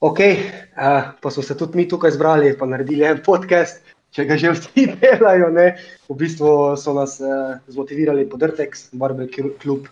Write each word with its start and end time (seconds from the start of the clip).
Ok, 0.00 0.18
uh, 0.20 1.12
pa 1.20 1.30
smo 1.30 1.42
se 1.42 1.56
tudi 1.56 1.76
mi 1.76 1.84
tukaj 1.88 2.14
zbrali 2.14 2.48
in 2.48 2.70
naredili 2.70 3.04
en 3.04 3.18
podcast, 3.20 3.82
če 4.16 4.24
ga 4.24 4.38
že 4.40 4.54
vsi 4.54 4.86
delajo. 5.02 5.50
Ne? 5.52 5.76
V 6.08 6.16
bistvu 6.16 6.76
so 6.80 6.94
nas 6.96 7.18
uh, 7.20 7.60
zmotivirali 7.68 8.24
podrtek, 8.28 8.78
Barbecue 8.92 9.52
Club. 9.60 9.90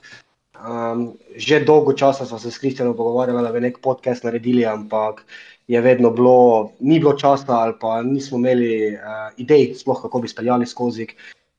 Um, 0.56 1.12
že 1.36 1.60
dolgo 1.60 1.92
časa 1.92 2.24
smo 2.24 2.38
se 2.38 2.50
s 2.50 2.58
Kristjanom 2.58 2.96
pogovarjali, 2.96 3.44
da 3.44 3.52
bi 3.52 3.60
nek 3.60 3.82
podcast 3.84 4.24
naredili, 4.24 4.64
ampak 4.66 5.20
je 5.68 5.80
vedno 5.80 6.10
bilo, 6.10 6.72
ni 6.80 6.98
bilo 6.98 7.12
časa 7.12 7.60
ali 7.60 7.76
pa 7.80 8.00
nismo 8.02 8.40
imeli 8.40 8.96
uh, 8.96 9.28
idej, 9.36 9.74
sploh 9.76 10.00
kako 10.02 10.24
bi 10.24 10.32
speljali 10.32 10.66
skozi. 10.66 11.06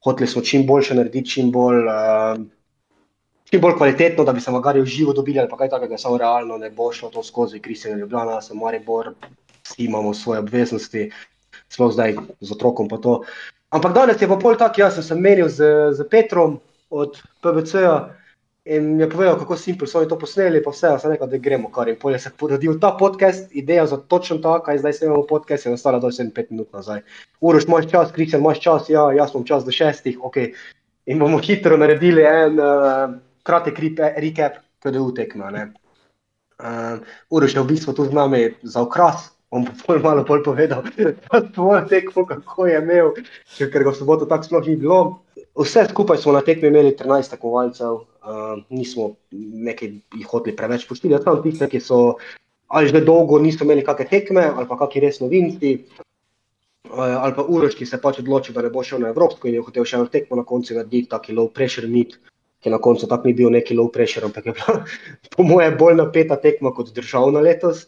Hoteli 0.03 0.27
smo 0.27 0.41
čim 0.41 0.65
boljše 0.65 0.97
narediti, 0.97 1.37
čim 1.37 1.51
bolj. 1.53 1.85
Uh, 1.85 2.49
čim 3.49 3.61
bolj 3.61 3.77
kvalitetno, 3.77 4.23
da 4.23 4.33
bi 4.33 4.41
se 4.41 4.51
magari 4.51 4.81
v 4.81 4.85
živo 4.85 5.13
dobili 5.13 5.39
ali 5.39 5.49
kaj 5.57 5.69
takega, 5.69 5.97
samo 5.97 6.17
realno 6.17 6.57
ne 6.57 6.69
bo 6.69 6.91
šlo 6.93 7.09
to 7.09 7.23
skozi 7.23 7.59
Kristjana 7.59 7.97
Ljubljana, 7.97 8.41
sem 8.41 8.57
Maribor, 8.57 9.13
vsi 9.63 9.85
imamo 9.85 10.13
svoje 10.13 10.39
obveznosti, 10.39 11.11
sploh 11.69 11.93
zdaj 11.93 12.15
z 12.41 12.51
otrokom 12.51 12.89
pa 12.89 12.97
to. 12.97 13.23
Ampak 13.69 13.93
danes 13.93 14.21
je 14.21 14.27
pa 14.27 14.37
pol 14.37 14.57
tak, 14.57 14.77
jaz 14.77 14.95
sem 14.97 15.03
se 15.03 15.15
menil 15.15 15.49
z, 15.49 15.65
z 15.93 16.05
Petrom 16.09 16.59
od 16.89 17.17
PBC-ja 17.41 18.15
in 18.65 18.99
je 18.99 19.09
povedal, 19.09 19.37
kako 19.39 19.57
simpel 19.57 19.87
so 19.87 19.99
oni 19.99 20.09
to 20.09 20.17
posneli, 20.19 20.61
pa 20.63 20.69
vse, 20.73 20.91
sem 21.01 21.11
rekel, 21.11 21.29
da 21.29 21.37
gremo 21.37 21.71
kar 21.73 21.89
in 21.89 21.97
pol 21.97 22.13
je 22.13 22.19
se 22.19 22.31
porodil 22.37 22.77
ta 22.79 22.91
podcast, 22.99 23.49
ideja 23.55 23.85
za 23.87 23.97
točno 23.97 24.37
to, 24.37 24.59
kaj 24.65 24.77
zdaj 24.77 24.93
snemamo 24.93 25.25
podcast, 25.29 25.65
je 25.65 25.73
ostala 25.73 25.99
do 25.99 26.11
7-5 26.13 26.51
minut 26.51 26.73
nazaj. 26.73 27.01
Uroš, 27.41 27.65
imaš 27.65 27.89
čas, 27.89 28.11
Kristjan, 28.13 28.41
imaš 28.41 28.61
čas, 28.61 28.89
ja, 28.89 29.09
jaz 29.13 29.33
imam 29.33 29.45
čas 29.45 29.65
do 29.65 29.71
šestih, 29.73 30.19
ok. 30.21 30.37
In 31.05 31.19
bomo 31.19 31.39
hitro 31.41 31.77
naredili 31.77 32.21
en, 32.21 32.59
uh, 32.61 33.17
kratek 33.49 33.81
recap, 34.21 34.61
kaj 34.79 34.93
je 34.93 35.01
utekma. 35.01 35.49
Uh, 36.59 37.01
Uroš 37.33 37.55
je 37.55 37.63
v 37.63 37.69
bistvu 37.71 37.95
tu 37.95 38.05
z 38.05 38.13
nami 38.13 38.53
za 38.63 38.83
okras, 38.83 39.31
bom 39.49 39.65
pa 39.65 39.97
malo 39.97 40.25
bolj 40.27 40.43
povedal, 40.45 40.83
svojo 41.55 41.81
tekmo, 41.89 42.25
kako 42.27 42.67
je 42.67 42.81
imel, 42.81 43.15
ker 43.57 43.81
ga 43.83 43.89
v 43.89 43.95
soboto 43.97 44.27
tako 44.29 44.45
sploh 44.45 44.67
ni 44.67 44.75
bilo. 44.77 45.23
Vse 45.57 45.87
skupaj 45.89 46.21
smo 46.21 46.35
na 46.35 46.43
tekmi 46.45 46.69
imeli 46.69 46.93
13 46.99 47.33
tekmovalcev, 47.33 48.03
uh, 48.03 48.59
nismo 48.69 49.15
nekaj 49.31 49.97
jih 50.19 50.27
hoteli 50.27 50.55
preveč 50.55 50.85
poštiti, 50.87 51.17
samo 51.23 51.41
tiste, 51.41 51.67
ki 51.71 51.81
so 51.81 52.19
ali 52.69 52.87
že 52.87 53.01
dolgo 53.01 53.39
niso 53.41 53.65
imeli 53.65 53.81
kakšne 53.81 54.05
tekme 54.09 54.43
ali 54.45 54.67
pa 54.69 54.77
kakšni 54.77 55.01
res 55.01 55.19
novinci. 55.19 55.71
Ali 56.89 57.33
pa 57.35 57.43
Uroš, 57.45 57.75
ki 57.77 57.85
se 57.85 57.99
pač 58.01 58.19
odločil, 58.19 58.53
da 58.53 58.61
ne 58.65 58.69
bo 58.73 58.81
šel 58.83 59.01
na 59.03 59.11
Evropsko 59.13 59.47
in 59.47 59.57
je 59.57 59.65
hotel 59.65 59.85
še 59.85 59.97
eno 59.97 60.09
tekmo 60.09 60.39
na 60.39 60.45
koncu 60.45 60.73
narediti, 60.73 61.09
taki 61.09 61.35
low 61.37 61.49
pressure 61.53 61.87
meet, 61.87 62.17
ki 62.63 62.73
na 62.73 62.79
koncu 62.83 63.07
tako 63.07 63.29
ni 63.29 63.33
bil 63.33 63.51
neki 63.53 63.77
low 63.77 63.87
pressure, 63.91 64.25
ampak 64.27 64.49
je 64.49 64.55
bila 64.57 64.83
po 65.35 65.45
moje 65.47 65.71
bolj 65.79 65.95
napeta 65.99 66.39
tekma 66.41 66.73
kot 66.75 66.91
državna 66.95 67.43
letos. 67.45 67.87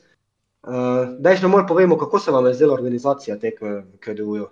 Uh, 0.61 1.17
Daj, 1.17 1.39
še 1.41 1.50
malo 1.50 1.66
povemo, 1.67 1.97
kako 1.97 2.19
se 2.22 2.31
vam 2.31 2.45
je 2.45 2.53
zdela 2.59 2.75
organizacija 2.77 3.39
tekme 3.42 3.80
v 3.81 4.02
KDU-ju. 4.03 4.47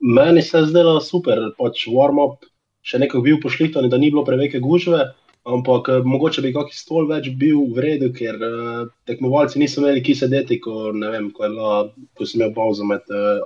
Meni 0.00 0.42
se 0.42 0.58
je 0.58 0.70
zdela 0.70 0.96
super, 1.04 1.42
pač 1.58 1.84
warm-up, 1.92 2.46
še 2.84 3.00
nekaj 3.02 3.20
bil 3.24 3.36
pošlihtan, 3.42 3.90
da 3.92 4.00
ni 4.00 4.08
bilo 4.12 4.24
preveke 4.24 4.60
gužve, 4.64 5.02
ampak 5.44 5.90
eh, 5.92 6.06
mogoče 6.08 6.44
bi 6.44 6.54
kakšen 6.56 6.80
stol 6.80 7.10
več 7.10 7.28
bil 7.40 7.66
v 7.76 7.84
redu, 7.84 8.08
ker 8.16 8.40
uh, 8.40 8.86
tekmovalci 9.08 9.60
niso 9.60 9.82
imeli 9.82 10.00
ki 10.04 10.16
sedeti, 10.16 10.56
ko, 10.64 10.88
vem, 10.96 11.28
ko, 11.36 11.44
bila, 11.44 11.82
ko 12.16 12.28
sem 12.28 12.40
imel 12.40 12.54
pauzo 12.56 12.88
med, 12.88 13.04
uh, 13.12 13.44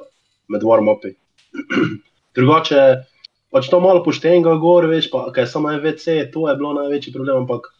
med 0.54 0.66
warm-upi. 0.66 1.16
Drugače, 2.38 2.82
pač 3.54 3.70
to 3.72 3.80
malo 3.80 4.02
poštenega 4.04 4.54
gor, 4.62 4.86
veš, 4.90 5.10
pa 5.12 5.28
kaj 5.34 5.48
samo 5.50 5.72
en 5.72 5.82
VC, 5.84 6.20
to 6.32 6.48
je 6.48 6.56
bilo 6.58 6.74
največji 6.76 7.14
problem, 7.14 7.44
ampak 7.44 7.70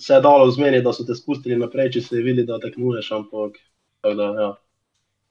se 0.00 0.14
je 0.14 0.20
dalo 0.24 0.50
zmeniti, 0.50 0.84
da 0.84 0.92
so 0.96 1.04
te 1.04 1.14
spustili 1.14 1.58
naprej, 1.60 1.92
če 1.96 2.02
se 2.06 2.16
je 2.16 2.24
videli, 2.24 2.46
da 2.48 2.60
tekmuješ, 2.62 3.10
ampak 3.18 3.58
da, 4.06 4.30
ja. 4.38 4.50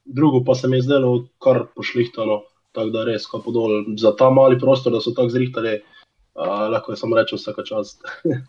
drugo 0.04 0.44
pa 0.46 0.54
se 0.54 0.68
mi 0.68 0.78
je 0.78 0.86
zdelo 0.86 1.14
kar 1.42 1.64
pošlihtano, 1.74 2.42
tako 2.76 2.94
da 2.94 3.04
res, 3.08 3.26
kako 3.26 3.54
dol, 3.56 3.76
za 3.98 4.14
ta 4.16 4.30
mali 4.30 4.60
prostor, 4.60 4.94
da 4.94 5.02
so 5.02 5.14
tako 5.16 5.34
zrihtali, 5.34 5.80
uh, 6.38 6.68
lahko 6.70 6.94
je 6.94 7.00
samo 7.02 7.18
reči 7.18 7.38
vsaka 7.40 7.66
čast. 7.66 8.06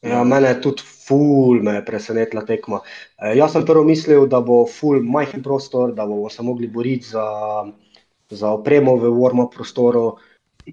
Ja, 0.00 0.22
mene 0.24 0.48
je 0.48 0.60
tudi 0.64 0.82
ful 0.82 1.58
me 1.60 1.74
je 1.74 1.84
presenetila 1.84 2.40
tekma. 2.48 2.78
E, 3.20 3.34
jaz 3.36 3.52
sem 3.52 3.66
prvo 3.68 3.82
mislil, 3.84 4.24
da 4.32 4.40
bo 4.40 4.62
ful 4.64 5.02
majhen 5.04 5.42
prostor, 5.44 5.92
da 5.92 6.06
bomo 6.08 6.30
se 6.32 6.42
mogli 6.42 6.70
boriti 6.72 7.10
za, 7.12 7.24
za 8.30 8.52
opremo 8.56 8.96
v 8.96 9.10
warm-up 9.12 9.52
prostoru. 9.52 10.14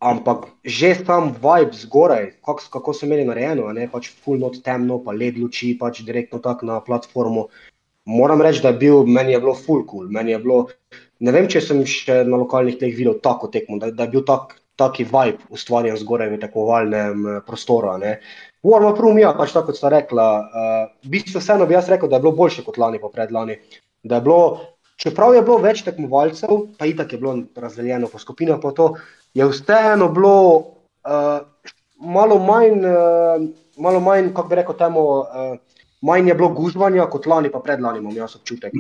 Ampak 0.02 0.52
že 0.64 0.94
tam 1.08 1.32
vibe 1.34 1.74
zgoraj, 1.74 2.38
kako, 2.46 2.62
kako 2.74 2.94
so 2.94 3.08
imeli 3.08 3.26
narejeno, 3.26 3.72
ne 3.74 3.88
pač 3.92 4.12
full 4.12 4.40
not 4.42 4.60
temno, 4.64 5.00
pa 5.04 5.16
led 5.16 5.38
luči, 5.40 5.74
pač 5.80 6.04
direktno 6.06 6.40
tako 6.44 6.70
na 6.70 6.80
platformu. 6.84 7.48
Moram 8.08 8.42
reči, 8.42 8.62
da 8.64 8.72
je 8.72 8.80
bil, 8.84 9.04
meni 9.04 9.34
je 9.34 9.42
bilo 9.44 9.56
full 9.56 9.84
cool. 9.90 10.08
Je 10.08 10.40
bilo, 10.40 10.68
ne 11.20 11.34
vem, 11.36 11.50
če 11.50 11.62
sem 11.62 11.84
še 11.84 12.24
na 12.28 12.40
lokalnih 12.40 12.78
tleh 12.80 12.96
videl 12.96 13.20
tako 13.24 13.52
tekmo, 13.52 13.82
da, 13.82 13.92
da 13.92 14.08
je 14.08 14.16
bil 14.16 14.24
tak, 14.28 14.56
taki 14.78 15.04
vibe 15.10 15.50
ustvarjen 15.50 15.98
zgoraj 15.98 16.30
v 16.32 16.40
tekmovalnem 16.40 17.26
eh, 17.26 17.42
prostoru. 17.46 17.98
Moramo 18.64 18.94
prvo, 18.96 19.12
ja, 19.18 19.34
pač 19.34 19.56
tako 19.56 19.72
kot 19.72 19.80
sta 19.80 19.90
rekla. 19.94 20.26
Uh, 20.28 20.88
v 21.06 21.14
bistvu 21.14 21.42
vseeno 21.42 21.68
bi 21.70 21.76
jaz 21.78 21.90
rekel, 21.90 22.10
da 22.10 22.18
je 22.18 22.26
bilo 22.26 22.36
boljše 22.36 22.66
kot 22.66 22.78
lani, 22.82 23.00
pa 23.00 23.10
predlani. 23.14 23.58
Da 24.04 24.20
je 24.20 24.26
bilo, 24.26 24.42
čeprav 25.00 25.36
je 25.38 25.44
bilo 25.46 25.58
več 25.64 25.84
tekmovalcev, 25.86 26.74
pa 26.78 26.90
itak 26.90 27.14
je 27.14 27.22
bilo 27.22 27.38
razdeljeno 27.56 28.10
po 28.12 28.20
skupinah, 28.20 28.60
pa 28.62 28.74
to 28.76 28.90
je 29.38 29.46
vseeno 29.46 30.10
bilo 30.10 30.58
uh, 30.58 31.40
malo 32.02 32.40
manj, 32.40 32.86
uh, 32.86 33.50
malo 33.78 34.00
manj 34.00 34.32
kako 34.34 34.50
bi 34.50 34.56
rekel, 34.56 34.78
temu, 34.78 35.04
uh, 35.20 35.58
manj 36.02 36.32
je 36.32 36.36
bilo 36.38 36.50
gužvanja 36.58 37.06
kot 37.14 37.28
lani, 37.30 37.52
pa 37.54 37.62
predlani, 37.62 38.02
imam 38.02 38.16
jaz 38.18 38.36
občutek. 38.40 38.74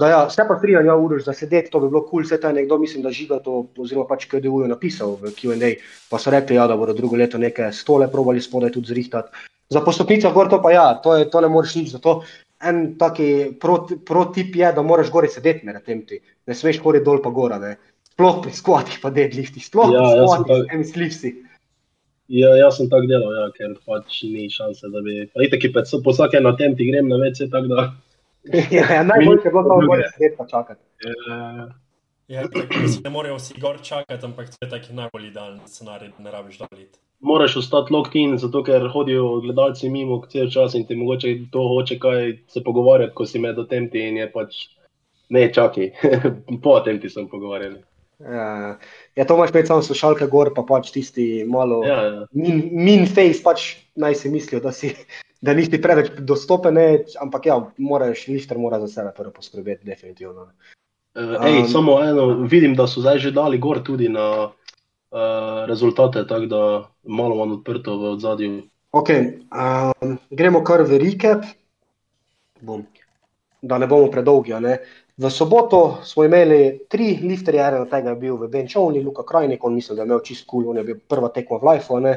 Da, 0.00 0.10
ja, 0.12 0.20
vse 0.28 0.44
pa 0.48 0.58
tri, 0.60 0.76
ja, 0.76 0.96
uriš 0.96 1.24
za 1.24 1.32
sedeti, 1.32 1.70
to 1.72 1.80
bi 1.80 1.88
bilo 1.88 2.02
kul, 2.02 2.20
cool, 2.20 2.26
vse 2.28 2.40
ta 2.40 2.52
nekdo, 2.52 2.78
mislim, 2.78 3.02
da 3.04 3.14
žiga 3.14 3.40
to, 3.44 3.62
oziroma 3.78 4.08
pač 4.08 4.28
KDU 4.28 4.62
je 4.64 4.72
napisal 4.74 5.16
v 5.22 5.32
QA, 5.36 5.72
pa 6.10 6.20
so 6.20 6.32
rekli, 6.34 6.60
ja, 6.60 6.66
da 6.68 6.76
bodo 6.76 6.96
drugo 6.96 7.16
leto 7.16 7.40
neke 7.40 7.72
stole 7.72 8.10
probali 8.12 8.44
spodaj 8.44 8.76
tudi 8.76 8.92
zrihtati. 8.92 9.48
Za 9.72 9.80
postopnico 9.84 10.32
gor 10.32 10.48
to 10.48 10.62
pa 10.64 10.72
ja, 10.72 10.86
to, 11.04 11.16
je, 11.16 11.30
to 11.32 11.40
ne 11.44 11.48
moreš 11.52 11.74
nič, 11.80 11.90
zato 11.96 12.22
en 12.64 12.96
taki 12.98 13.56
protip 13.60 14.04
pro 14.04 14.32
je, 14.36 14.72
da 14.72 14.82
moraš 14.82 15.10
gori 15.10 15.28
sedeti 15.28 15.66
med 15.66 15.80
tem 15.84 16.04
ti, 16.06 16.20
ne 16.46 16.54
smeš 16.54 16.80
gori 16.82 17.04
dol 17.04 17.20
pa 17.22 17.30
gora, 17.30 17.58
ne 17.58 17.76
sploh 18.18 18.42
pri 18.42 18.50
skvatih, 18.50 18.98
pa 18.98 19.14
deadliftih, 19.14 19.62
sploh 19.62 19.94
ja, 19.94 20.02
pri 20.02 20.26
skvatih, 20.26 20.66
tak... 20.66 20.78
mislivsi. 20.82 21.30
Ja, 22.28 22.50
jaz 22.58 22.76
sem 22.76 22.90
tako 22.90 23.06
delal, 23.08 23.30
ja, 23.30 23.44
ker 23.54 23.76
pač 23.86 24.24
ni 24.26 24.50
šanse, 24.50 24.90
da 24.90 25.00
bi. 25.06 25.22
Itek, 25.46 25.70
po 25.70 26.10
vsakem 26.10 26.42
na 26.42 26.52
tem 26.58 26.74
ti 26.76 26.90
grem 26.90 27.06
na 27.08 27.16
več, 27.22 27.38
tako 27.46 27.70
da. 27.70 27.84
ja, 28.74 28.84
ja, 28.90 29.04
najboljše 29.06 29.46
je 29.46 29.52
bilo, 29.54 29.62
da 29.62 29.78
lahko 29.78 30.10
sedeti 30.16 30.34
pa 30.36 30.48
čakati. 30.50 30.82
Ja, 31.06 31.68
ja 32.42 32.44
mislim, 32.50 33.06
ne 33.06 33.14
morajo 33.14 33.38
vsi 33.38 33.60
gor 33.62 33.78
čakati, 33.86 34.26
ampak 34.26 34.50
to 34.50 34.66
je 34.66 34.70
taki 34.74 34.98
najbolj 34.98 35.30
idealen 35.30 35.62
scenarij, 35.70 36.10
da 36.18 36.26
ne 36.26 36.34
rabiš 36.34 36.58
doliti. 36.64 36.98
Moraš 37.22 37.56
ostati 37.62 37.94
locked 37.94 38.18
in, 38.18 38.34
zato 38.38 38.64
ker 38.66 38.90
hodijo 38.92 39.38
gledalci 39.46 39.90
mimo 39.90 40.20
cel 40.30 40.50
čas 40.50 40.74
in 40.74 40.84
ti 40.90 40.98
mogoče 40.98 41.36
to 41.54 41.64
hoče 41.70 42.02
kaj 42.02 42.32
se 42.50 42.66
pogovarjati, 42.66 43.14
ko 43.14 43.26
si 43.26 43.38
med 43.38 43.62
tem 43.70 43.86
ti 43.90 44.02
in 44.10 44.18
je 44.20 44.26
pač 44.34 44.66
ne 45.30 45.48
čakaj, 45.54 45.94
po 46.66 46.80
tem 46.84 47.00
ti 47.00 47.10
sem 47.10 47.30
pogovarjali. 47.30 47.78
Ja, 48.18 48.78
ja, 49.14 49.24
to 49.24 49.34
imaš 49.36 49.50
samo 49.66 49.82
slušalke 49.82 50.26
gor, 50.26 50.50
pa 50.54 50.64
pač 50.66 50.90
tisti 50.90 51.44
malo 51.46 51.84
ja, 51.86 51.98
ja. 52.02 52.26
min, 52.32 52.64
min 52.72 53.06
face, 53.06 53.42
pač 53.44 53.68
naj 53.94 54.16
si 54.18 54.30
mislijo, 54.30 54.58
da, 54.64 54.72
si, 54.74 54.90
da 55.40 55.54
nisi 55.54 55.78
preveč 55.82 56.10
dostopen, 56.26 56.80
ampak 57.22 57.46
ja, 57.46 57.60
moraš, 57.78 58.26
lifter 58.26 58.58
mora 58.58 58.80
za 58.82 58.88
sebe 58.88 59.14
prvo 59.16 59.30
poskrbeti, 59.36 59.86
definitivno. 59.86 60.48
Uh, 61.14 61.38
ej, 61.46 61.60
um, 61.62 61.68
samo 61.70 62.00
eno, 62.02 62.26
vidim, 62.50 62.74
da 62.78 62.88
so 62.90 63.04
zdaj 63.06 63.22
že 63.22 63.34
dali 63.34 63.58
gor 63.58 63.84
tudi 63.86 64.10
na 64.10 64.50
uh, 64.50 65.62
rezultate, 65.70 66.26
tako 66.26 66.50
da 66.50 66.62
malo 67.06 67.38
manj 67.38 67.60
odprto 67.60 67.96
v 67.98 68.12
odzadju. 68.18 68.62
Ok, 68.98 69.14
um, 69.54 70.18
gremo 70.30 70.64
kar 70.66 70.82
v 70.82 70.98
recap, 71.06 71.46
Bom. 72.60 72.82
da 73.62 73.78
ne 73.78 73.86
bomo 73.86 74.10
predolgi. 74.10 74.58
Ne? 74.60 74.78
V 75.18 75.30
soboto 75.30 75.98
smo 76.06 76.24
imeli 76.24 76.86
tri 76.88 77.18
lifterje, 77.22 77.60
eden 77.66 77.82
od 77.82 77.90
tega 77.90 78.12
je 78.14 78.16
bil 78.16 78.36
v 78.38 78.46
Benčovni, 78.48 79.00
Luka 79.02 79.24
Krajnik, 79.26 79.64
on 79.64 79.74
mislim, 79.74 79.96
da 79.96 80.02
je 80.02 80.06
imel 80.06 80.20
čist 80.22 80.46
kul, 80.46 80.62
cool, 80.62 80.70
on 80.70 80.76
je 80.78 80.84
bil 80.86 81.00
prva 81.10 81.28
tekma 81.34 81.58
v 81.58 81.72
Life, 81.72 82.00
ne. 82.00 82.12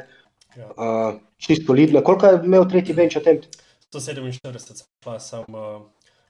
Ja. 0.54 0.68
Uh, 0.78 1.16
čist 1.42 1.66
solidno. 1.66 2.04
Koliko 2.06 2.28
je 2.28 2.42
imel 2.46 2.68
tretji 2.70 2.94
benč 2.94 3.16
attempt? 3.18 3.48
147, 3.94 4.86
pa 5.04 5.18
sem 5.20 5.42
uh, 5.50 5.82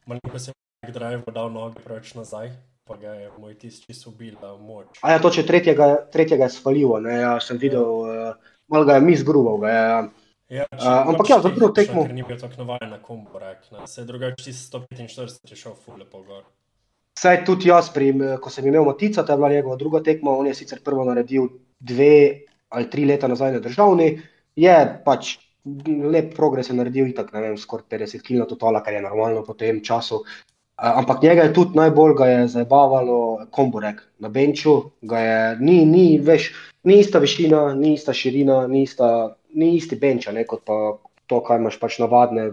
malo 0.05 0.39
se 0.39 0.53
je 0.87 0.93
drive 0.93 1.33
dal 1.33 1.51
noge 1.51 1.83
preveč 1.83 2.13
nazaj. 2.15 2.53
Pa 2.87 2.95
ga 2.97 3.17
je 3.19 3.27
moj 3.39 3.53
tisti, 3.59 3.85
ki 3.87 3.93
so 3.93 4.11
bili 4.15 4.37
moč. 4.59 5.03
A 5.03 5.11
ja, 5.11 5.19
to 5.19 5.29
če 5.29 5.43
tretjega, 5.45 6.07
tretjega 6.11 6.47
je 6.47 6.55
svalilo, 6.55 6.99
ne, 7.03 7.19
ja, 7.19 7.35
sem 7.43 7.59
videl, 7.59 7.83
ja. 8.07 8.31
uh, 8.31 8.55
malo 8.71 8.87
ga 8.87 8.95
je 8.95 9.05
misgruval, 9.05 9.59
ga 9.59 9.75
je. 9.75 9.83
Ja, 10.61 10.65
uh, 10.71 11.11
ampak 11.11 11.35
ja, 11.35 11.41
za 11.43 11.51
prvo 11.51 11.69
tekmo. 11.75 12.07
Ni 12.07 12.23
bil 12.23 12.39
tako 12.39 12.63
navaden 12.63 12.95
na 12.95 13.03
kombo, 13.03 13.43
rekla. 13.43 13.85
Se 13.87 14.01
je 14.01 14.07
drugače 14.07 14.55
145 14.55 15.51
je 15.51 15.59
šel 15.59 15.75
fule 15.75 16.07
po 16.07 16.23
gor. 16.23 16.47
Saj 17.19 17.43
tudi 17.45 17.69
jaz, 17.69 17.91
pri, 17.93 18.13
ko 18.41 18.49
sem 18.49 18.67
imel 18.67 18.85
Matica, 18.87 19.23
to 19.23 19.33
je 19.33 19.37
bila 19.37 19.49
njegova 19.51 19.75
druga 19.75 20.01
tekma, 20.03 20.31
on 20.31 20.47
je 20.47 20.55
sicer 20.55 20.79
prvo 20.83 21.05
naredil 21.05 21.49
dve 21.79 22.47
ali 22.71 22.89
tri 22.89 23.05
leta 23.05 23.27
nazaj 23.27 23.51
na 23.51 23.59
državni, 23.59 24.13
je 24.55 24.75
pač 25.05 25.35
lep 25.85 26.31
progres 26.35 26.69
je 26.69 26.75
naredil, 26.75 27.09
itak, 27.11 27.33
ne 27.33 27.41
vem, 27.43 27.57
skoraj 27.59 27.85
50 27.91 28.23
kg 28.23 28.39
na 28.39 28.47
totala, 28.49 28.81
kar 28.83 28.95
je 28.95 29.03
normalno 29.03 29.43
po 29.43 29.53
tem 29.53 29.81
času. 29.83 30.21
Uh, 30.23 30.97
ampak 31.01 31.21
njega 31.21 31.43
je 31.43 31.53
tudi 31.53 31.77
najbolj 31.77 32.13
ga 32.17 32.25
je 32.25 32.47
zabavalo 32.47 33.45
komborek 33.51 34.01
na 34.19 34.29
benču, 34.29 34.91
ga 35.01 35.19
je, 35.19 35.57
ni, 35.59 35.85
ni, 35.85 36.05
veš, 36.17 36.49
ni 36.83 36.99
ista 36.99 37.19
višina, 37.19 37.73
ni 37.77 37.93
ista 37.93 38.13
širina, 38.13 38.65
ni, 38.67 38.83
ista, 38.87 39.35
ni 39.53 39.75
isti 39.75 39.95
benč, 39.95 40.29
kot 40.47 40.63
pa 40.65 40.79
to, 41.27 41.41
kaj 41.45 41.61
imaš 41.61 41.77
pač 41.79 41.99
navadne 42.01 42.49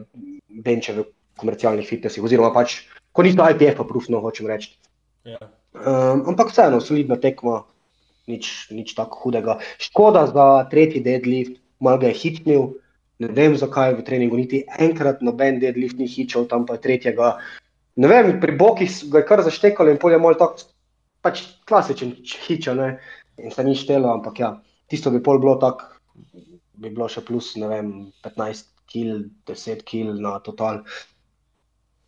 benče 0.49 0.99
v 0.99 1.07
komercialnih 1.39 1.89
fitnesih, 1.89 2.25
oziroma 2.25 2.53
pač, 2.53 2.83
ko 3.13 3.25
ni 3.25 3.35
to 3.37 3.47
IPF, 3.51 3.83
prufno, 3.89 4.21
hočem 4.25 4.49
reči. 4.51 4.75
Ja. 5.27 5.39
Um, 5.79 6.25
ampak 6.33 6.51
vseeno, 6.53 6.81
solidna 6.81 7.19
tekma, 7.21 7.63
nič, 8.29 8.69
nič 8.75 8.95
tako 8.97 9.29
hudega. 9.29 9.59
Škoda 9.83 10.27
za 10.31 10.47
tretji 10.71 11.03
deadlift, 11.05 11.61
malo 11.81 12.01
ga 12.03 12.13
je 12.13 12.19
hitnil, 12.21 12.69
ne 13.19 13.31
vem 13.35 13.57
zakaj 13.59 13.97
v 13.99 14.05
treningu, 14.07 14.39
niti 14.39 14.63
enkrat 14.79 15.23
noben 15.25 15.59
deadlift 15.63 15.99
ni 15.99 16.07
hičal, 16.07 16.47
tam 16.51 16.67
pa 16.67 16.79
je 16.79 16.85
tretjega. 16.87 17.37
Ne 17.99 18.11
vem, 18.11 18.37
pri 18.41 18.55
bokih 18.59 18.91
ga 19.11 19.23
je 19.23 19.29
kar 19.29 19.43
zaštekalo 19.43 19.91
in 19.91 19.99
polje 19.99 20.21
moj 20.23 20.39
tak, 20.39 20.63
pač 21.25 21.43
klasičen 21.67 22.15
hiča, 22.23 22.75
ne, 22.79 22.89
in 23.43 23.51
se 23.55 23.65
ni 23.67 23.75
štelo, 23.75 24.13
ampak 24.15 24.39
ja, 24.39 24.53
tisto 24.91 25.11
bi 25.11 25.23
pol 25.25 25.41
bilo 25.43 25.57
tak, 25.59 25.83
bi 26.79 26.91
bilo 26.91 27.09
še 27.11 27.25
plus, 27.27 27.57
ne 27.59 27.71
vem, 27.71 27.93
15 28.23 28.71
kil, 28.89 29.29
10 29.51 29.83
kil 29.87 30.15
na 30.23 30.39
total. 30.45 30.85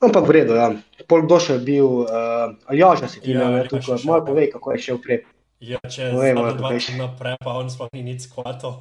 Ampak 0.00 0.25
v 0.25 0.31
redu, 0.32 0.56
ja. 0.56 0.73
Pol 1.05 1.29
kdo 1.29 1.37
še 1.37 1.58
je 1.58 1.62
bil, 1.64 2.08
uh, 2.08 2.56
Aljaža 2.73 3.05
si 3.05 3.20
ti, 3.20 3.37
Ja, 3.37 3.52
ne, 3.52 3.61
je 3.61 3.69
tukaj, 3.69 4.00
šel, 4.00 4.08
malo 4.08 4.25
ja. 4.25 4.26
povej, 4.32 4.47
kako 4.55 4.73
je 4.73 4.79
šel 4.81 4.99
prej. 5.05 5.20
Ja, 5.61 5.81
če 5.85 6.08
ali 6.17 6.32
dva 6.56 6.73
veš. 6.73 6.88
tedna 6.88 7.05
naprej, 7.05 7.37
pa 7.44 7.52
on 7.61 7.69
sploh 7.69 7.93
ni 7.93 8.00
nič 8.00 8.25
skvatov, 8.25 8.81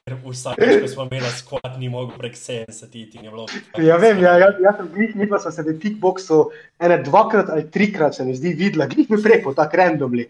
ker 0.00 0.16
vsakeč, 0.16 0.80
ko 0.80 0.88
smo 0.88 1.04
imeli 1.04 1.28
skvat, 1.28 1.76
ni 1.76 1.92
mogel 1.92 2.16
prek 2.16 2.40
70 2.40 2.96
iti 2.96 3.20
je 3.20 3.28
bilo. 3.28 3.44
Ja, 3.76 4.00
vem, 4.00 4.16
ja, 4.24 4.32
ja, 4.40 4.48
jaz 4.64 4.80
sem 4.80 4.88
glih, 4.96 5.12
mi 5.12 5.28
pa 5.28 5.36
smo 5.42 5.52
se 5.52 5.60
v 5.66 5.76
kickboksu 5.76 6.38
ene 6.80 7.02
dvakrat 7.04 7.52
ali 7.52 7.68
trikrat 7.68 8.16
se 8.16 8.24
mi 8.24 8.32
zdi 8.32 8.56
videla, 8.56 8.88
glih 8.92 9.12
mi 9.12 9.20
preko, 9.20 9.52
tako 9.52 9.76
randomly. 9.76 10.24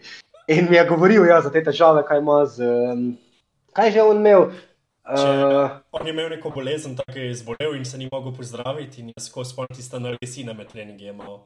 In 0.51 0.67
mi 0.67 0.75
je 0.75 0.83
govoril, 0.91 1.23
ja, 1.23 1.39
za 1.39 1.55
te 1.55 1.63
težave, 1.63 2.03
kaj 2.03 2.19
ima 2.19 2.43
z, 2.51 2.67
um, 2.67 3.07
kaj 3.71 3.95
že 3.95 4.03
on 4.03 4.19
imel. 4.19 4.51
Uh, 5.09 5.69
On 5.91 6.03
je 6.03 6.11
imel 6.11 6.29
neko 6.29 6.49
bolezen, 6.49 6.95
tako 6.95 7.17
je 7.17 7.35
zbolel 7.35 7.75
in 7.75 7.85
se 7.85 7.97
ni 7.97 8.09
mogel 8.11 8.33
pozdraviti 8.33 9.01
in 9.01 9.07
je 9.07 9.19
skozi 9.19 9.55
pol 9.55 9.65
tiste 9.67 9.95
analgesine 9.95 10.53
med 10.53 10.67
treningi 10.67 11.05
imel. 11.05 11.37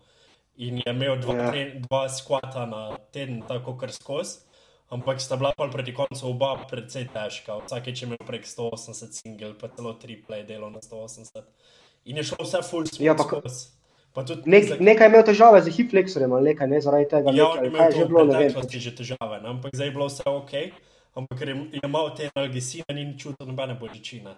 In 0.57 0.77
je 0.77 0.87
imel 0.87 1.17
dva, 1.17 1.35
Ja. 1.35 1.53
ja. 1.53 1.65
dva 1.79 2.09
skvata 2.09 2.65
na 2.65 2.81
teden, 3.07 3.41
tako 3.43 3.75
kar 3.75 3.91
skozi. 3.91 4.39
Ampak 4.89 5.17
sta 5.17 5.35
bila 5.35 5.53
pa 5.53 5.67
proti 5.67 5.93
koncu 5.93 6.25
oba 6.25 6.57
precej 6.65 7.07
težka. 7.07 7.55
Vsakeč 7.59 8.01
je 8.01 8.07
imel 8.07 8.19
prek 8.19 8.43
180 8.43 8.91
single, 9.13 9.53
pa 9.53 9.69
celo 9.69 9.93
triple 9.93 10.37
je 10.37 10.43
delo 10.45 10.69
na 10.69 10.79
180. 10.79 11.45
In 12.05 12.17
je 12.17 12.23
šlo 12.25 12.41
vse 12.41 12.59
full 12.61 12.83
smooth 12.85 13.01
Ja, 13.01 13.13
pa 13.13 13.23
ko- 13.23 13.39
skozi. 13.39 13.67
Pa 14.11 14.23
tudi 14.23 14.43
nek, 14.45 14.65
za- 14.65 14.75
nekaj 14.77 15.05
je 15.05 15.09
imel 15.09 15.23
težave 15.23 15.61
z 15.61 15.69
hip 15.69 15.91
flexorjem 15.91 16.33
ali 16.33 16.43
nekaj, 16.45 16.67
ne 16.67 16.81
zaradi 16.81 17.07
tega. 17.07 17.31
Ja, 17.31 17.47
nekaj, 17.47 17.61
je 17.61 17.69
imel 17.69 17.85
je 17.85 17.91
že 17.93 18.05
bilo, 18.05 18.19
ne 18.21 18.27
vem. 18.27 18.37
preteklosti 18.41 18.79
že 18.79 18.91
težave, 18.93 19.37
ne? 19.37 19.49
ampak 19.49 19.71
zdaj 19.71 19.87
je 19.87 19.91
bilo 19.91 20.07
vse 20.07 20.23
ok, 20.27 20.51
ampak 21.15 21.39
ker 21.39 21.49
je 21.49 21.55
imel 21.83 22.15
te 22.15 22.29
analgesine, 22.35 22.85
ni 22.89 23.17
čutil 23.17 23.47
nobene 23.47 23.75
bolečine. 23.75 24.35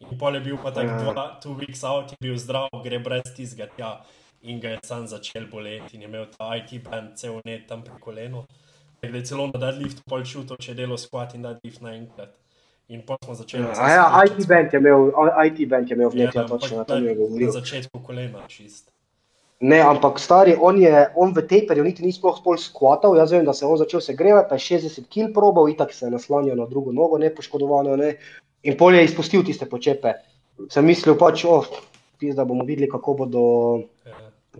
In 0.00 0.18
pol 0.18 0.34
je 0.34 0.40
bil 0.40 0.56
pa 0.58 0.70
tako 0.70 0.90
Ja. 0.90 1.12
dva, 1.12 1.40
two 1.40 1.54
weeks 1.54 1.84
out, 1.84 2.10
je 2.10 2.16
bil 2.20 2.36
zdrav, 2.36 2.68
gre 2.84 2.98
brez 2.98 3.22
tizga 3.36 3.66
tja 3.68 4.00
in 4.42 4.60
ga 4.60 4.68
je 4.68 4.78
sam 4.84 5.06
začel 5.06 5.46
boleti 5.46 5.96
in 5.96 6.02
je 6.02 6.08
imel 6.08 6.26
ta 6.28 6.56
IT 6.56 6.82
band 6.84 7.16
cel 7.16 7.40
net 7.44 7.66
tam 7.68 7.82
pri 7.82 7.94
kolenu. 8.00 8.44
Tako 9.00 9.12
da 9.12 9.18
je 9.18 9.24
celo 9.24 9.46
na 9.46 9.58
deadliftu 9.60 10.02
pol 10.04 10.22
čutil, 10.22 10.56
če 10.56 10.74
delo 10.74 10.96
squat 10.96 11.34
in 11.34 11.42
deadlift 11.42 11.80
naenkrat. 11.80 12.32
In 12.88 13.02
pol 13.02 13.16
smo 13.24 13.34
začeli. 13.34 13.64
A 13.64 13.88
ja, 13.88 14.04
IT 14.24 14.46
band 14.46 14.72
je 14.72 14.78
imel, 14.78 15.08
IT 15.46 15.68
band 15.68 15.88
je 15.90 15.94
imel 15.94 16.08
v 16.10 16.14
Ja, 16.14 16.26
nekaj, 16.26 16.42
ampak 16.42 16.60
točno, 16.60 16.84
na- 16.88 16.94
je 16.94 17.00
Na 17.02 17.14
govoril. 17.14 17.50
začetku 17.50 17.98
kolena 18.00 18.42
čist. 18.46 18.92
Ne, 19.64 19.80
ampak 19.80 20.18
stari, 20.20 20.52
on 20.60 20.76
je, 20.76 20.92
on 21.16 21.32
v 21.32 21.40
taperju 21.48 21.84
niti 21.86 22.04
ni 22.04 22.12
sploh 22.12 22.36
spol 22.36 22.58
skvatal, 22.60 23.14
jaz 23.16 23.32
vem, 23.32 23.46
da 23.48 23.54
se 23.56 23.64
je 23.64 23.70
on 23.72 23.78
začel 23.80 24.02
segrevati, 24.04 24.50
pa 24.50 24.58
je 24.60 24.76
60 24.76 25.08
kg 25.08 25.32
probal, 25.32 25.70
itak 25.72 25.94
se 25.96 26.04
je 26.04 26.10
naslanjal 26.12 26.58
na 26.60 26.66
drugo 26.68 26.92
nogo, 26.92 27.16
ne 27.16 27.30
poškodovano, 27.32 27.96
ne, 27.96 28.10
in 28.68 28.76
pol 28.76 28.92
je 28.92 29.06
izpustil 29.06 29.44
tiste 29.46 29.64
počepe. 29.70 30.18
Sem 30.68 30.84
mislil 30.84 31.16
pač, 31.16 31.46
oh, 31.48 31.64
da 32.20 32.44
bomo 32.44 32.66
videli, 32.68 32.90
kako 32.92 33.14
bo 33.22 33.26
do, 33.26 33.46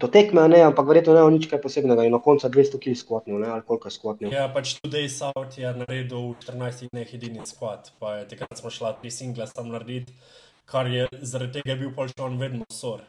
do 0.00 0.08
tekme, 0.08 0.46
ne, 0.48 0.62
ampak 0.64 0.88
verjetno 0.88 1.12
ne 1.12 1.28
bo 1.28 1.36
nič 1.36 1.50
kaj 1.52 1.60
posebnega 1.60 2.08
in 2.08 2.16
na 2.16 2.22
koncu 2.24 2.48
200 2.48 2.80
kg 2.80 2.96
skvatnil, 2.96 3.42
ne, 3.44 3.52
ali 3.52 3.64
koliko 3.68 3.92
je 3.92 3.96
skvatnil. 3.98 4.32
Ja, 4.32 4.48
pač 4.48 4.78
tudi 4.80 5.04
South 5.12 5.60
je 5.60 5.68
naredil 5.84 6.32
v 6.32 6.48
14 6.48 6.88
dneh 6.96 7.12
edini 7.12 7.44
squat, 7.44 7.92
pa 8.00 8.22
je 8.22 8.30
takrat 8.32 8.56
smo 8.56 8.72
šla 8.72 8.96
tri 9.02 9.12
single 9.12 9.44
tam 9.52 9.68
narediti, 9.68 10.16
kar 10.64 10.88
je 10.88 11.10
zaradi 11.20 11.60
tega 11.60 11.76
je 11.76 11.82
bil 11.84 11.92
še 11.92 12.24
on 12.24 12.40
vedno 12.40 12.64
sor. 12.72 13.04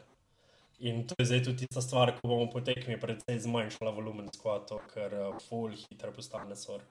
In 0.78 1.06
to 1.08 1.14
je 1.18 1.24
zdaj 1.24 1.42
tudi 1.44 1.64
tista 1.64 1.80
stvar, 1.80 2.12
ko 2.18 2.28
bomo 2.28 2.50
po 2.52 2.60
tekmi 2.60 2.98
predvsej 3.00 3.38
zmanjšala 3.46 3.94
volumen 3.96 4.26
squatov, 4.28 4.82
ker 4.92 5.14
uh, 5.16 5.38
full 5.48 5.72
hitro 5.72 6.12
postane 6.12 6.56
sor. 6.56 6.82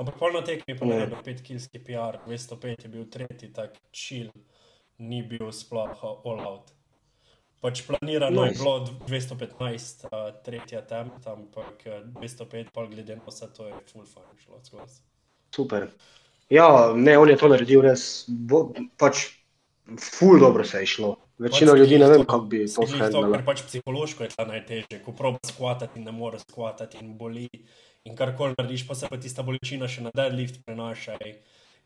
Ampak 0.00 0.16
pol 0.18 0.32
na 0.32 0.40
tekmi 0.40 0.76
pa 0.78 0.86
Ja. 0.88 0.94
naredil 0.94 1.20
5 1.20 1.42
kilski 1.44 1.78
PR, 1.84 2.16
205 2.24 2.86
je 2.86 2.88
bil 2.88 3.04
tretji, 3.04 3.52
tak 3.52 3.76
chill, 3.92 4.30
ni 4.98 5.20
bil 5.22 5.52
sploh 5.52 5.92
uh, 5.92 6.24
all 6.24 6.40
out. 6.40 6.72
Pač 7.60 7.84
planirano 7.84 8.44
nice. 8.44 8.56
Je 8.56 8.62
bilo 8.64 8.74
215, 9.08 10.08
uh, 10.08 10.32
tretja 10.44 10.80
temp, 10.88 11.20
ampak 11.26 11.84
uh, 11.86 12.00
205, 12.16 12.72
pa 12.72 12.86
glede 12.88 13.16
na 13.16 13.28
vse 13.28 13.52
to 13.52 13.68
je 13.68 13.74
full 13.92 14.08
fine 14.08 14.40
šlo 14.40 14.60
skozi. 14.64 15.02
Super. 15.54 15.90
Ja, 16.48 16.92
ne, 16.96 17.18
on 17.18 17.28
je 17.28 17.36
to 17.36 17.48
naredil 17.48 17.84
res, 17.84 18.24
bo, 18.28 18.70
pač 18.96 19.28
ful 20.00 20.40
dobro 20.40 20.64
se 20.64 20.80
je 20.80 20.86
šlo. 20.96 21.16
Večina 21.38 21.72
Pač 21.72 21.80
ljudi 21.80 21.98
ne 21.98 22.06
to- 22.06 22.24
kako 22.24 22.40
bi 22.40 22.66
to 22.66 22.80
glih 22.80 22.98
to, 22.98 23.04
handlala. 23.04 23.36
ker 23.36 23.44
pač 23.44 23.62
psihološko 23.66 24.22
je 24.22 24.28
ta 24.36 24.44
najtežje, 24.44 25.02
ko 25.04 25.12
proba 25.12 25.38
skvatati 25.46 25.98
in 25.98 26.04
ne 26.04 26.12
more 26.12 26.38
skvatati 26.38 26.98
in 27.02 27.18
boli. 27.18 27.48
In 28.04 28.16
karkoli 28.16 28.54
narediš, 28.58 28.86
pa 28.88 28.94
se 28.94 29.08
pa 29.10 29.16
tista 29.16 29.42
bolečina 29.42 29.88
še 29.88 30.02
na 30.02 30.10
deadlift 30.14 30.64
prenaša. 30.66 31.16
ej. 31.20 31.34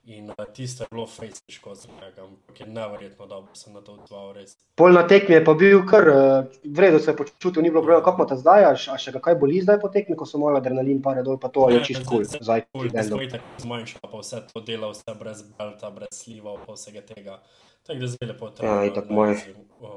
In 0.09 0.31
uh, 0.31 0.45
tisto 0.55 0.85
je 0.85 0.89
bilo 0.91 1.06
face 1.06 1.43
težko 1.47 1.75
njega, 2.00 2.23
ampak 2.25 2.61
je 2.61 2.67
neverjetno 2.67 3.27
dobro 3.27 3.55
se 3.55 3.71
na 3.71 3.81
to 3.81 3.93
odzval 3.93 4.33
res. 4.33 4.56
Pol 4.75 4.93
na 4.93 5.06
tekmi 5.06 5.35
je 5.35 5.45
pa 5.45 5.55
bil 5.55 5.85
kar 5.87 6.09
uh, 6.09 6.45
vredno 6.65 6.99
se 6.99 7.11
je 7.11 7.17
počutil, 7.17 7.62
ni 7.62 7.71
bilo 7.71 7.83
problema, 7.83 8.05
kako 8.05 8.25
te 8.25 8.37
zdaj, 8.37 8.65
a, 8.65 8.71
a 8.73 8.97
še 8.99 9.12
kaj 9.21 9.35
boli 9.35 9.61
zdaj 9.61 9.81
po 9.81 9.89
tekmi, 9.89 10.17
ko 10.17 10.25
so 10.25 10.39
malo 10.39 10.56
adrenalin 10.56 11.03
pare 11.03 11.23
dol, 11.23 11.37
pa 11.37 11.49
to 11.49 11.69
je 11.71 11.85
čist 11.85 12.06
kul, 12.09 12.25
zdaj 12.25 12.65
zdaj 12.73 13.05
smo 13.05 13.21
tako 13.21 13.45
zmanjšali, 13.59 14.00
pa 14.00 14.19
vse 14.19 14.41
to 14.55 14.61
dela, 14.61 14.89
vse 14.89 15.15
brez 15.21 15.43
belta, 15.59 15.91
brez 15.91 16.09
slivov, 16.12 16.65
pa 16.67 16.73
vsega 16.73 17.05
tega. 17.05 17.43
Tako 17.88 18.00
da 18.00 18.06
zdaj 18.06 18.29
lepo 18.29 18.50
Ja, 18.62 18.85
itak 18.85 19.08
moj 19.11 19.35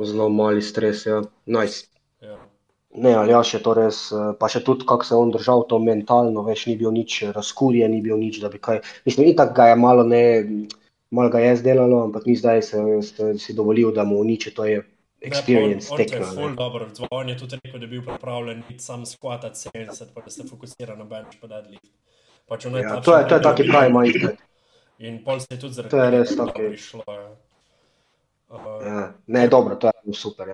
Zelo 0.01 0.29
mali 0.29 0.61
stres, 0.61 1.05
ja. 1.05 1.21
Nice. 1.45 1.87
Ja. 2.21 2.37
Ne, 2.95 3.13
ali 3.15 3.31
ja, 3.31 3.39
še 3.43 3.59
to 3.63 3.73
res, 3.73 4.11
eh, 4.11 4.31
pa 4.39 4.47
še 4.47 4.61
tudi 4.63 4.85
kako 4.87 5.07
se 5.07 5.13
je 5.15 5.19
on 5.19 5.31
držal 5.31 5.63
to 5.67 5.79
mentalno, 5.79 6.43
veš, 6.43 6.65
ni 6.67 6.75
bil 6.77 6.91
nič 6.91 7.21
razkurjen, 7.33 7.91
ni 7.91 8.01
bil 8.01 8.19
nič, 8.19 8.39
da 8.43 8.49
bi 8.49 8.59
kaj, 8.59 8.81
mislim, 9.07 9.31
itak 9.31 9.55
ga 9.55 9.71
je 9.71 9.77
malo 9.79 10.03
ne, 10.03 10.23
malo 11.09 11.31
ga 11.33 11.39
je 11.39 11.55
zdelalo, 11.63 12.03
ampak 12.05 12.27
ni 12.27 12.35
zdaj 12.35 12.61
se, 12.61 12.77
se 13.01 13.31
si 13.39 13.55
dovolil, 13.57 13.93
da 13.95 14.03
mu 14.03 14.19
uniči, 14.19 14.53
to 14.53 14.67
je 14.67 14.83
experience 15.21 15.89
Ne, 15.89 15.95
on, 15.95 16.01
on 16.01 16.07
to 16.07 16.15
je 16.15 16.29
ful 16.35 16.55
dobro. 16.55 16.87
On 17.11 17.29
je 17.29 17.37
tudi 17.37 17.59
rekel, 17.63 17.79
da 17.79 17.85
je 17.85 17.91
bil 17.95 18.05
pripravljen 18.05 18.63
iti 18.69 18.83
sam 18.83 19.05
skvatati 19.05 19.59
70, 19.71 20.13
pa 20.13 20.21
da 20.21 20.29
se 20.31 20.43
fokusira 20.43 20.95
na 20.95 21.03
bench 21.03 21.39
pa 21.41 21.47
deadlift. 21.47 21.91
Pač 22.47 22.65
v 22.65 22.81
Ja, 22.81 22.99
to 23.01 23.17
je, 23.17 23.27
to 23.27 23.35
je 23.35 23.41
taki 23.41 23.63
pravi 23.63 23.93
mindset. 23.93 24.39
In 24.99 25.23
pol 25.23 25.39
se 25.39 25.47
je 25.51 25.59
tudi 25.59 25.73
zaradi 25.73 25.91
To 25.91 25.97
je 25.97 26.11
tega 26.11 26.17
res 26.17 26.35
dobro 26.35 26.53
taki- 26.53 26.67
prišlo. 26.67 27.03
Ja. 27.07 27.29
Uh, 28.51 28.85
Ja, 28.85 29.13
ne, 29.27 29.47
dobro, 29.47 29.75
to 29.75 29.87
je 29.87 30.13
super. 30.13 30.47
ja. 30.47 30.53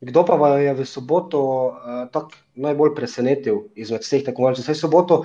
Kdo 0.00 0.24
pa 0.24 0.34
vas 0.34 0.60
je 0.60 0.74
v 0.74 0.84
soboto 0.88 1.40
uh, 1.40 2.08
tako 2.10 2.32
najbolj 2.56 2.94
presenetil 2.96 3.68
izmed 3.76 4.00
vseh 4.00 4.24
tekmovalcev? 4.24 4.64
Vse 4.64 4.74
soboto, 4.74 5.22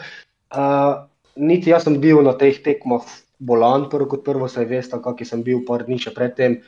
uh, 0.52 1.08
niti 1.36 1.72
jaz 1.72 1.88
sem 1.88 1.96
bil 2.02 2.22
na 2.22 2.36
teh 2.36 2.60
tekmah 2.62 3.08
bolan, 3.40 3.88
prvo 3.90 4.08
kot 4.12 4.26
prvo, 4.28 4.50
saj 4.52 4.68
veste, 4.68 5.00
kakšen 5.00 5.32
sem 5.32 5.46
bil 5.48 5.64
par 5.66 5.88
dni 5.88 5.98
še 6.00 6.14
predtem. 6.14 6.60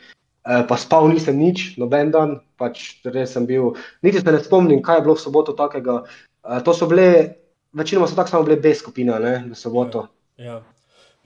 Uh, 0.47 0.63
pa 0.63 0.79
spal 0.79 1.11
nisem 1.11 1.35
nič, 1.35 1.75
noben 1.77 2.09
dan, 2.15 2.39
pač 2.55 3.03
res 3.03 3.35
sem 3.35 3.45
bil. 3.45 3.75
Niti 4.01 4.23
se 4.23 4.31
ne 4.31 4.39
spomnim, 4.39 4.79
kaj 4.81 5.01
je 5.01 5.05
bilo 5.05 5.17
v 5.19 5.25
soboto 5.27 5.53
takega. 5.53 6.07
Uh, 6.47 6.63
to 6.63 6.71
so 6.73 6.87
bile, 6.87 7.35
večinoma 7.75 8.07
so 8.07 8.15
tako 8.15 8.31
samo 8.31 8.47
bile 8.47 8.57
B 8.63 8.71
skupine, 8.71 9.19
ne, 9.19 9.35
v 9.51 9.59
soboto. 9.59 10.07
ja. 10.39 10.63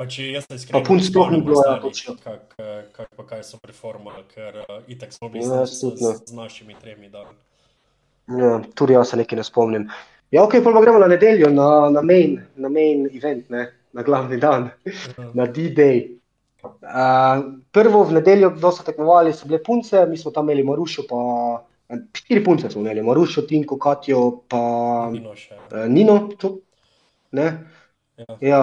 Pač 0.02 0.18
jaz 0.20 0.48
se 0.48 0.56
iskreno 0.56 0.80
Pa 0.80 0.88
punc 0.88 1.04
sploh 1.06 1.30
ni 1.30 1.42
bilo, 1.42 1.62
ja, 1.62 1.76
točno. 1.78 2.16
kak, 2.18 2.56
eh, 2.58 2.88
kak 2.92 3.10
pa 3.14 3.24
kaj 3.24 3.44
so 3.46 3.60
performali, 3.62 4.24
ker 4.34 4.64
uh, 4.64 4.80
itak 4.90 5.14
smo 5.14 5.30
bili 5.30 5.46
Ja, 5.46 5.62
s, 5.66 5.84
z 5.86 6.34
našimi 6.34 6.74
tremi 6.74 7.10
dali. 7.10 7.36
Ja, 8.32 8.62
tudi 8.74 8.94
jaz 8.94 9.12
se 9.12 9.18
nekaj 9.18 9.38
ne 9.38 9.46
spomnim. 9.46 9.86
Ja, 10.32 10.42
ok, 10.44 10.58
pa 10.64 10.74
gremo 10.74 10.98
na 10.98 11.08
nedeljo, 11.08 11.52
na, 11.52 11.68
na, 11.90 12.02
main, 12.02 12.40
na 12.56 12.70
main 12.70 13.06
event, 13.12 13.50
ne, 13.50 13.68
na 13.94 14.02
glavni 14.02 14.40
dan, 14.40 14.72
Ja. 14.86 15.28
na 15.36 15.46
D-Day. 15.46 16.18
Uh, 16.64 17.44
prvo 17.72 18.04
v 18.04 18.14
nedeljo, 18.14 18.50
kdo 18.52 18.72
so 18.72 18.84
tekmovali, 18.84 19.34
so 19.34 19.46
bile 19.46 19.62
punce, 19.62 20.06
mi 20.06 20.18
smo 20.18 20.32
tam 20.32 20.46
imeli 20.46 20.64
Marušo, 20.64 21.06
pa 21.06 21.22
štiri 22.14 22.42
punce 22.42 22.70
smo 22.70 22.82
imeli, 22.82 23.02
Marušo, 23.04 23.42
Tinko, 23.42 23.78
Katjo, 23.78 24.22
pa 24.48 24.62
Nino 25.12 25.34
še. 25.36 25.58
uh, 25.70 25.86
Nino. 25.86 26.30
Tu, 26.38 26.56
ne? 27.32 27.48
Ja. 28.18 28.38
Ja. 28.42 28.62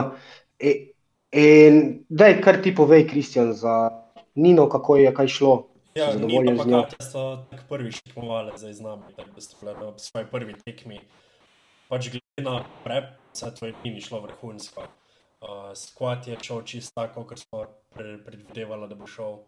E, 0.59 0.75
in 1.33 2.05
da 2.09 2.27
je 2.27 2.41
kar 2.41 2.63
ti 2.63 2.75
povej, 2.75 3.09
Kristjan, 3.09 3.53
za 3.53 3.91
Nino, 4.35 4.69
kako 4.69 4.97
je 4.97 5.15
kaj 5.15 5.29
šlo. 5.29 5.67
Ja, 5.95 6.13
ni 6.15 6.57
pa 6.57 6.65
njo? 6.65 6.83
Katja 6.83 7.07
so 7.07 7.23
tako 7.51 7.63
prvič 7.69 8.01
tekmovali 8.07 8.53
zdaj 8.57 8.73
z 8.73 8.81
nami, 8.81 9.03
da 9.17 9.25
bi 9.25 9.43
bile 9.61 9.75
na 9.75 9.99
svoji 9.99 10.27
prvi 10.31 10.55
tekmi. 10.65 11.01
Pač 11.89 12.11
glede 12.13 12.45
na 12.45 12.63
prep, 12.85 13.17
vse 13.33 13.51
to 13.55 13.67
je 13.67 13.75
ni 13.85 14.01
šlo 14.01 14.21
vrhunsko. 14.21 14.85
Uh, 15.39 15.71
squat 15.75 16.27
je 16.29 16.37
šel 16.43 16.63
čisto 16.63 17.01
tako, 17.01 17.25
kot 17.25 17.39
smo 17.39 17.65
pre, 17.95 18.19
predvidevali, 18.25 18.89
da 18.89 18.95
bo 18.95 19.07
šel. 19.07 19.39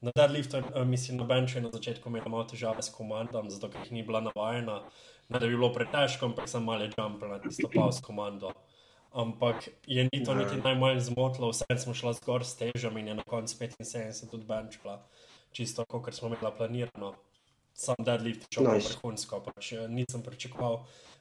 Na 0.00 0.12
deadliftu, 0.16 0.58
uh, 0.58 0.84
mislim, 0.88 1.18
na 1.20 1.24
benchu 1.24 1.58
je 1.58 1.62
na 1.62 1.70
začetku 1.72 2.08
imel 2.08 2.28
malo 2.28 2.44
težave 2.48 2.82
s 2.82 2.92
komandom, 2.92 3.50
zato 3.50 3.68
ker 3.72 3.84
jih 3.84 3.92
ni 3.92 4.02
bila 4.02 4.20
navajena. 4.24 4.82
Ne 5.28 5.38
da 5.38 5.46
bi 5.46 5.56
bilo 5.56 5.72
pretežko, 5.72 6.26
ampak 6.26 6.48
sem 6.48 6.64
malo 6.64 6.88
jumpal 6.88 7.36
na 7.36 7.38
tisto 7.40 7.68
pav 7.72 7.92
s 7.92 8.00
komando. 8.04 8.52
Ampak 9.14 9.56
je 9.86 10.02
ni 10.04 10.24
to 10.24 10.34
niti 10.34 10.56
najmanj 10.56 11.00
zmotilo, 11.00 11.50
vse 11.50 11.64
smo 11.78 11.94
šli 11.94 12.14
zgor 12.14 12.42
s 12.42 12.56
težami 12.56 13.00
in 13.00 13.08
je 13.08 13.14
na 13.14 13.22
koncu 13.22 13.54
75 13.56 14.30
tudi 14.30 14.44
benchla. 14.44 14.96
Čisto 15.52 15.82
tako, 15.82 16.02
kot 16.02 16.14
smo 16.14 16.28
imeli 16.28 16.50
planirano. 16.56 17.12
Sam 17.74 17.94
deadlift 17.98 18.42
je 18.42 18.46
šel 18.50 18.66
Nice. 18.66 18.88
vrhunsko, 18.88 19.40
pač 19.40 19.72
eh, 19.72 19.88
nisem 19.88 20.22
pričakoval, 20.22 20.80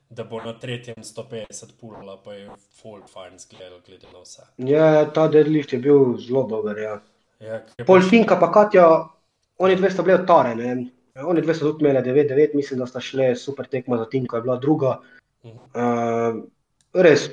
da 0.10 0.24
bo 0.24 0.42
na 0.42 0.54
tretjem 0.54 0.96
150 0.98 1.46
pulala, 1.80 2.18
pa 2.18 2.34
je 2.34 2.50
full 2.72 3.02
fine 3.04 3.38
zgledal, 3.38 3.80
glede 3.86 4.08
na 4.14 4.20
vse. 4.20 4.42
Ja, 4.60 5.06
ta 5.06 5.28
deadlift 5.28 5.74
je 5.74 5.80
bil 5.80 6.18
zelo 6.18 6.44
dober. 6.44 6.78
Ja. 6.78 7.00
Ja, 7.40 7.62
ker 7.68 7.86
Pol 7.86 8.00
pač- 8.00 8.10
Finka 8.10 8.38
pa 8.38 8.52
Katja, 8.52 8.88
oni 9.58 9.76
dve 9.76 9.90
sta 9.90 10.02
bili 10.02 10.16
odtare. 10.16 10.56
Ne? 10.56 10.86
Oni 11.16 11.42
dve 11.42 11.54
sta 11.54 11.66
tudi 11.66 11.86
imeli 11.86 12.02
9-9, 12.02 12.56
mislim, 12.56 12.80
da 12.80 12.86
sta 12.88 13.02
šle 13.02 13.36
super 13.36 13.66
tekma 13.68 13.98
za 13.98 14.06
Tinko, 14.06 14.36
je 14.36 14.42
bila 14.42 14.58
druga. 14.58 15.00
Uh, 15.44 16.42
res, 16.96 17.30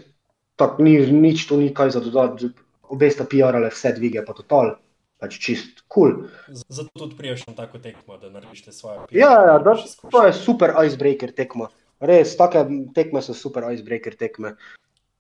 tak, 0.61 0.79
ni, 0.83 0.99
nič 1.01 1.49
tu 1.49 1.57
ni 1.57 1.73
kaj 1.75 1.97
za 1.97 2.05
dodati, 2.05 2.53
obe 2.93 3.11
sta 3.11 3.25
PR-ale 3.25 3.71
vse 3.73 3.95
dvige, 3.97 4.23
pa 4.27 4.37
total, 4.37 4.75
pač 5.21 5.37
čist 5.41 5.85
kul. 5.89 6.27
Cool. 6.27 6.65
Zato 6.69 6.91
tudi 6.97 7.17
priješ 7.17 7.47
na 7.49 7.55
tako 7.57 7.81
tekmo, 7.83 8.19
da 8.21 8.31
narediš 8.33 8.69
svoje 8.75 9.07
Ja, 9.17 9.33
ja, 9.49 9.57
da, 9.63 9.77
to 10.11 10.27
je 10.27 10.33
super 10.37 10.75
icebreaker 10.85 11.33
tekma. 11.37 11.71
Res, 12.01 12.37
take 12.37 12.65
tekme 12.97 13.23
so 13.23 13.37
super 13.37 13.67
icebreaker 13.73 14.17
tekme. 14.17 14.57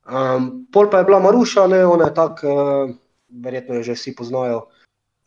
Um, 0.08 0.66
pol 0.72 0.88
pa 0.90 1.02
je 1.02 1.08
bila 1.10 1.20
Maruša, 1.20 1.66
ne, 1.70 1.84
ona 1.86 2.08
je 2.08 2.14
tak, 2.16 2.40
uh, 2.44 2.90
verjetno 3.30 3.78
jo 3.78 3.86
že 3.86 3.98
vsi 3.98 4.14
poznajo. 4.16 4.64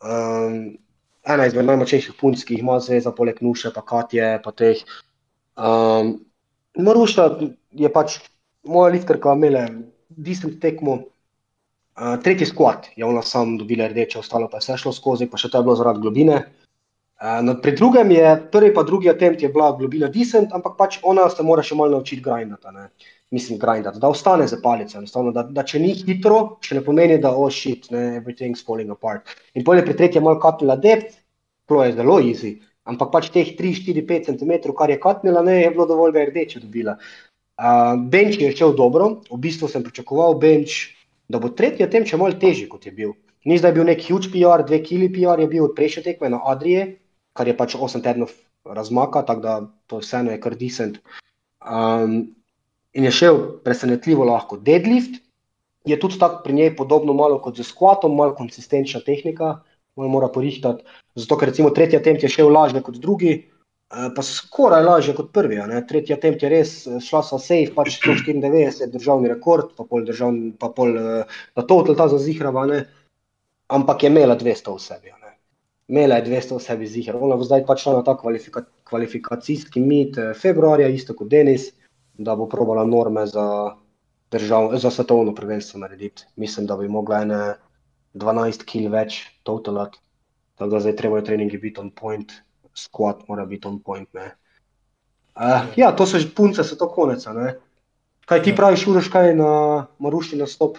Um, 0.02 0.76
ena 1.24 1.46
izmed 1.46 1.70
najmočnejših 1.70 2.18
punc, 2.20 2.42
ki 2.44 2.58
jih 2.58 2.64
ima 2.66 2.80
zveza, 2.82 3.14
poleg 3.14 3.38
Nuše, 3.40 3.70
pa 3.72 3.80
Katje, 3.86 4.42
pa 4.44 4.52
teh. 4.52 4.82
Um, 5.54 6.18
Maruša 6.74 7.30
je 7.70 7.88
pač 7.94 8.18
moja 8.66 8.90
lifterka 8.92 9.32
imela 9.38 9.68
decent 10.08 10.60
tekmo. 10.62 11.00
Uh, 11.94 12.16
tretji 12.22 12.46
skvat 12.50 12.88
je 12.98 13.04
ona 13.06 13.22
sam 13.22 13.54
dobila 13.58 13.86
rdeče, 13.86 14.18
ostalo 14.18 14.48
pa 14.50 14.58
je 14.58 14.64
vse 14.64 14.76
šlo 14.82 14.92
skozi, 14.92 15.28
pa 15.30 15.38
še 15.38 15.50
to 15.50 15.60
je 15.60 15.66
bilo 15.66 15.76
zaradi 15.78 16.02
globine. 16.02 16.40
Uh, 17.22 17.52
pri 17.62 17.72
drugem 17.78 18.10
je, 18.10 18.32
prvi 18.52 18.72
pa 18.74 18.82
drugi 18.82 19.10
attempt 19.10 19.42
je 19.42 19.48
bila 19.48 19.70
globina 19.78 20.08
decent, 20.10 20.50
ampak 20.52 20.74
pač 20.78 20.98
ona 21.02 21.28
se 21.30 21.46
mora 21.46 21.62
še 21.62 21.78
malo 21.78 21.94
naučiti 21.94 22.22
grindati. 22.22 22.74
ne. 22.74 22.88
Mislim, 23.30 23.58
grindati, 23.58 23.98
da 23.98 24.08
ostane 24.08 24.46
za 24.46 24.58
palico, 24.62 25.00
da, 25.34 25.42
da 25.42 25.62
če 25.66 25.78
ni 25.82 25.94
hitro, 25.94 26.58
še 26.62 26.76
ne 26.76 26.82
pomeni, 26.86 27.16
da 27.18 27.32
oh 27.34 27.48
shit, 27.50 27.88
ne, 27.90 28.20
everything's 28.20 28.62
falling 28.62 28.90
apart. 28.90 29.32
In 29.54 29.64
pol 29.66 29.80
je 29.80 29.86
pri 29.86 29.96
tretjem 29.98 30.22
malo 30.22 30.38
katnila 30.42 30.76
depth, 30.76 31.16
to 31.66 31.80
je 31.82 31.96
zelo 31.96 32.20
easy, 32.22 32.52
ampak 32.84 33.10
pač 33.10 33.30
teh 33.34 33.54
3, 33.58 33.72
4, 33.88 34.04
5 34.06 34.30
cm, 34.30 34.74
kar 34.78 34.92
je 34.92 35.00
katnila, 35.02 35.42
ne, 35.42 35.62
je 35.62 35.70
bilo 35.74 35.86
dovolj, 35.90 36.14
da 36.14 36.22
je 36.22 36.30
rdeče 36.30 36.62
dobila. 36.66 36.94
Bench 38.10 38.40
je 38.40 38.50
šel 38.56 38.74
dobro, 38.74 39.22
v 39.30 39.38
bistvu 39.38 39.68
sem 39.70 39.82
pričakoval 39.82 40.34
bench, 40.42 40.94
da 41.28 41.38
bo 41.38 41.48
tretji 41.48 41.86
attempt 41.86 42.10
še 42.10 42.18
malo 42.18 42.34
težji, 42.34 42.66
kot 42.68 42.86
je 42.86 42.92
bil. 42.92 43.14
Ni 43.44 43.58
zdaj 43.60 43.74
bil 43.76 43.86
nek 43.86 44.02
huge 44.02 44.32
PR, 44.32 44.64
2 44.66 44.80
kili 44.82 45.10
PR 45.12 45.40
je 45.40 45.48
bil 45.48 45.68
od 45.68 45.74
prejšnje 45.76 46.02
tekme 46.02 46.32
na 46.32 46.40
Adrije, 46.50 46.96
kar 47.36 47.46
je 47.46 47.56
pač 47.56 47.76
8 47.76 48.02
tednov 48.02 48.32
razmaka, 48.64 49.22
tako 49.22 49.40
da 49.40 49.54
to 49.86 50.00
vseeno 50.00 50.32
je 50.32 50.40
kar 50.40 50.56
decent. 50.56 50.98
Um, 51.60 52.34
in 52.94 53.04
je 53.04 53.12
šel 53.12 53.38
presenetljivo 53.64 54.24
lahko. 54.24 54.56
Deadlift 54.56 55.20
je 55.84 55.98
tudi 56.00 56.18
tako 56.18 56.42
pri 56.44 56.52
njej 56.52 56.76
podobno 56.76 57.12
malo 57.12 57.38
kot 57.42 57.60
z 57.60 57.66
squatom, 57.68 58.16
malo 58.16 58.34
konsistenčna 58.34 59.00
tehnika, 59.04 59.60
malo 59.96 60.08
mora 60.08 60.28
porihtati. 60.28 60.84
Zato, 61.14 61.36
ker 61.38 61.52
recimo 61.52 61.70
tretji 61.70 61.98
attempt 62.00 62.22
je 62.22 62.32
šel 62.32 62.50
lažje 62.52 62.82
kot 62.82 62.96
drugi, 62.96 63.44
pa 63.88 64.22
skoraj 64.22 64.84
lažje 64.84 65.14
kot 65.14 65.32
prvi. 65.32 65.58
Tretji 65.88 66.14
attempt 66.14 66.42
je 66.42 66.50
res 66.50 66.74
eh, 66.86 67.00
šla 67.00 67.22
sa 67.22 67.38
safe, 67.38 67.72
pač 67.76 67.98
194 68.02 68.90
državni 68.92 69.30
rekord, 69.32 69.74
pa 69.76 69.86
pol, 69.88 70.04
državni, 70.06 70.52
pa 70.58 70.70
pol 70.74 70.96
eh, 70.98 71.36
na 71.56 71.62
total 71.62 71.96
ta 71.98 72.08
zazihrava, 72.12 72.66
ne. 72.70 72.84
ampak 73.68 74.04
je 74.04 74.10
imela 74.12 74.36
200 74.36 74.74
v 74.74 74.82
sebi. 74.82 75.14
Ne. 75.22 75.36
Imela 75.88 76.18
je 76.20 76.28
200 76.30 76.58
v 76.58 76.64
sebi 76.64 76.88
zihar. 76.88 77.16
Ona 77.16 77.36
bo 77.36 77.46
zdaj 77.46 77.64
pač 77.68 77.84
šla 77.84 77.98
na 78.00 78.04
ta 78.06 78.16
kvalifika, 78.18 78.64
kvalifikacijski 78.88 79.80
mit 79.80 80.18
eh, 80.18 80.32
februarja, 80.34 80.88
isto 80.88 81.14
kot 81.14 81.30
Denis, 81.30 81.70
da 82.14 82.36
bo 82.38 82.48
probala 82.48 82.86
norme 82.86 83.26
za, 83.26 83.74
držav, 84.30 84.74
za 84.78 84.90
svetovno 84.90 85.34
prvenstvo 85.34 85.82
narediti. 85.82 86.26
Mislim, 86.36 86.66
da 86.66 86.76
bi 86.78 86.88
mogla 86.88 87.22
ene 87.26 87.42
12 88.14 88.64
kil 88.64 88.90
več 88.90 89.24
totalat. 89.42 89.98
Tako 90.54 90.70
da 90.70 90.80
zdaj 90.84 90.94
treba 90.96 91.18
treningi 91.26 91.58
biti 91.58 91.80
on 91.82 91.90
point, 91.90 92.30
squat 92.74 93.28
mora 93.28 93.44
biti 93.44 93.66
on 93.66 93.78
point. 93.78 94.08
Ne. 94.12 94.34
Uh, 95.34 95.66
ja, 95.76 95.92
to 95.92 96.06
so 96.06 96.18
že 96.18 96.28
punce, 96.28 96.62
so 96.62 96.76
to 96.76 96.86
konec. 96.86 97.24
Kaj 98.24 98.42
ti 98.42 98.50
Ja. 98.50 98.56
praviš, 98.56 98.86
Uroš, 98.86 99.08
kaj 99.08 99.34
na 99.34 99.50
Marušti 99.98 100.36
nastop? 100.36 100.78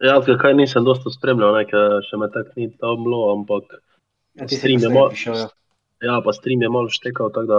Ja, 0.00 0.16
kaj 0.20 0.54
nisem 0.54 0.84
dosta 0.84 1.10
spremljal, 1.10 1.54
ne, 1.54 1.64
ker 1.64 2.00
še 2.02 2.16
me 2.16 2.28
tako 2.28 2.50
ni 2.56 2.70
tam 2.72 3.04
bilo, 3.04 3.32
ampak 3.32 3.64
Ja, 4.34 4.46
ti 4.46 4.54
si 4.54 4.60
Stream 4.60 4.80
je 4.80 4.88
mo- 4.88 5.08
prišel, 5.08 5.36
ja. 5.36 5.48
ja, 6.02 6.20
pa 6.20 6.32
stream 6.32 6.62
je 6.62 6.68
malo 6.68 6.88
štekal, 6.88 7.28
tako 7.28 7.46
da 7.46 7.58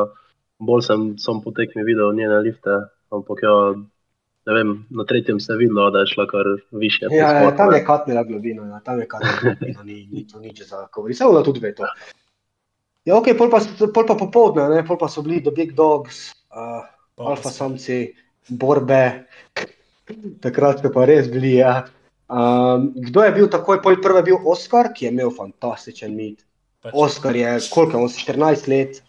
bolj 0.58 0.82
sem 0.82 1.02
sam 1.18 1.42
po 1.42 1.52
tekmi 1.52 1.84
videl 1.84 2.14
njene 2.14 2.40
lifte, 2.40 2.78
ampak 3.10 3.44
ja, 3.44 3.56
ne 4.44 4.54
vem, 4.54 4.86
na 4.90 5.04
tretjem 5.04 5.38
se 5.38 5.54
je 5.54 5.58
videlo, 5.60 5.90
da 5.90 6.00
je 6.00 6.08
šla 6.08 6.26
kar 6.28 6.46
više. 6.72 7.06
Ja, 7.06 7.14
ja, 7.14 7.30
skvotu, 7.36 7.58
tam 7.58 7.74
je 7.74 7.86
katnila 7.86 8.24
globina, 8.24 8.66
ja, 8.68 8.80
tam 8.80 9.00
je 9.00 9.08
katnila 9.08 9.38
globina, 9.42 9.84
ni, 9.84 10.08
ni 10.08 10.28
to 10.28 10.40
nič 10.40 10.62
za 10.64 10.88
govori. 10.88 11.14
Se 11.14 11.26
ona 11.26 11.44
tudi 11.44 11.60
ve 11.60 11.76
to. 11.76 11.86
Ja, 13.06 13.18
ok, 13.18 13.32
pol 13.38 13.50
pa, 13.50 13.60
pol 13.94 14.06
pa 14.06 14.16
popovdne, 14.16 14.68
ne, 14.70 14.82
pol 14.86 14.98
pa 14.98 15.08
so 15.10 15.24
bili 15.26 15.40
The 15.42 15.52
Big 15.52 15.74
Dogs, 15.74 16.32
uh, 16.54 16.86
Pa 17.18 17.32
alfa 17.34 17.50
samci, 17.50 18.14
borbe, 18.48 19.26
takrat 20.42 20.82
so 20.84 20.92
pa 20.94 21.06
res 21.10 21.28
bili. 21.32 21.56
Ja. 21.60 21.86
Um, 22.32 22.92
kdo 22.96 23.26
je 23.26 23.32
bil 23.36 23.50
takoj, 23.52 23.82
pol 23.84 23.98
prvi 24.02 24.22
je 24.22 24.28
bil 24.30 24.38
Oskar, 24.48 24.92
ki 24.94 25.06
je 25.08 25.12
imel 25.12 25.34
fantastičen 25.34 26.14
mit. 26.16 26.46
pač- 26.82 26.94
Oskar 26.94 27.36
je, 27.36 27.58
koliko 27.74 27.98
je 27.98 28.04
on, 28.04 28.10
14 28.10 28.68
let, 28.68 29.02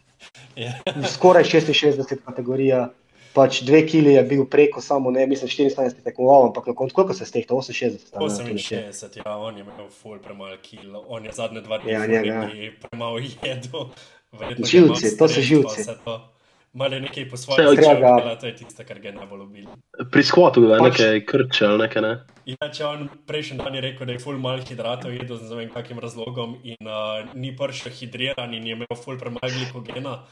Ja. 0.57 0.73
skoraj 1.09 1.45
66 1.45 2.17
kategorija, 2.25 2.91
pač 3.33 3.63
dve 3.63 3.87
kili 3.87 4.13
je 4.13 4.23
bil 4.23 4.45
preko 4.45 4.81
samo, 4.81 5.11
ne, 5.11 5.27
mislim, 5.27 5.49
74 5.49 6.03
tekmoval, 6.05 6.47
ampak 6.47 6.67
na 6.67 6.75
koncu 6.75 6.95
koliko 6.95 7.15
se 7.15 7.27
stehta, 7.27 7.55
68. 7.55 8.13
a 8.13 8.21
ne, 8.21 8.29
to 8.29 8.43
nekje. 8.45 8.79
68, 8.89 9.23
ja, 9.27 9.37
on 9.37 9.57
je 9.57 9.61
imel 9.61 9.89
full 9.93 10.19
premalo 10.19 10.57
kil, 10.63 10.97
on 11.09 11.25
je 11.25 11.33
zadnje 11.33 11.61
dva 11.61 11.79
dni 11.79 11.93
Ja, 11.93 11.99
ja, 12.01 12.07
njega. 12.07 12.51
premalo 12.81 13.19
jedel. 13.19 13.87
Živci, 14.65 15.17
to 15.19 15.29
so 15.29 15.41
živci. 15.41 15.85
pa. 16.05 16.29
Malo 16.73 16.95
je 16.95 17.01
nekaj 17.01 17.29
po 17.29 17.37
svojem 17.37 17.69
od 17.69 17.77
tega- 17.77 18.01
začel, 18.01 18.37
to 18.41 18.47
je 18.47 18.57
tisto, 18.57 18.85
kar 18.85 18.99
ga 18.99 19.09
je 19.09 19.15
najbolj 19.15 19.41
ubilo. 19.41 19.71
Pri 20.11 20.23
ga 20.69 20.75
je 20.75 20.81
Pač- 20.81 20.99
nekaj 20.99 21.25
krče 21.27 21.67
ali 21.67 21.79
nekaj, 21.79 22.03
ne. 22.03 22.13
Ja, 22.47 22.69
če 22.73 22.85
on 22.87 23.09
prejšnji 23.27 23.59
dan 23.59 23.75
je 23.75 23.81
rekel, 23.81 24.07
da 24.07 24.13
je 24.13 24.19
full 24.19 24.39
malo 24.39 24.63
hidratov 24.65 25.13
jedel 25.13 25.37
z 25.37 25.51
ne 25.51 25.57
vem 25.57 25.69
kakim 25.69 25.99
razlogom 25.99 26.57
in 26.65 26.81
uh, 26.81 27.29
ni 27.35 27.53
prišel 27.53 27.93
hidriran 27.93 28.55
in 28.55 28.67
je 28.67 28.73
imel 28.73 28.97
full 28.97 29.21
premalo 29.21 29.53
glikogena. 29.53 30.25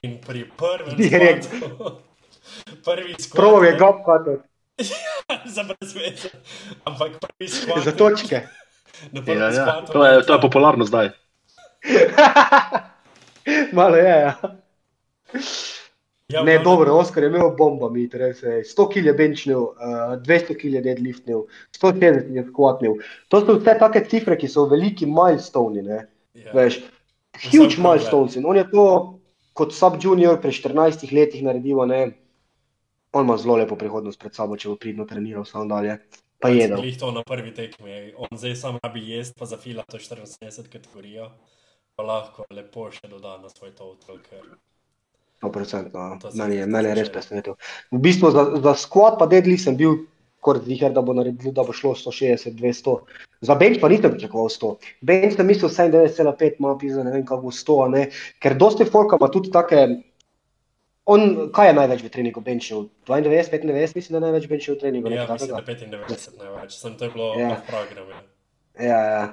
In 0.00 0.16
pri 0.26 0.48
prvem 0.56 0.96
Direkt. 0.96 1.52
Prvi 2.84 3.14
skvat, 3.18 3.36
Probal 3.36 3.64
je 3.64 3.72
ne, 3.72 3.78
gop 3.78 4.04
katot, 4.06 4.40
za 5.56 5.62
brez 5.62 5.94
veze, 5.94 6.30
ampak 6.84 7.18
prvi 7.20 7.48
skvat, 7.48 7.84
za 7.84 7.92
točke. 7.92 8.42
Ja, 9.26 9.50
ja. 9.52 9.82
To, 9.92 10.04
je, 10.06 10.22
to 10.26 10.32
je 10.32 10.40
popularno 10.40 10.84
zdaj. 10.84 11.10
Malo 13.76 13.96
je, 13.96 14.04
ja. 14.04 14.34
Ja, 16.28 16.42
Ne, 16.42 16.58
dobro, 16.58 16.94
Oskar 16.98 17.22
je 17.22 17.28
imel 17.28 17.52
bombo, 17.58 17.86
mi 17.90 18.08
res 18.12 18.42
je. 18.42 18.64
100 18.66 18.86
kg 18.90 19.06
je 19.06 19.12
benčnil, 19.14 19.60
uh, 19.62 20.16
200 20.26 20.56
kg 20.58 20.72
je 20.74 20.82
deadliftnil, 20.82 21.44
160 21.78 22.32
je 22.34 22.42
squatnil. 22.48 22.96
To 23.30 23.40
so 23.44 23.54
vse 23.60 23.76
take 23.78 24.02
cifre, 24.10 24.34
ki 24.34 24.50
so 24.50 24.66
veliki 24.66 25.06
milestone, 25.06 25.84
ne. 25.86 26.00
Ja. 26.34 26.50
Veš, 26.56 26.80
huge 27.44 27.78
milestones. 27.78 28.34
In 28.34 28.48
on 28.50 28.58
je 28.58 28.66
to 28.72 28.86
kot 29.56 29.70
sub-junior 29.76 30.40
pri 30.42 30.50
14 30.50 31.06
letih 31.14 31.46
naredil, 31.46 31.84
ne. 31.86 32.02
On 33.16 33.24
ima 33.24 33.36
zelo 33.40 33.56
lepo 33.56 33.78
prihodnost 33.80 34.20
pred 34.20 34.36
sabo, 34.36 34.58
če 34.60 34.68
bo 34.68 34.76
pridno 34.80 35.06
treniral 35.08 35.46
samo 35.48 35.64
dalje. 35.72 35.96
Pa 36.44 36.50
jedel. 36.52 36.82
Glih 36.84 36.98
to 37.00 37.10
na 37.16 37.22
prvi 37.24 37.54
tekmi, 37.56 38.12
on 38.20 38.36
zdaj 38.36 38.56
sam 38.60 38.76
rabi 38.82 39.06
jesti, 39.08 39.38
pa 39.38 39.48
zafila 39.48 39.86
to 39.88 39.96
74 39.96 40.68
kategorijo, 40.68 41.30
pa 41.96 42.04
lahko 42.04 42.44
lepo 42.52 42.90
še 42.92 43.08
doda 43.08 43.38
na 43.40 43.48
svoj 43.48 43.72
total, 43.78 44.20
ker 44.20 44.44
100%. 45.40 45.94
No. 45.94 46.18
To 46.20 46.30
se 46.30 46.42
Meni, 46.42 46.60
je, 46.60 46.66
meni 46.66 46.92
je 46.92 46.98
res 47.00 47.08
presenetil. 47.12 47.56
V 47.92 48.02
bistvu 48.04 48.30
za, 48.36 48.44
za 48.60 48.76
squat 48.76 49.16
pa 49.20 49.28
deadlift 49.32 49.64
sem 49.64 49.76
bil 49.80 50.04
skoraj 50.40 50.62
ziger, 50.68 50.92
da 50.94 51.02
bo 51.02 51.14
naredil, 51.16 51.52
da 51.52 51.64
bo 51.66 51.74
šlo 51.74 51.94
160, 51.98 52.54
200. 52.54 52.96
Za 53.40 53.54
bench 53.58 53.80
pa 53.82 53.88
nisem 53.90 54.12
pričakoval 54.14 54.48
100. 54.52 54.74
Bench 55.02 55.36
sem 55.36 55.48
mislil 55.48 55.72
97,5, 55.72 56.60
ima 56.60 56.76
pisa, 56.78 57.02
ne 57.04 57.16
vem 57.16 57.24
kako 57.26 57.50
100, 57.50 57.78
a 57.84 57.88
ne. 57.88 58.04
ker 58.38 58.54
dosti 58.54 58.86
folka 58.86 59.18
ima 59.20 59.28
tudi 59.32 59.50
take, 59.50 59.82
on, 61.06 61.50
kaj 61.54 61.70
je 61.70 61.74
največ 61.78 62.04
v 62.04 62.12
treningu 62.12 62.42
benchil? 62.44 62.86
92, 63.08 63.50
95, 63.52 63.96
mislim, 63.98 64.14
da 64.14 64.18
je 64.18 64.24
največ 64.26 64.48
benchil 64.50 64.74
v 64.74 64.80
treningu. 64.82 65.12
Ja, 65.14 65.26
mislim, 65.30 65.52
da 65.52 65.62
takega. 65.62 65.98
95 66.06 66.40
največ, 66.42 66.78
sem 66.78 66.96
to 66.98 67.08
je 67.08 67.10
bilo 67.14 67.34
Ja. 67.38 67.48
ja. 67.48 67.58
v 67.60 67.70
programu. 67.70 68.16
Ja, 68.76 69.00
ja. 69.10 69.24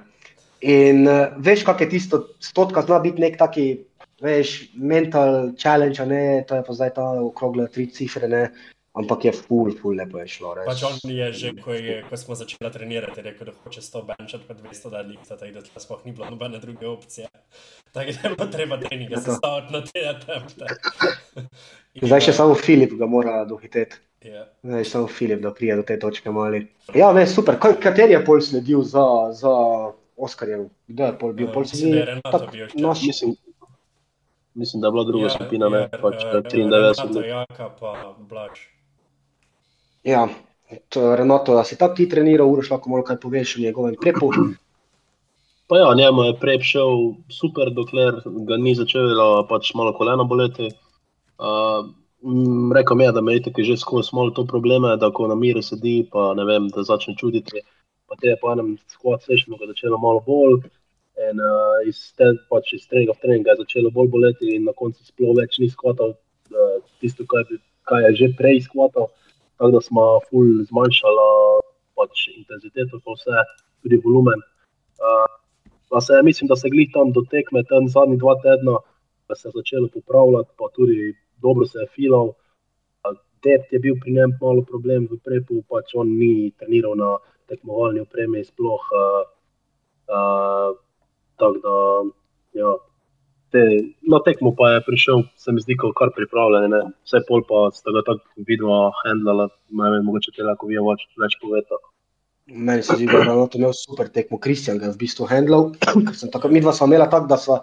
In 0.64 1.08
uh, 1.10 1.34
veš, 1.44 1.66
kak 1.68 1.82
je 1.84 1.90
tisto, 1.92 2.22
stotka 2.40 2.86
zna 2.86 3.02
biti 3.04 3.20
nek 3.20 3.36
taki, 3.42 3.84
veš, 4.24 4.72
mental 4.80 5.52
challenge, 5.60 6.00
ne, 6.08 6.46
to 6.48 6.56
je 6.56 6.64
pa 6.64 6.76
zdaj 6.78 6.94
ta 6.96 7.08
okrogla 7.20 7.68
tri 7.68 7.90
cifre, 7.92 8.30
ne, 8.32 8.46
ampak 8.94 9.26
je 9.26 9.32
full, 9.34 9.72
full 9.74 9.98
lepo 9.98 10.20
je 10.20 10.28
šlo, 10.28 10.54
res. 10.54 10.66
Pač 10.66 10.84
on 10.84 10.98
je 11.10 11.28
že, 11.34 11.52
ko, 11.58 11.74
je, 11.74 12.04
ko 12.06 12.18
smo 12.18 12.36
začeli 12.36 12.72
trenirati, 12.72 13.22
rekel, 13.22 13.50
da 13.50 13.56
hoče 13.64 13.82
100 13.82 14.04
benčati, 14.06 14.46
pa 14.48 14.54
200 14.54 14.90
da 14.90 15.02
lifta, 15.02 15.38
tako 15.38 15.52
da 15.52 15.62
tle 15.62 15.82
sploh 15.82 16.06
ni 16.06 16.12
bilo 16.12 16.30
nobene 16.30 16.60
druge 16.60 16.88
opcije. 16.88 17.28
Tako 17.92 18.12
da 18.12 18.30
je 18.30 18.36
bilo 18.36 18.48
treba 18.48 18.78
treninga 18.78 19.16
Ja, 19.16 19.22
to. 19.22 19.32
sestaviti 19.32 19.74
na 19.74 19.82
te 19.82 20.00
attempte. 20.08 20.66
In, 21.94 22.08
Zdaj 22.08 22.22
še 22.22 22.34
samo 22.34 22.56
Filip 22.56 22.94
ga 22.94 23.06
mora 23.06 23.44
dohiteti. 23.46 23.98
Ja. 24.24 24.46
Zdaj 24.64 24.86
samo 24.86 25.08
Filip, 25.08 25.42
da 25.42 25.52
prije 25.52 25.76
do 25.76 25.84
te 25.84 26.00
točke 26.00 26.32
mali. 26.32 26.64
Ja, 26.96 27.12
ne, 27.14 27.28
super. 27.28 27.58
Kaj, 27.60 27.76
kateri 27.80 28.14
je 28.14 28.22
pol 28.26 28.42
sledil 28.42 28.82
za, 28.82 29.04
za 29.32 29.52
Oskarjev? 30.18 30.70
Kdo 30.88 31.06
je 31.06 31.18
pol 31.20 31.34
bil? 31.34 31.50
Pol 31.52 31.66
bil 31.66 31.70
še. 31.70 32.78
naš, 32.78 33.04
Mislim, 33.04 33.36
mislim, 34.56 34.82
da 34.82 34.88
je 34.88 34.92
bila 34.92 35.04
druga 35.04 35.26
Ja, 35.26 35.30
skupina, 35.30 35.70
ne, 35.70 35.84
ja, 35.84 36.00
pač 36.00 36.24
eh, 36.24 36.40
93 36.42 36.72
Renato, 36.72 37.08
let. 37.12 37.26
Jaka 37.28 37.70
pa 37.70 37.94
Blaž. 38.20 38.64
Ja, 40.04 40.28
to, 40.90 41.16
Renato, 41.16 41.56
si 41.64 41.78
tako 41.80 41.96
ti 41.96 42.10
treniral, 42.10 42.52
Uroš, 42.52 42.72
lahko 42.74 42.92
malo 42.92 43.04
kaj 43.08 43.20
poveš 43.24 43.58
o 43.58 43.62
njegovem 43.64 43.96
prepu? 44.02 44.32
Pa 45.68 45.78
ja, 45.78 45.94
njemu 45.96 46.24
je 46.24 46.40
prej 46.40 46.60
šel 46.60 46.98
super, 47.32 47.72
dokler 47.72 48.20
ga 48.48 48.58
ni 48.58 48.76
začelo 48.76 49.46
pač 49.50 49.72
malo 49.74 49.94
koleno 49.98 50.26
boleti. 50.28 50.68
Uh, 51.40 51.88
rekel 52.76 52.98
mi 52.98 53.08
je, 53.08 53.12
da 53.12 53.22
me 53.22 53.34
je 53.34 53.44
tako 53.48 53.64
že 53.64 53.78
skozi 53.78 54.10
malo 54.14 54.32
to 54.32 54.46
probleme, 54.48 54.98
da 54.98 55.12
ko 55.12 55.28
na 55.28 55.36
miru 55.36 55.62
sedi, 55.62 56.04
pa 56.12 56.34
ne 56.34 56.46
vem, 56.46 56.68
da 56.68 56.84
začne 56.84 57.16
čutiti. 57.16 57.64
Pa 58.08 58.20
te 58.20 58.28
je 58.28 58.38
po 58.42 58.52
enem 58.52 58.76
squat 58.92 59.24
sessionu 59.24 59.58
ga 59.58 59.72
začelo 59.72 59.98
malo 59.98 60.20
bolj. 60.28 60.60
In 61.30 61.40
uh, 61.40 61.80
iz, 61.88 62.12
te, 62.18 62.34
pač 62.50 62.74
iz 62.74 62.88
treninga 62.90 63.16
v 63.16 63.22
trening 63.24 63.48
je 63.48 63.60
začelo 63.64 63.92
bolj 63.92 64.12
boleti, 64.12 64.56
in 64.56 64.68
na 64.68 64.74
koncu 64.76 65.00
sploh 65.06 65.36
več 65.40 65.60
ni 65.64 65.72
skvatal 65.72 66.12
uh, 66.12 66.78
tisto, 67.00 67.24
kar, 67.30 67.48
kaj 67.88 68.10
je 68.10 68.16
že 68.20 68.34
prej 68.38 68.66
skvatal. 68.68 69.10
Tako 69.58 69.72
da 69.72 69.82
smo 69.82 70.04
ful 70.30 70.48
zmanjšali 70.70 71.28
pač 71.98 72.28
intenziteto, 72.34 73.00
pa 73.06 73.16
vse, 73.18 73.44
tudi 73.84 74.00
volumen. 74.06 74.42
Uh, 74.98 75.28
pa 75.90 76.02
se, 76.02 76.22
mislim, 76.24 76.48
da 76.48 76.56
se 76.56 76.72
glih 76.74 76.90
tam 76.94 77.12
do 77.12 77.22
tekme, 77.32 77.64
tam 77.70 77.88
zadnji 77.88 78.18
dva 78.18 78.36
tedna, 78.46 78.80
da 79.28 79.36
se 79.36 79.48
je 79.48 79.54
začelo 79.56 79.88
popravljati, 79.94 80.50
pa 80.58 80.72
tudi 80.76 81.14
dobro 81.42 81.66
se 81.66 81.80
je 81.80 81.92
filal. 81.96 82.34
Dep 83.44 83.74
je 83.76 83.80
bil 83.80 83.96
pri 84.02 84.14
njem 84.16 84.38
malo 84.42 84.62
problem 84.64 85.08
v 85.12 85.18
prepu, 85.20 85.62
pač 85.70 85.92
on 86.00 86.16
ni 86.18 86.52
treniral 86.60 86.96
na 86.96 87.18
tekmovalni 87.52 88.00
opremi 88.06 88.44
sploh. 88.44 88.86
Uh, 89.02 89.24
uh, 90.08 90.72
tako 91.38 91.60
da, 91.66 91.76
ja. 92.62 92.72
Te, 93.54 93.62
na 94.10 94.18
tekmo 94.26 94.50
pa 94.58 94.72
je 94.74 94.82
prišel, 94.88 95.24
se 95.38 95.54
mi 95.54 95.62
zdi, 95.62 95.76
kar 95.78 96.10
pripravljen. 96.16 96.72
ne. 96.74 96.80
Vse 97.06 97.22
pol 97.28 97.44
pa 97.46 97.68
sta 97.76 97.94
ga 97.94 98.02
tako 98.08 98.46
vidva 98.50 98.90
handlala, 99.04 99.50
ne 99.70 99.92
vem, 99.94 100.06
mogoče 100.08 100.34
te 100.34 100.46
lahko 100.48 100.68
vi 100.72 100.82
več, 100.82 101.06
več 101.22 101.38
poveta. 101.42 101.78
Meni 102.50 102.84
se 102.84 102.98
zdi, 102.98 103.06
da 103.08 103.22
je 103.22 103.28
Renato 103.30 103.62
imel 103.62 103.72
super 103.78 104.10
tekmo, 104.10 104.42
Kristjan 104.42 104.82
ga 104.82 104.90
je 104.90 104.96
v 104.98 105.02
bistvu 105.06 105.30
handlal, 105.30 105.70
ker 105.80 106.16
sem 106.18 106.34
tako, 106.34 106.50
mi 106.50 106.64
dva 106.66 106.74
sva 106.74 106.90
imela 106.90 107.06
tako, 107.14 107.30
da 107.30 107.38
sva 107.38 107.62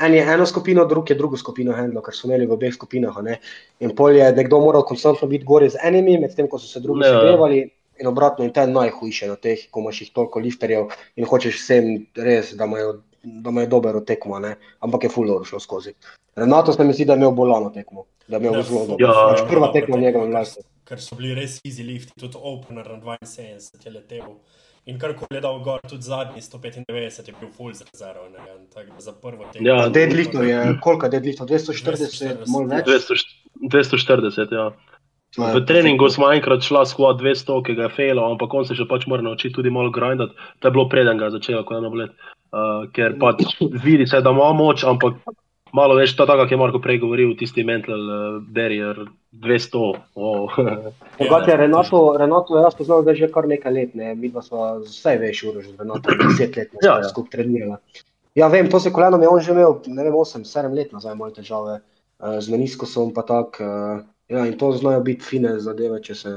en 0.00 0.14
je 0.14 0.22
eno 0.34 0.46
skupino, 0.46 0.84
drug 0.88 1.10
je 1.10 1.16
drugo 1.16 1.36
skupino 1.36 1.72
handlal, 1.76 2.04
ker 2.04 2.14
so 2.14 2.28
imeli 2.28 2.46
v 2.46 2.54
obeh 2.54 2.72
skupinah, 2.76 3.16
ne. 3.24 3.40
In 3.80 3.96
pol 3.96 4.16
je 4.16 4.30
nekdo 4.36 4.60
moral 4.60 4.84
konstantno 4.88 5.28
biti 5.28 5.44
gori 5.48 5.68
z 5.72 5.80
enimi, 5.82 6.20
medtem 6.20 6.48
ko 6.48 6.60
so 6.60 6.68
se 6.68 6.80
drugi 6.80 7.04
Ja. 7.04 7.16
segrevali. 7.16 7.70
In 8.00 8.06
obratno, 8.08 8.44
in 8.44 8.52
to 8.52 8.60
je 8.60 8.66
najhujše 8.72 9.26
na 9.28 9.36
teh, 9.36 9.66
ko 9.70 9.80
imaš 9.80 9.98
jih 10.00 10.12
toliko 10.16 10.40
lifterjev 10.40 10.86
in 11.20 11.26
hočeš 11.28 11.58
vsem 11.60 12.06
res, 12.16 12.54
da 12.56 12.64
imajo, 12.64 13.02
da 13.22 13.50
imajo 13.50 13.66
dobro 13.66 14.00
tekmo, 14.00 14.38
ne? 14.38 14.56
ampak 14.80 15.04
je 15.04 15.10
fullo 15.10 15.44
šlo 15.44 15.60
skozi. 15.60 15.92
Renato 16.36 16.72
se 16.72 16.84
mi 16.84 16.92
zdi, 16.92 17.04
da 17.04 17.12
je 17.12 17.16
imel 17.18 17.30
bolano 17.30 17.70
tekmo, 17.70 18.04
da 18.28 18.36
je 18.36 18.40
imel 18.40 18.54
Ja, 18.54 18.62
zelo 18.62 18.86
dobro. 18.86 19.06
Ja, 19.06 19.12
Pač 19.30 19.40
prva 19.50 19.72
tekma 19.72 19.72
tekmo, 19.72 19.96
njegove 19.96 20.26
ker- 20.26 20.30
mlaste. 20.30 20.62
Ker 20.84 21.00
so 21.00 21.16
bili 21.16 21.34
res 21.34 21.60
easy 21.64 21.86
lifti, 21.86 22.12
tudi 22.20 22.38
opener 22.40 22.88
na 22.88 23.16
72 23.22 23.84
je 23.84 23.92
letel. 23.92 24.34
In 24.86 24.98
kar 24.98 25.12
ko 25.14 25.26
je 25.30 25.40
dal 25.40 25.58
gor, 25.60 25.80
tudi 25.88 26.02
zadnji 26.02 26.40
195 26.40 27.28
je 27.28 27.34
bil 27.40 27.50
full 27.52 27.72
ne, 27.72 28.38
da 28.74 28.84
za 28.98 29.12
prvo 29.12 29.44
tekmo. 29.52 29.68
Ja, 29.68 29.88
Deadliftov 29.88 30.44
je, 30.44 30.78
koliko 30.80 31.06
je 31.06 31.10
deadliftov? 31.10 31.46
240, 31.46 31.84
240, 31.84 32.48
malo 32.48 32.66
več. 32.66 32.86
200, 32.88 33.20
240, 33.68 34.56
ja. 34.56 34.70
Je 35.38 35.52
V 35.54 35.62
treningu 35.62 36.08
smo 36.10 36.32
enkrat 36.32 36.64
šla 36.66 36.82
squat 36.90 37.20
200, 37.20 37.60
ki 37.62 37.74
ga 37.78 37.86
je 37.86 37.94
fejlo, 37.94 38.24
ampak 38.32 38.54
on 38.54 38.66
se 38.66 38.74
še 38.74 38.88
pač 38.90 39.06
mora 39.06 39.22
naučiti 39.22 39.54
tudi 39.54 39.70
malo 39.70 39.92
grindati. 39.94 40.34
To 40.58 40.68
je 40.68 40.74
bilo 40.74 40.88
preden 40.90 41.18
ga 41.18 41.28
je 41.28 41.36
začelo, 41.38 41.62
ko 41.64 41.76
je 41.78 41.84
na 41.84 41.90
bled. 41.92 42.10
Uh, 42.50 42.88
ker 42.90 43.14
pač 43.20 43.44
vidi 43.84 44.08
se, 44.10 44.18
da 44.26 44.32
ima 44.34 44.50
moč, 44.58 44.82
ampak 44.82 45.20
malo 45.76 45.94
več 45.94 46.16
ta 46.18 46.26
ki 46.26 46.54
je 46.54 46.58
Marko 46.58 46.80
prej 46.82 46.98
govoril, 46.98 47.36
tisti 47.38 47.62
mental 47.62 48.00
uh, 48.00 48.38
barrier 48.42 49.04
200. 49.38 49.82
Oh. 50.18 50.56
Drugače, 51.20 51.56
Renato, 51.60 52.00
Renato 52.18 52.58
je 52.58 52.64
jaz 52.64 52.74
poznal 52.74 53.04
zdaj 53.06 53.20
že 53.22 53.30
kar 53.30 53.46
nekaj 53.46 53.72
let, 53.72 53.94
ne? 53.94 54.14
mi 54.18 54.32
dva 54.32 54.42
sva 54.42 54.72
vse 54.82 55.14
veš, 55.22 55.44
uro 55.50 55.62
že 55.62 55.76
Renato, 55.78 56.16
deset 56.24 56.58
let 56.58 56.74
Ja, 56.82 56.96
ja, 56.96 56.96
ja. 57.04 57.10
skupaj 57.12 57.38
trenirala. 57.38 57.78
Ja, 58.34 58.50
vem, 58.50 58.70
to 58.70 58.80
se 58.82 58.90
kolenom 58.94 59.22
je 59.22 59.30
on 59.30 59.40
že 59.42 59.54
imel, 59.54 59.78
ne 59.86 60.02
vem, 60.06 60.14
8-7 60.14 60.74
let 60.74 60.90
nazaj 60.94 61.14
malo 61.14 61.34
težave, 61.34 61.78
uh, 61.82 62.38
z 62.42 62.50
meniskosom 62.50 63.14
pa 63.14 63.22
tak. 63.22 63.62
Uh, 63.62 64.02
ja, 64.30 64.46
in 64.46 64.58
to 64.58 64.70
znajo 64.74 65.02
biti 65.06 65.26
fine 65.26 65.58
zadeve, 65.62 66.02
če 66.02 66.14
se 66.14 66.34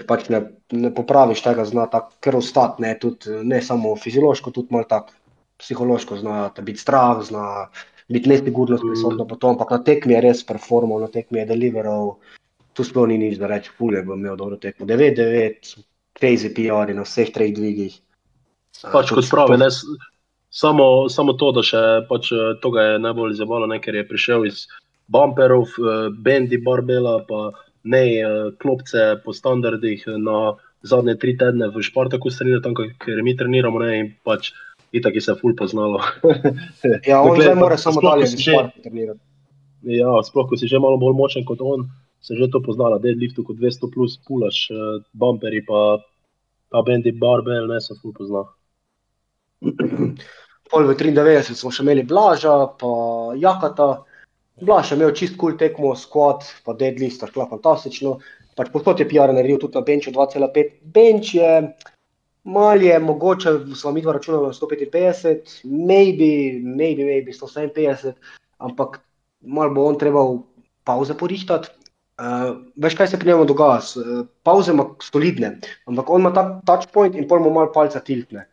če 0.00 0.06
pač 0.08 0.28
ne, 0.32 0.40
ne 0.72 0.90
popraviš 0.96 1.44
tega, 1.44 1.66
zna 1.68 1.84
tako 1.92 2.16
kar 2.24 2.38
ostati, 2.40 2.82
ne, 2.86 2.94
tudi, 3.00 3.42
ne 3.44 3.60
samo 3.62 3.92
fiziološko, 4.00 4.52
tudi 4.56 4.72
malo 4.72 4.88
tako 4.88 5.12
psihološko 5.60 6.16
zna 6.22 6.42
biti 6.64 6.80
strah, 6.80 7.20
zna 7.20 7.68
biti 8.08 8.32
nesigurnost 8.32 8.84
Mm. 8.84 8.88
prisotna 8.88 9.26
po 9.28 9.36
tom, 9.36 9.54
ampak 9.54 9.70
na 9.70 9.78
tekmi 9.84 10.16
je 10.16 10.20
res 10.20 10.44
performal, 10.46 11.04
na 11.04 11.08
tekmi 11.12 11.42
je 11.42 11.46
deliveral, 11.46 12.16
tu 12.72 12.84
sploh 12.84 13.06
ni 13.08 13.18
nič, 13.18 13.38
da 13.38 13.46
reče, 13.46 13.70
fulje 13.78 14.02
bo 14.02 14.16
imel 14.16 14.36
dobro 14.36 14.56
tekmo. 14.56 14.86
9-9, 14.86 15.76
crazy 16.16 16.50
PR 16.54 16.94
na 16.94 17.04
vseh 17.04 17.30
treh 17.32 17.52
dvigih. 17.54 18.00
Pač 18.92 19.12
Eh, 19.12 19.14
kot 19.14 19.30
pravi, 19.30 19.58
ne, 19.60 19.68
samo, 20.50 21.08
samo 21.08 21.36
to, 21.36 21.52
da 21.52 21.62
še 21.62 21.82
pač, 22.08 22.32
eh, 22.32 22.56
to 22.62 22.70
ga 22.70 22.82
je 22.82 23.02
najbolj 23.04 23.36
zabavalo, 23.38 23.80
ker 23.80 23.94
je 23.94 24.08
prišel 24.08 24.46
iz 24.46 24.66
bumperov, 25.10 25.68
eh, 25.78 26.08
bendi, 26.10 26.58
barbela, 26.58 27.20
pa 27.28 27.52
ne 27.84 28.02
eh, 28.18 28.26
klopce 28.60 29.20
po 29.24 29.32
standardih 29.32 30.04
eh, 30.06 30.18
na 30.18 30.56
zadnje 30.82 31.16
tri 31.20 31.36
tedne 31.36 31.68
v 31.68 31.82
Špartaku 31.84 32.30
trenira, 32.32 32.60
tam, 32.64 32.74
ker 32.74 33.22
mi 33.22 33.36
treniramo, 33.36 33.80
ne, 33.84 33.90
in 34.00 34.06
pač 34.24 34.52
itak 34.92 35.14
je 35.14 35.20
se 35.20 35.34
ful 35.36 35.54
poznalo. 35.56 36.00
Ja, 37.06 37.20
on 37.22 37.36
Dokler 37.36 37.52
zdaj 37.52 37.58
mora 37.60 37.76
samo 37.76 38.00
dalje 38.00 38.26
v 38.26 38.36
že- 38.36 38.52
športu 38.52 38.82
trenirati. 38.82 39.20
Ja, 39.80 40.12
sploh, 40.20 40.44
ko 40.44 40.56
si 40.60 40.68
že 40.68 40.76
malo 40.76 41.00
bolj 41.00 41.16
močen 41.16 41.44
kot 41.48 41.60
on, 41.64 41.88
se 42.20 42.36
že 42.36 42.50
to 42.52 42.60
poznala, 42.60 42.98
deadliftu 43.00 43.44
kot 43.44 43.56
200 43.56 43.88
plus 43.92 44.18
pulaš, 44.28 44.68
eh, 44.72 45.00
bumperi 45.12 45.64
pa, 45.64 46.00
pa 46.68 46.82
bendi, 46.84 47.12
barbel, 47.12 47.68
ne 47.68 47.80
se 47.80 47.96
ful 48.00 48.12
pozna. 48.12 48.44
Pol 50.70 50.86
v 50.86 50.94
93 50.94 51.56
smo 51.58 51.72
še 51.74 51.82
imeli 51.82 52.04
Blaža, 52.06 52.76
pa 52.78 52.90
Jakata. 53.36 54.04
Blaž 54.60 54.90
je 54.90 54.96
imel 54.98 55.14
čist 55.16 55.36
kul 55.36 55.52
cool 55.52 55.58
tekmo, 55.58 55.94
squat, 55.96 56.44
pa 56.64 56.74
deadlift, 56.76 57.22
šla 57.24 57.46
fantastično. 57.48 58.18
Pač 58.58 58.68
posod 58.72 59.00
je 59.00 59.06
PR 59.08 59.32
naredil 59.32 59.60
tudi 59.62 59.78
na 59.78 59.84
benchu 59.86 60.12
2,5. 60.12 60.72
Bench 60.94 61.34
je, 61.34 61.52
mal 62.44 62.82
je, 62.82 62.98
mogoče 62.98 63.54
smo 63.76 63.92
mi 63.92 64.02
dva 64.02 64.18
računali 64.18 64.50
na 64.50 64.52
155, 64.52 65.62
maybe, 65.64 66.60
maybe, 66.60 67.06
maybe 67.08 67.32
157, 67.32 68.12
ampak 68.58 69.00
mal 69.40 69.70
bo 69.72 69.86
on 69.88 69.98
trebal 69.98 70.42
pauze 70.84 71.16
porihtati. 71.16 71.70
Uh, 72.20 72.58
veš, 72.76 72.94
kaj 72.98 73.08
se 73.08 73.18
pri 73.18 73.30
njemu 73.30 73.46
dogaja? 73.48 73.80
S, 73.80 73.96
uh, 73.96 74.26
pauze 74.44 74.74
ima 74.74 74.84
solidne, 75.00 75.54
ampak 75.88 76.10
on 76.10 76.20
ima 76.20 76.32
ta 76.36 76.42
touch 76.68 76.90
point 76.92 77.14
in 77.16 77.28
pol 77.28 77.40
mu 77.40 77.52
mal 77.54 77.70
palca 77.72 78.02
tiltne. 78.04 78.44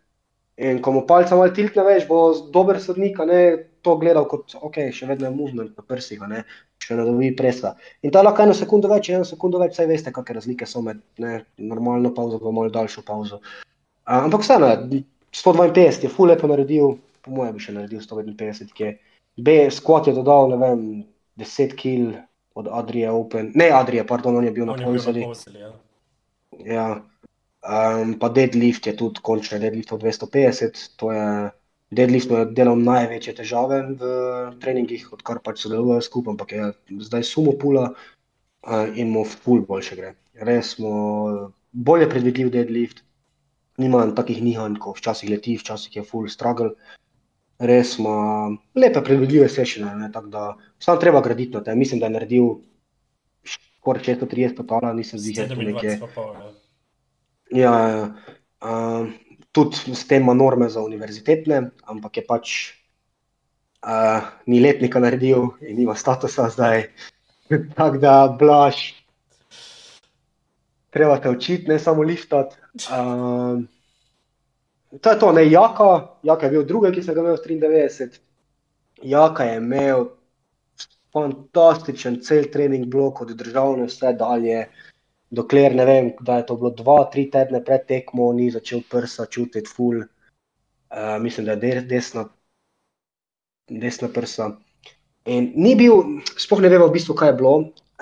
In 0.58 0.80
ko 0.82 0.94
mu 0.96 1.02
palca 1.08 1.36
malo 1.36 1.52
tiltne, 1.52 1.84
veš, 1.84 2.06
bo 2.08 2.22
dober 2.54 2.80
sodnik, 2.80 3.20
ne 3.28 3.42
to 3.88 3.96
gledal 4.02 4.28
kot, 4.28 4.56
ok, 4.60 4.80
še 4.94 5.08
vedno 5.08 5.30
je 5.30 5.36
movement 5.36 5.78
na 5.80 5.86
prsih, 5.88 6.20
a 6.24 6.28
ne, 6.32 6.44
še 6.84 6.98
ne 7.00 7.06
dobi 7.08 7.32
presa. 7.40 7.74
In 8.04 8.12
ta 8.14 8.24
lahko 8.26 8.44
eno 8.44 8.56
sekundo 8.58 8.92
več, 8.92 9.12
eno 9.16 9.28
sekundo 9.28 9.62
več, 9.64 9.78
saj 9.80 9.88
veste, 9.90 10.14
kakšne 10.16 10.42
razlike 10.42 10.68
so 10.68 10.84
med 10.84 11.00
ne, 11.24 11.40
normalno 11.72 12.12
pauzo 12.16 12.42
in 12.42 12.56
malo 12.58 12.74
daljšo 12.74 13.06
pauzo. 13.08 13.40
Uh, 14.08 14.26
ampak 14.26 14.44
vseeno, 14.44 14.74
152 15.36 16.08
je 16.08 16.12
ful 16.12 16.32
lepo 16.32 16.50
naredil, 16.52 16.98
po 17.24 17.36
mojem 17.40 17.58
bi 17.58 17.64
še 17.64 17.76
naredil 17.76 18.04
155, 18.04 18.74
ki 18.76 18.88
je 18.88 18.96
B, 19.38 19.60
squat 19.72 20.10
je 20.10 20.16
dodal, 20.18 20.52
ne 20.52 20.60
vem, 20.62 20.88
10 21.40 21.76
kil 21.80 22.10
od 22.58 22.68
Adrije 22.74 23.12
Open, 23.14 23.52
ne 23.56 23.70
Adrije, 23.72 24.08
pardon, 24.08 24.40
on 24.40 24.48
je 24.48 24.52
bil 24.56 24.66
On 24.66 24.74
na. 24.74 24.88
Polsali, 24.88 25.28
ja. 25.62 25.72
Ja. 26.66 26.88
Um, 27.68 28.14
pa 28.20 28.30
deadlift 28.32 28.88
je 28.88 28.96
tudi 28.96 29.22
končni 29.22 29.60
deadlift 29.60 29.92
od 29.92 30.02
250, 30.02 30.78
to 30.98 31.12
je 31.12 31.26
deadlift, 31.92 32.32
je 32.32 32.46
delal 32.52 32.80
največje 32.84 33.34
težave 33.40 33.82
v 33.96 34.12
treningih, 34.62 35.08
odkar 35.16 35.40
pač 35.44 35.64
sodelujejo 35.64 36.04
skupaj, 36.04 36.36
ampak 36.36 36.52
je 36.52 36.70
zdaj 37.08 37.24
sumo 37.24 37.56
pula 37.56 37.92
uh, 37.94 38.88
in 38.96 39.12
mu 39.14 39.24
ful 39.24 39.64
boljše 39.68 40.00
gre. 40.00 40.14
Res 40.38 40.76
smo 40.76 40.92
bolje 41.72 42.10
predvidljiv 42.10 42.52
deadlift, 42.54 43.04
nima 43.78 44.04
takih 44.18 44.42
nihanj, 44.44 44.78
ko 44.82 44.94
včasih 44.98 45.32
leti, 45.32 45.58
včasih 45.58 46.02
je 46.02 46.06
full 46.06 46.28
struggle. 46.30 46.74
Res 47.58 47.96
ima 47.98 48.52
lepe, 48.78 49.02
predvidljive 49.02 49.48
sešine, 49.50 50.12
tako 50.14 50.34
da 50.34 50.48
samo 50.80 51.02
treba 51.02 51.24
graditi 51.26 51.58
na 51.58 51.64
tem. 51.66 51.80
Mislim, 51.80 52.00
da 52.00 52.06
je 52.06 52.14
naredil 52.14 52.50
skoraj 53.48 54.04
630 54.04 54.60
totalov, 54.60 54.94
nisem 54.98 55.20
zvišal 55.20 55.56
nekaj. 55.56 55.98
Ja, 57.56 57.74
ja. 57.90 58.04
Uh, 58.58 59.08
tudi 59.58 59.96
s 59.96 60.06
tem 60.08 60.22
ima 60.22 60.34
norme 60.38 60.70
za 60.70 60.84
univerzitetne, 60.86 61.62
ampak 61.90 62.22
je 62.22 62.24
pač 62.28 62.52
uh, 63.82 64.28
ni 64.46 64.62
letnika 64.62 65.02
naredil 65.02 65.50
in 65.66 65.80
nima 65.82 65.96
statusa 65.98 66.50
zdaj. 66.54 66.86
Tako 67.78 67.98
da, 68.04 68.14
blaž, 68.40 68.94
treba 70.94 71.18
te 71.24 71.32
učiti, 71.34 71.72
ne 71.72 71.80
samo 71.80 72.06
liftati. 72.06 72.60
Uh, 72.92 73.64
to 75.02 75.10
je 75.10 75.20
to, 75.20 75.32
ne 75.32 75.48
jaka, 75.50 75.90
jaka 76.24 76.46
je 76.46 76.52
bil 76.52 76.68
drugi, 76.68 76.94
ki 76.94 77.04
sem 77.04 77.18
ga 77.18 77.26
imel 77.26 77.42
93. 77.42 78.22
Jaka 79.04 79.50
je 79.50 79.58
imel 79.58 80.08
fantastičen 81.14 82.20
cel 82.22 82.46
trening 82.54 82.86
blok 82.92 83.22
od 83.26 83.34
državne 83.38 83.88
vse 83.90 84.14
dalje. 84.14 84.68
Dokler 85.30 85.76
ne 85.76 85.86
vem, 85.86 86.12
da 86.24 86.38
je 86.38 86.46
to 86.48 86.56
bilo 86.56 86.72
dva, 86.72 87.02
tri 87.12 87.28
tedne 87.32 87.60
pred 87.64 87.84
tekmo, 87.88 88.30
ni 88.34 88.48
začel 88.52 88.84
prsa 88.90 89.26
čutiti 89.26 89.68
ful. 89.68 90.06
Uh, 90.88 91.18
mislim, 91.20 91.50
da 91.50 91.58
je 91.58 91.82
desna, 91.84 92.24
desna 93.68 94.08
prsa. 94.08 94.54
In 95.28 95.52
ni 95.60 95.76
bil, 95.76 96.22
sploh 96.40 96.64
ne 96.64 96.72
vemo 96.72 96.88
v 96.88 96.96
bistvu, 96.96 97.18
kaj 97.20 97.34
je 97.34 97.38
bilo, 97.42 97.54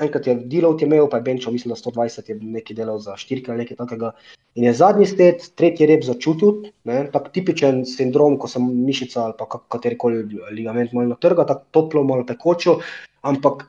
enkrat 0.01 0.27
je 0.29 0.35
delal, 0.51 0.75
je 0.77 0.85
imel, 0.85 1.07
pa 1.09 1.17
je 1.17 1.25
benčal, 1.25 1.53
mislim, 1.55 1.73
da 1.73 1.79
120 1.79 2.29
je 2.29 2.35
nekaj 2.41 2.77
delal 2.77 2.99
za 3.01 3.15
štirika 3.17 3.51
ali 3.51 3.63
nekaj 3.63 3.79
takega. 3.81 4.11
In 4.55 4.67
je 4.67 4.73
zadnji 4.77 5.07
stet, 5.09 5.47
tretji 5.57 5.87
rep 5.89 6.05
začutil, 6.05 6.69
tako 7.13 7.31
tipičen 7.33 7.81
sindrom, 7.89 8.37
ko 8.39 8.47
se 8.47 8.61
mišica 8.61 9.23
ali 9.23 9.37
pa 9.39 9.47
katerikoli 9.49 10.23
ligament 10.51 10.93
malo 10.93 11.15
natrga, 11.15 11.47
tako 11.49 11.65
toplo, 11.71 12.03
malo 12.03 12.25
pekočo, 12.27 12.79
ampak 13.25 13.65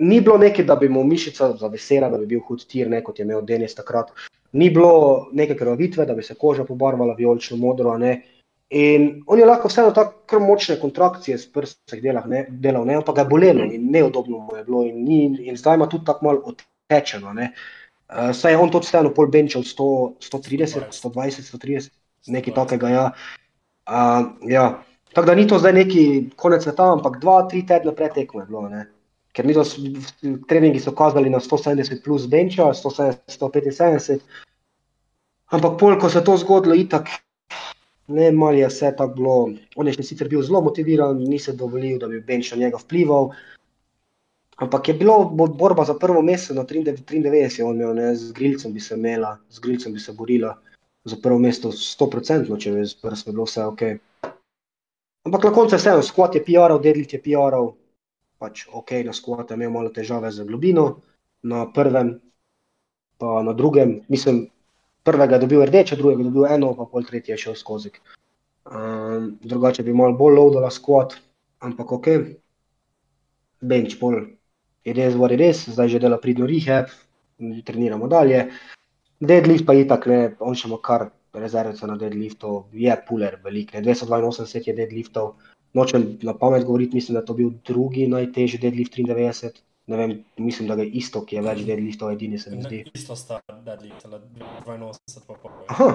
ni 0.00 0.20
bilo 0.20 0.38
nekaj, 0.38 0.64
da 0.64 0.76
bi 0.76 0.88
mu 0.88 1.04
mišica 1.04 1.52
zavesela, 1.60 2.08
da 2.08 2.18
bi 2.18 2.26
bil 2.26 2.40
hud 2.48 2.64
tir, 2.66 2.88
ne, 2.90 3.02
kot 3.04 3.18
je 3.18 3.24
imel 3.24 3.42
Denis 3.46 3.74
takrat. 3.76 4.12
Ni 4.52 4.70
bilo 4.70 5.28
neke 5.32 5.56
krvavitve, 5.56 6.06
da 6.06 6.14
bi 6.14 6.22
se 6.22 6.34
koža 6.34 6.64
pobarvala 6.64 7.14
vijolično 7.18 7.56
modro, 7.56 7.98
ne. 7.98 8.14
In 8.70 9.22
on 9.26 9.38
je 9.38 9.46
lahko 9.46 9.68
vseeno 9.68 9.90
tako 9.90 10.40
močne 10.40 10.76
kontrakcije 10.80 11.38
s 11.38 11.52
prstih 11.52 12.02
delal, 12.02 12.28
ne, 12.30 12.44
delal, 12.48 12.84
ne, 12.86 12.94
ampak 13.00 13.16
ga 13.16 13.24
je 13.24 13.28
bolelo 13.28 13.64
in 13.66 13.88
neudobno 13.90 14.38
mu 14.38 14.56
je 14.56 14.64
bilo 14.64 14.84
in, 14.86 15.00
ni, 15.04 15.46
in 15.48 15.56
zdaj 15.56 15.74
ima 15.74 15.88
tudi 15.88 16.06
tako 16.06 16.24
malo 16.24 16.42
odtečeno. 16.52 17.32
Ne. 17.32 17.50
Uh, 18.08 18.30
saj 18.34 18.52
je 18.52 18.58
on 18.58 18.70
tudi 18.70 18.86
vseeno 18.86 19.10
pol 19.14 19.26
benčal 19.26 19.62
100, 19.66 19.88
130, 20.22 20.86
120, 21.02 21.50
130, 21.50 21.90
nekaj 22.26 22.54
takega. 22.54 22.88
Ja. 22.88 23.04
Uh, 23.90 24.30
ja. 24.50 24.82
Tako 25.12 25.26
da 25.26 25.34
ni 25.34 25.48
to 25.48 25.58
zdaj 25.58 25.72
neki 25.72 26.30
konec 26.36 26.62
sveta, 26.62 26.92
ampak 26.92 27.18
dva, 27.20 27.42
tri 27.50 27.66
tedne 27.66 27.94
pred 27.94 28.14
tekmo 28.14 28.40
je 28.40 28.46
bilo. 28.46 28.68
Ne. 28.68 28.86
Ker 29.32 29.46
mi 29.46 29.54
smo 29.54 29.64
treningi 30.48 30.80
so 30.80 30.92
kazali 30.96 31.30
na 31.30 31.38
170 31.40 32.02
plus 32.04 32.26
benča, 32.26 32.72
170, 32.74 33.38
175. 33.38 34.18
Ampak 35.50 35.78
pol, 35.78 35.98
ko 35.98 36.08
se 36.10 36.18
je 36.18 36.24
to 36.24 36.36
zgodilo, 36.36 36.74
itak 36.74 37.08
ne, 38.10 38.32
malo 38.32 38.58
je 38.58 38.68
vse 38.68 38.92
tako 38.96 39.14
bilo. 39.14 39.36
On 39.76 39.86
je 39.86 39.94
sicer 40.02 40.28
bil 40.28 40.42
zelo 40.42 40.60
motiviran, 40.60 41.18
ni 41.18 41.38
se 41.38 41.52
dovolil, 41.52 41.98
da 41.98 42.08
bi 42.08 42.20
Benč 42.20 42.52
na 42.52 42.58
njega 42.58 42.78
vplival. 42.78 43.30
Ampak 44.60 44.88
je 44.88 44.94
bilo 44.94 45.24
borba 45.34 45.84
za 45.84 45.94
prvo 45.94 46.22
mesto 46.22 46.54
na 46.54 46.64
93, 46.64 47.62
on 47.64 47.76
imel, 47.76 47.94
ne, 47.94 48.14
z 48.16 48.32
Grilcem 48.32 48.72
bi 48.72 48.80
se 48.80 48.94
imela, 48.94 49.38
z 49.50 49.60
Grilcem 49.60 49.92
bi 49.92 50.00
se 50.00 50.12
borila 50.12 50.58
za 51.04 51.16
prvo 51.22 51.38
mesto 51.38 51.70
100%, 51.72 52.58
če 52.60 52.72
bi 52.72 52.84
bilo 53.32 53.46
vse 53.48 53.64
ok. 53.64 53.82
Ampak 55.24 55.44
na 55.44 55.52
koncu 55.52 55.74
je 55.74 55.78
vseeno, 55.78 56.02
skvat 56.02 56.34
je 56.34 56.44
PR-ov, 56.44 56.82
deadlift 56.82 57.14
je 57.14 57.22
PR-ov, 57.22 57.72
pač 58.40 58.64
ok, 58.72 58.96
na 59.04 59.12
skvat 59.16 59.52
je 59.52 59.58
imel 59.58 59.72
malo 59.74 59.92
težave 59.92 60.32
z 60.32 60.46
globino, 60.48 60.86
na 61.44 61.66
prvem, 61.72 62.14
pa 63.20 63.42
na 63.44 63.52
drugem, 63.52 64.00
mislim, 64.08 64.46
prvega 65.04 65.36
je 65.36 65.44
dobil 65.44 65.64
rdeče, 65.68 65.96
drugega 66.00 66.24
je 66.24 66.30
dobil 66.30 66.46
eno, 66.56 66.72
pa 66.76 66.88
pol 66.88 67.04
tretje 67.04 67.34
je 67.34 67.42
šel 67.44 67.56
skozi. 67.60 67.92
Um, 68.70 69.36
drugače 69.44 69.84
bi 69.84 69.96
malo 69.96 70.16
bolj 70.16 70.36
loadala 70.38 70.70
squat, 70.72 71.16
ampak 71.60 71.92
ok, 71.92 72.08
bench 73.60 73.98
pol 74.00 74.20
je 74.84 74.96
res, 74.96 75.16
vori 75.16 75.36
res, 75.40 75.66
zdaj 75.68 75.96
že 75.96 76.02
dela 76.02 76.20
pridno 76.20 76.48
rehab, 76.48 76.92
treniramo 77.66 78.08
dalje. 78.08 78.46
Deadlift 79.20 79.66
pa 79.68 79.76
je 79.76 79.84
itak, 79.84 80.06
ne, 80.08 80.20
on 80.40 80.56
še 80.56 80.68
ima 80.68 80.80
kar 80.80 81.10
rezervice 81.36 81.86
na 81.86 81.96
deadliftu, 82.00 82.64
je 82.72 82.96
puller 83.08 83.36
velik, 83.44 83.74
ne, 83.76 83.82
282 83.84 84.70
je 84.70 84.76
deadliftov, 84.76 85.34
nočem 85.72 86.18
na 86.22 86.34
pamet 86.34 86.64
govoriti, 86.64 86.94
mislim, 86.94 87.14
da 87.14 87.24
to 87.24 87.34
bil 87.34 87.50
drugi 87.64 88.06
najtežji 88.06 88.58
deadlift 88.58 88.94
93. 88.94 89.50
Ne 89.86 89.96
vem, 89.96 90.12
mislim, 90.38 90.68
da 90.68 90.74
je 90.74 90.86
isto, 90.86 91.24
ki 91.24 91.36
je 91.36 91.42
več 91.42 91.60
deadliftov, 91.60 92.12
edini 92.12 92.38
se 92.38 92.50
mi 92.50 92.62
zdi. 92.62 92.84
Isto 92.94 93.16
sta 93.16 93.40
deadlift, 93.64 94.06
82 94.06 95.20
pa 95.26 95.34
pol. 95.34 95.50
Aha, 95.68 95.90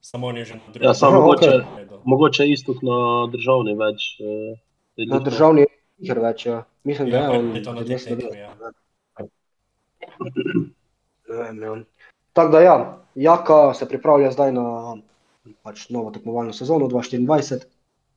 Samo 0.00 0.26
on 0.26 0.36
je 0.36 0.44
že 0.44 0.54
na 0.54 0.60
drugem. 0.66 0.82
Ja, 0.82 0.94
samo 0.94 1.20
mogoče, 1.20 1.50
redu. 1.76 2.00
mogoče 2.04 2.46
isto 2.46 2.74
na 2.82 2.96
državni 3.32 3.74
več. 3.74 4.20
eh, 4.20 5.06
na 5.06 5.18
državni 5.18 5.60
je 5.60 5.68
jih 5.98 6.16
več, 6.18 6.46
ja. 6.46 6.64
Mislim, 6.84 7.10
da 7.10 7.16
Ja, 7.16 7.22
je 7.24 7.38
on 7.38 7.56
je 7.56 7.62
to 7.62 7.72
na 7.72 7.80
tej 7.80 7.96
200 7.96 8.16
tekmi, 8.20 8.38
ja. 8.38 8.52
Ne 11.28 11.36
vem, 11.36 11.62
ja. 11.62 11.84
Tako 12.32 12.52
da, 12.52 12.60
ja, 12.60 12.74
Jaka 13.16 13.74
se 13.74 13.88
pripravlja 13.88 14.30
zdaj 14.30 14.52
na 14.52 14.96
pač, 15.62 15.88
novo 15.88 16.10
tekmovalno 16.10 16.52
sezono 16.52 16.86
2024, 16.86 17.64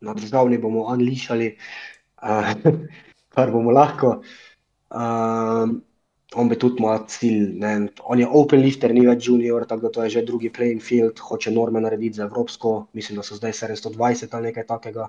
na 0.02 0.14
državni 0.14 0.58
bomo 0.62 0.86
unlišali, 0.94 1.52
uh, 2.22 2.54
kar 3.36 3.52
bomo 3.52 3.72
lahko. 3.72 4.22
Um, 4.90 5.82
on 6.36 6.50
bi 6.50 6.58
tudi 6.60 6.84
imel 6.84 7.06
cilj, 7.08 7.44
ne, 7.62 7.74
on 8.04 8.20
je 8.20 8.28
open 8.28 8.62
lifter, 8.62 8.94
ni 8.94 9.06
več 9.08 9.30
junior, 9.30 9.66
tako 9.68 9.88
da 9.88 9.92
to 9.96 10.04
je 10.04 10.16
že 10.18 10.26
drugi 10.28 10.52
playing 10.54 10.84
field, 10.84 11.20
hoče 11.20 11.52
norme 11.52 11.82
narediti 11.82 12.20
za 12.20 12.26
Evropsko, 12.28 12.88
mislim, 12.94 13.18
da 13.18 13.24
so 13.24 13.36
zdaj 13.40 13.54
720 13.54 14.36
ali 14.36 14.52
nekaj 14.52 14.66
takega, 14.68 15.08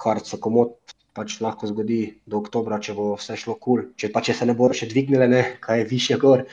kar 0.00 0.20
se 0.24 0.40
komod 0.40 0.76
pač 1.16 1.38
lahko 1.40 1.68
zgodi 1.68 2.00
do 2.28 2.40
oktobra, 2.42 2.80
če 2.80 2.94
bo 2.96 3.14
vse 3.16 3.36
šlo 3.40 3.56
kul, 3.56 3.80
cool. 3.80 3.92
če 3.96 4.12
pa 4.12 4.20
če 4.24 4.36
se 4.36 4.48
ne 4.48 4.56
bo 4.56 4.68
še 4.72 4.88
dvignile, 4.90 5.28
ne, 5.28 5.42
kaj 5.60 5.80
je 5.82 5.88
više 5.92 6.18
gor. 6.20 6.44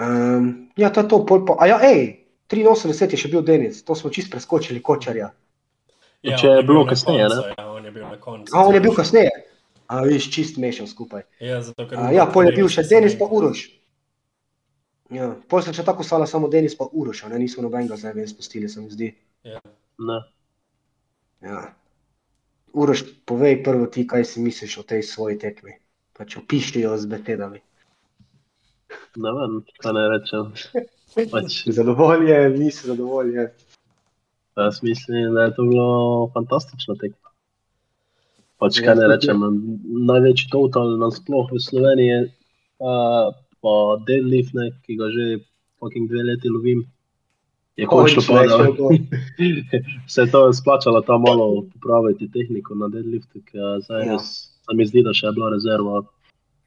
Um, 0.00 0.70
ja, 0.80 0.88
to 0.88 1.04
je 1.04 1.10
to, 1.12 1.20
pol 1.28 1.44
pa, 1.44 1.58
a 1.60 1.68
ja, 1.68 1.76
hej, 1.82 2.16
83 2.50 3.12
je 3.12 3.20
še 3.20 3.28
bil 3.32 3.44
Denis, 3.46 3.84
to 3.84 3.94
smo 3.94 4.10
čist 4.10 4.32
preskočili 4.32 4.80
kočarja. 4.82 5.28
Ja, 6.22 6.36
Če 6.36 6.48
je 6.48 6.62
bil 6.62 6.74
bilo 6.74 6.84
kasneje, 6.84 7.28
koncu, 7.28 7.52
Ja, 7.56 7.66
on 7.72 7.84
je 7.84 7.90
bil 7.90 8.02
na 8.04 8.16
koncu. 8.20 8.52
A 8.52 8.64
on 8.68 8.74
je 8.74 8.80
bil 8.84 8.92
kasneje, 8.94 9.30
a 9.88 10.00
viš, 10.04 10.26
čist 10.34 10.58
mešal 10.60 10.88
skupaj. 10.90 11.22
Ja, 11.40 11.62
zato, 11.64 11.86
ker 11.88 11.96
A, 11.96 12.10
ja, 12.12 12.26
pol 12.28 12.50
je 12.50 12.56
bil 12.58 12.68
še 12.68 12.84
Denis 12.90 13.16
pa 13.16 13.24
Uroš. 13.24 13.62
Ja, 15.10 15.30
pol 15.48 15.64
sem 15.64 15.74
še 15.74 15.84
tako 15.86 16.04
sala 16.04 16.28
samo 16.28 16.50
Denis 16.52 16.76
pa 16.76 16.84
Uroš, 16.92 17.24
a 17.24 17.32
ne, 17.32 17.40
nismo 17.40 17.64
nobenega 17.64 17.96
zdaj 17.96 18.18
ven 18.18 18.28
spustili, 18.28 18.68
se 18.68 18.84
mi 18.84 18.92
zdi. 18.92 19.08
Ne. 20.10 20.18
Ja. 21.40 21.62
Uroš, 22.76 23.06
povej 23.24 23.62
prvo 23.64 23.88
ti, 23.88 24.04
kaj 24.06 24.28
si 24.28 24.44
misliš 24.44 24.76
o 24.82 24.86
tej 24.86 25.02
svoji 25.08 25.40
tekmi. 25.40 25.80
Pač 26.20 26.36
opiši 26.36 26.84
jo 26.84 26.92
z 27.00 27.08
besedami. 27.08 27.64
ne 29.16 29.32
vem, 29.40 29.56
kaj 29.80 29.96
ne 29.96 30.04
rečem. 30.12 30.52
Pač, 31.32 31.64
Zadovoljen, 31.66 32.54
nisi 32.60 32.86
zadovoljen. 32.86 33.48
Jaz 34.56 34.82
mislim, 34.82 35.34
da 35.34 35.42
je 35.42 35.54
to 35.54 35.62
bilo 35.62 36.30
fantastično 36.34 36.94
tekmo. 36.94 37.30
Pač, 38.60 38.80
kaj 38.84 38.94
ne 38.98 39.06
rečem, 39.08 39.40
največji 40.06 40.50
total 40.52 40.98
nasploh 41.00 41.48
v 41.48 41.60
Sloveniji, 41.64 42.18
uh, 42.84 43.32
pa 43.64 43.74
deadlift, 44.06 44.52
ne, 44.54 44.70
ki 44.84 44.98
ga 45.00 45.08
že 45.14 45.26
fucking 45.80 46.08
dve 46.10 46.26
leti 46.28 46.48
lovim. 46.52 46.84
Je 47.80 47.86
končno 47.88 48.20
padal. 48.28 48.66
Se 50.12 50.20
je 50.22 50.30
to 50.30 50.52
splačalo 50.52 51.00
ta 51.00 51.16
malo 51.18 51.64
popraviti 51.72 52.28
tehniko 52.28 52.74
na 52.74 52.88
deadliftu, 52.92 53.40
ker 53.48 53.80
zdaj 53.86 54.06
Ja. 54.06 54.18
se 54.18 54.74
mi 54.76 54.84
zdi, 54.86 55.02
da 55.02 55.14
še 55.16 55.26
je 55.26 55.32
bila 55.32 55.50
rezerva. 55.56 56.02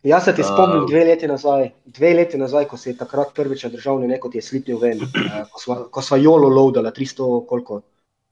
Jaz 0.04 0.26
se 0.26 0.36
ti 0.36 0.42
A- 0.42 0.48
spomnim 0.48 0.86
dve 0.88 1.06
leti 1.06 1.28
nazaj, 1.28 1.70
dve 1.86 2.14
leti 2.14 2.38
nazaj, 2.38 2.66
ko 2.68 2.78
si 2.78 2.90
je 2.90 2.98
takrat 2.98 3.32
prvič 3.36 3.66
državni 3.72 4.08
neko 4.08 4.30
ti 4.30 4.38
je 4.38 4.42
slipnil 4.42 4.80
ven, 4.80 5.00
eh, 5.00 5.44
ko 5.52 5.60
sva, 5.60 5.78
ko 5.92 6.02
sva 6.02 6.18
jolo 6.18 6.50
loadala, 6.50 6.92
300 6.92 7.46
koliko. 7.48 7.82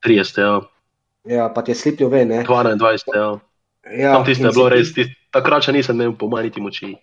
30, 0.04 0.42
ja, 0.42 0.62
Ja, 1.26 1.50
pa 1.50 1.62
ti 1.62 1.72
je 1.72 1.76
slipnil 1.76 2.10
ven, 2.10 2.28
ne? 2.28 2.44
22, 2.44 3.16
ja. 3.16 3.40
Ja, 3.98 4.12
Tam 4.14 4.26
tiste 4.26 4.46
je 4.46 4.52
bilo 4.52 4.70
res, 4.70 4.94
tist, 4.94 5.14
takrat 5.34 5.66
še 5.66 5.74
nisem 5.74 5.96
imel 5.96 6.14
pomanjiti 6.18 6.62
moči. 6.62 6.96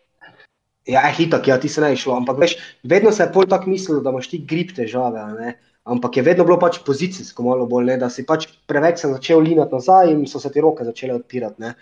Ja, 0.89 1.03
hitak, 1.13 1.49
ja, 1.49 1.59
ti 1.61 1.69
se 1.69 1.81
ne 1.81 1.93
išlo, 1.93 2.17
ampak 2.17 2.39
veš, 2.41 2.57
vedno 2.83 3.13
se 3.13 3.23
je 3.23 3.33
pol 3.33 3.49
tako 3.51 3.71
mislilo, 3.71 4.01
da 4.01 4.11
imaš 4.11 4.31
ti 4.31 4.39
grip 4.39 4.73
težave, 4.77 5.21
a 5.21 5.33
ne? 5.35 5.57
ampak 5.89 6.17
je 6.17 6.23
vedno 6.23 6.45
bilo 6.45 6.59
pač 6.61 6.79
pozicijsko 6.85 7.43
malo 7.43 7.67
bolj, 7.67 7.87
ne? 7.93 7.97
da 7.97 8.09
si 8.13 8.25
pač 8.27 8.47
preveč 8.69 9.01
se 9.01 9.09
začel 9.09 9.41
linati 9.41 9.73
nazaj 9.75 10.13
in 10.13 10.27
so 10.29 10.41
se 10.41 10.51
ti 10.53 10.61
roke 10.61 10.85
začele 10.85 11.15
odpirati. 11.17 11.61
Ne? 11.65 11.75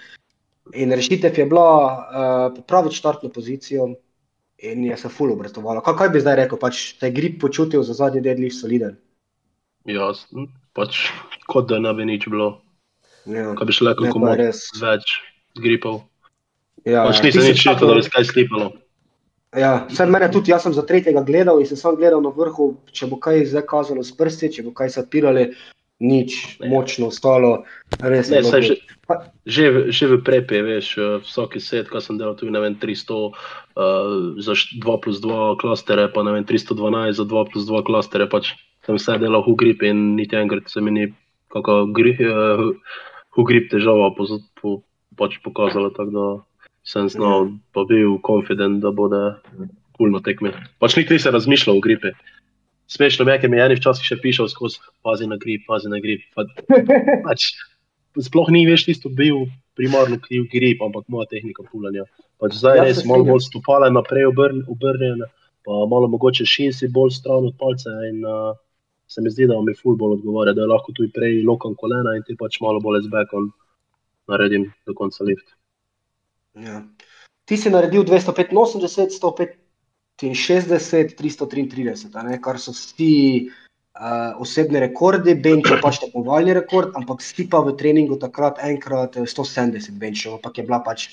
In 0.74 0.92
rešitev 0.92 1.38
je 1.38 1.46
bila 1.46 1.68
uh, 1.86 2.56
popraviti 2.56 2.96
štartno 2.96 3.28
pozicijo 3.30 3.94
in 4.58 4.84
je 4.84 4.96
se 4.96 5.08
full 5.08 5.32
obratovalo. 5.32 5.80
Kaj, 5.80 5.94
kaj 5.94 6.08
bi 6.08 6.20
zdaj 6.20 6.36
rekel, 6.42 6.58
pač 6.58 6.96
te 7.00 7.10
grip 7.10 7.40
počutil 7.40 7.82
za 7.82 7.94
zadnji 7.94 8.20
dedli 8.24 8.50
soliden? 8.50 8.96
Ja, 9.86 10.10
pač 10.74 11.06
kot 11.46 11.68
da 11.70 11.78
ne 11.78 11.92
bi 11.94 12.08
nič 12.08 12.26
bilo. 12.26 12.56
Ja, 13.26 13.52
Kaj 13.58 13.66
bi 13.66 13.74
šlo, 13.74 13.94
kako 13.98 14.22
malo 14.22 14.38
res. 14.38 14.66
več 14.80 15.18
gripov. 15.62 16.02
ja, 16.84 17.04
Pač 17.06 17.20
ja. 17.20 17.24
nisem 17.26 17.46
nič 17.46 17.62
čutil, 17.62 17.88
da 17.90 17.94
bi 17.94 18.02
skaj 18.06 18.24
slipalo. 18.24 18.72
Ja, 19.56 19.86
vse 19.88 20.06
mene 20.10 20.28
tudi, 20.32 20.50
jaz 20.50 20.66
sem 20.66 20.74
za 20.74 20.82
tretjega 20.86 21.22
gledal 21.24 21.60
in 21.62 21.66
sem 21.66 21.78
sam 21.78 21.96
gledal 21.96 22.20
na 22.22 22.32
vrhu, 22.34 22.74
če 22.92 23.06
bo 23.06 23.16
kaj 23.22 23.46
zdaj 23.52 23.64
kazalo 23.70 24.02
s 24.04 24.12
prsti, 24.12 24.50
če 24.58 24.66
bo 24.66 24.74
kaj 24.76 24.90
se 24.92 25.00
odpirali, 25.00 25.46
nič 26.00 26.60
Ne. 26.60 26.68
močno 26.68 27.08
ostalo. 27.08 27.64
Res 28.00 28.28
Ne, 28.28 28.44
je 28.44 28.62
že, 28.62 28.74
že, 29.46 29.64
v- 29.72 29.86
že 29.88 30.04
v 30.12 30.14
prepi, 30.20 30.60
veš, 30.60 30.86
eh, 30.98 31.18
vsaki 31.24 31.60
set, 31.60 31.88
ko 31.88 32.00
sem 32.00 32.18
delal 32.20 32.36
ne 32.36 32.60
vem, 32.60 32.74
300 32.76 33.32
uh, 33.32 33.32
za 34.36 34.52
š- 34.52 34.76
2 34.76 35.00
plus 35.00 35.20
2 35.20 35.56
klastere, 35.56 36.12
pa 36.12 36.20
ne 36.22 36.32
vem, 36.36 36.44
312 36.44 37.16
za 37.16 37.24
2 37.24 37.48
plus 37.48 37.64
2 37.64 37.80
klastere, 37.82 38.28
pač 38.28 38.52
sem 38.84 38.94
vse 38.96 39.16
delal 39.18 39.42
v 39.42 39.56
grip 39.56 39.82
in 39.82 40.16
niti 40.16 40.36
enkrat 40.36 40.68
se 40.68 40.80
mi 40.80 40.90
ni 40.90 41.04
kako 41.48 41.86
gri, 41.96 42.12
uh, 42.20 42.76
v 43.36 43.42
grip 43.44 43.70
težava 43.72 44.12
po, 44.12 44.26
po, 44.60 44.82
pač 45.16 45.40
pokazala, 45.40 45.88
tako 45.96 46.10
da 46.12 46.26
sem 46.84 47.08
znal, 47.08 47.56
pa 47.72 47.82
bil 47.88 48.20
confident, 48.22 48.78
da 48.84 48.92
bude 48.92 49.40
kul 49.96 50.12
na 50.12 50.20
tekmi. 50.20 50.52
Pač 50.78 50.96
nikoli 50.96 51.18
se 51.18 51.32
razmišljal 51.32 51.78
o 51.78 51.80
gripi. 51.80 52.12
Smešno 52.88 53.24
mi 53.26 53.32
je, 53.32 53.40
ker 53.42 53.50
mi 53.50 53.58
je 53.58 53.64
eni 53.66 53.76
včasih 53.78 54.06
še 54.06 54.18
pišal 54.22 54.50
skozi, 54.52 54.78
pazi 55.02 55.26
na 55.26 55.38
grip, 55.42 55.64
pazi 55.66 55.90
na 55.90 55.98
grip. 56.02 56.22
Pa, 56.36 56.46
pač, 57.26 57.50
sploh 58.28 58.52
ni 58.54 58.66
več 58.68 58.86
tisto 58.86 59.10
bil 59.10 59.46
primarno 59.76 60.20
kriv 60.22 60.46
grip, 60.52 60.82
ampak 60.82 61.08
moja 61.12 61.28
tehnika 61.32 61.66
pulanja. 61.66 62.06
Pač 62.40 62.58
zdaj 62.60 62.78
Ja, 62.78 62.84
res 62.86 63.02
malo 63.08 63.26
bolj 63.26 63.46
stopale 63.48 63.88
naprej 63.92 64.28
obrn, 64.30 64.62
obrnjene, 64.72 65.28
pa 65.66 65.82
malo 65.90 66.08
mogoče 66.12 66.46
šinsi 66.46 66.88
bolj 66.92 67.16
stran 67.18 67.48
od 67.48 67.56
palca 67.60 67.92
in 68.08 68.22
uh, 68.24 68.54
se 69.08 69.22
mi 69.22 69.30
zdi, 69.30 69.46
da 69.50 69.58
mi 69.62 69.74
ful 69.74 69.96
bolj 69.98 70.18
odgovarja, 70.20 70.54
da 70.56 70.66
lahko 70.66 70.94
tudi 70.96 71.12
prej 71.12 71.42
lokam 71.46 71.74
kolena 71.78 72.16
in 72.16 72.24
ti 72.26 72.36
pač 72.38 72.60
malo 72.64 72.80
bolj 72.82 73.04
z 73.06 73.12
backom 73.12 73.50
naredim 74.30 74.70
do 74.86 74.94
konca 74.94 75.24
lift. 75.24 75.54
Ja. 76.56 76.82
Ti 77.46 77.56
si 77.56 77.70
naredil 77.70 78.04
285, 78.04 79.54
165, 80.16 81.14
333, 81.16 82.16
a 82.16 82.22
ne, 82.24 82.38
kar 82.40 82.56
so 82.60 82.72
vsi 82.72 83.50
uh, 84.00 84.40
osebni 84.40 84.80
rekordi, 84.80 85.34
bench 85.36 85.68
je 85.70 85.78
pač 85.82 86.00
tekmovalni 86.00 86.54
rekord, 86.56 86.94
ampak 86.96 87.20
si 87.24 87.44
pa 87.50 87.60
v 87.64 87.76
treningu 87.76 88.16
takrat 88.20 88.60
enkrat 88.64 89.16
eh, 89.20 89.28
170 89.28 89.98
benchov, 90.00 90.38
ampak 90.40 90.56
je 90.56 90.64
bila 90.64 90.80
pač 90.80 91.08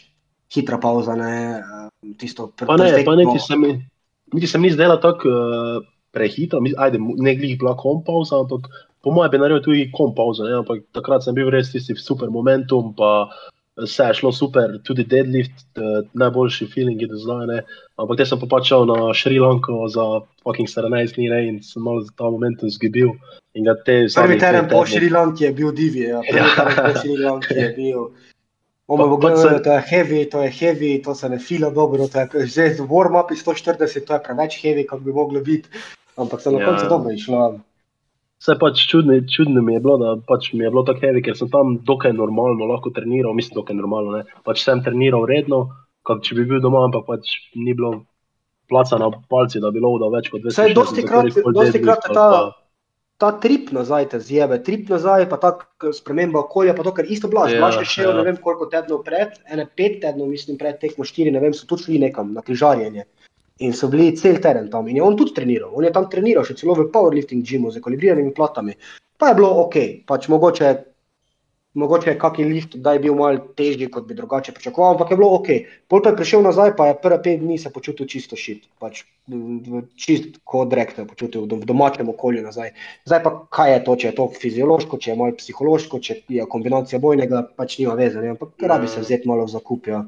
hitra 0.53 0.79
pauza, 0.79 1.17
ne, 1.19 1.33
eh, 1.59 2.13
tisto 2.19 2.51
pr- 2.55 2.69
Pa 2.69 2.77
ne, 2.79 3.03
pa 3.03 3.11
perfektno- 3.11 3.19
niti 3.19 3.39
se 3.43 3.55
mi, 3.59 3.75
niti 4.33 4.47
se 4.47 4.57
mi 4.57 4.71
zdela 4.71 4.99
tako 5.03 5.27
uh, 5.27 5.83
prehitra, 6.15 6.63
ajde, 6.63 6.99
ne 6.99 7.35
glih 7.35 7.57
bila 7.59 7.75
kompauza, 7.75 8.39
ampak 8.39 8.69
po 9.03 9.11
mojem 9.11 9.31
bi 9.31 9.37
naredil 9.41 9.63
tudi 9.65 9.91
kompauzo, 9.91 10.47
ne, 10.47 10.61
ampak 10.63 10.85
takrat 10.95 11.25
sem 11.25 11.35
bil 11.35 11.51
res 11.51 11.71
tisti 11.75 11.95
super 11.99 12.31
momentum, 12.31 12.93
pa 12.95 13.27
vse 13.77 14.03
je 14.03 14.13
šlo 14.13 14.31
super, 14.31 14.77
tudi 14.83 15.03
deadlift, 15.03 15.65
uh, 15.75 16.05
najboljši 16.13 16.67
feeling 16.67 17.01
je 17.01 17.07
do 17.07 17.17
zdaj, 17.17 17.47
ne, 17.47 17.61
ampak 17.95 18.17
te 18.17 18.25
sem 18.25 18.39
pa 18.39 18.45
pač 18.47 18.67
šel 18.67 18.85
na 18.85 19.13
Šrilanko 19.13 19.87
za 19.89 20.05
fucking 20.43 20.67
17 20.67 21.15
dni, 21.15 21.29
ne, 21.29 21.47
in 21.47 21.63
sem 21.63 21.81
malo 21.81 22.01
za 22.01 22.11
ta. 22.15 22.29
In 23.53 23.63
ga 23.63 23.73
te 23.75 24.07
Prvi 24.15 24.37
teren 24.39 24.69
po 24.69 24.85
Šrilanki 24.85 25.43
je 25.43 25.51
bil 25.53 25.71
divji, 25.71 26.07
ja. 26.07 26.21
prvi 26.21 26.37
Ja. 26.37 26.53
teren 26.55 26.75
po 26.85 26.99
Šrilanki 26.99 27.53
je 27.53 27.69
bil. 27.69 28.07
Omo 28.87 29.07
bo 29.07 29.17
gledal, 29.17 29.37
se- 29.39 29.63
to 29.63 29.71
je 29.71 29.81
heavy, 29.81 30.29
to 30.29 30.41
je 30.41 30.51
heavy, 30.51 31.03
to 31.03 31.15
se 31.15 31.29
ne 31.29 31.39
fila 31.39 31.69
dobro, 31.69 32.07
to 32.07 32.19
je 32.19 32.45
že 32.45 32.69
z 32.69 32.79
warm-upi 32.81 33.33
140, 33.35 34.05
to 34.05 34.13
je 34.13 34.19
preveč 34.19 34.59
heavy, 34.59 34.85
kot 34.85 35.01
bi 35.01 35.11
moglo 35.11 35.39
biti, 35.41 35.69
ampak 36.17 36.41
se 36.41 36.51
na 36.51 36.59
Ja. 36.59 36.65
koncu 36.65 36.85
dobro 36.89 37.11
išlo. 37.11 37.59
Vse 38.43 38.57
pač 38.59 38.81
čudno, 38.91 39.15
čudno 39.23 39.61
mi 39.63 39.73
je 39.73 39.79
bilo, 39.79 39.93
da 39.97 40.17
pač 40.27 40.49
mi 40.51 40.65
je 40.65 40.69
bilo 40.69 40.83
tako 40.83 40.99
heavy, 40.99 41.21
ker 41.23 41.37
sem 41.39 41.47
tam 41.47 41.77
dokaj 41.87 42.11
normalno 42.11 42.67
lahko 42.67 42.91
treniral, 42.91 43.31
mislim, 43.33 43.55
dokaj 43.55 43.77
normalno. 43.77 44.17
Ne? 44.17 44.25
Pač 44.43 44.65
sem 44.65 44.81
treniral 44.83 45.23
redno, 45.29 45.69
kot 46.03 46.25
če 46.27 46.35
bi 46.35 46.43
bil 46.49 46.59
doma, 46.59 46.81
ampak 46.83 47.05
pač 47.07 47.37
ni 47.55 47.71
bilo 47.71 48.01
placa 48.67 48.99
na 48.99 49.07
palci, 49.31 49.61
da 49.63 49.71
bi 49.71 49.79
lovil 49.79 50.11
več 50.11 50.27
kot 50.27 50.43
200. 50.43 50.51
Saj 50.51 50.75
dosti 50.75 51.07
krat- 51.07 51.39
dosti 51.55 51.79
krat 51.79 52.09
je 52.09 52.13
ta- 52.13 52.51
Ta 53.21 53.29
trip 53.39 53.69
nazaj 53.71 54.09
te 54.09 54.19
zjebe, 54.19 54.57
trip 54.59 54.89
nazaj, 54.89 55.29
pa 55.29 55.37
ta 55.37 55.51
sprememba 55.93 56.41
okolja, 56.41 56.73
pa 56.75 56.83
to, 56.83 56.91
kar 56.91 57.05
isto 57.05 57.29
blaž. 57.29 57.53
Ja, 57.53 57.59
Blaž 57.61 57.77
je 57.77 57.85
šel, 57.85 58.09
ja. 58.09 58.15
ne 58.17 58.23
vem 58.23 58.35
koliko 58.35 58.65
tednov 58.65 59.03
pred, 59.05 59.37
ene 59.47 59.63
pet 59.77 60.01
tednov, 60.01 60.27
mislim, 60.27 60.57
pred 60.57 60.79
tekmo 60.81 61.05
štiri, 61.05 61.31
ne 61.31 61.39
vem, 61.39 61.53
so 61.53 61.63
tudi 61.65 61.83
šli 61.83 61.99
nekam 61.99 62.33
na 62.33 62.41
križarjenje. 62.41 63.05
In 63.61 63.73
so 63.73 63.87
bili 63.87 64.15
cel 64.17 64.39
teden 64.41 64.69
tam 64.69 64.87
in 64.87 64.97
je 64.97 65.03
on 65.03 65.17
tudi 65.17 65.33
treniral. 65.33 65.73
On 65.77 65.85
je 65.85 65.91
tam 65.93 66.07
treniral, 66.09 66.45
še 66.47 66.55
celo 66.57 66.73
v 66.79 66.87
powerlifting 66.93 67.45
gymu 67.45 67.69
z 67.71 67.81
ekolibriranimi 67.83 68.33
platami. 68.33 68.73
Pa 69.21 69.29
je 69.29 69.37
bilo 69.37 69.51
ok, 69.61 69.75
pač 70.09 70.25
mogoče, 70.33 70.71
mogoče 71.77 72.09
je 72.09 72.15
kakšen 72.23 72.49
lift, 72.49 72.73
da 72.81 72.95
je 72.95 73.03
bil 73.03 73.13
malo 73.19 73.43
težji, 73.53 73.91
kot 73.93 74.07
bi 74.09 74.17
drugače 74.17 74.55
pričakoval, 74.57 74.95
ampak 74.95 75.13
je 75.13 75.19
bilo 75.21 75.29
ok. 75.37 75.51
Pol 75.87 76.01
pa 76.01 76.11
je 76.11 76.19
prišel 76.23 76.41
nazaj, 76.47 76.73
pa 76.79 76.89
je 76.89 76.97
prve 77.05 77.21
pet 77.29 77.45
dni 77.45 77.59
se 77.61 77.69
počutil 77.69 78.09
čisto 78.09 78.39
šit, 78.39 78.65
pač 78.81 79.05
čist 80.01 80.41
kot 80.49 80.73
direktor 80.73 81.05
počutil 81.13 81.45
v 81.45 81.61
domačem 81.69 82.09
okolju 82.09 82.41
nazaj. 82.49 82.73
Zdaj 83.05 83.23
pa 83.23 83.37
kaj 83.53 83.73
je 83.75 83.79
to, 83.85 83.99
če 84.01 84.09
je 84.09 84.17
to 84.17 84.29
fiziološko, 84.41 84.97
če 84.97 85.13
je 85.13 85.19
malo 85.21 85.37
psihološko, 85.37 86.01
če 86.01 86.19
je 86.41 86.49
kombinacija 86.49 86.99
bojnega, 86.99 87.45
pač 87.53 87.77
nima 87.77 87.93
veze, 88.01 88.17
ne? 88.17 88.33
ampak 88.33 88.69
rabi 88.73 88.89
se 88.89 89.05
vzeti 89.05 89.29
malo 89.29 89.45
v 89.45 89.53
zakup. 89.53 89.93
Ja. 89.93 90.07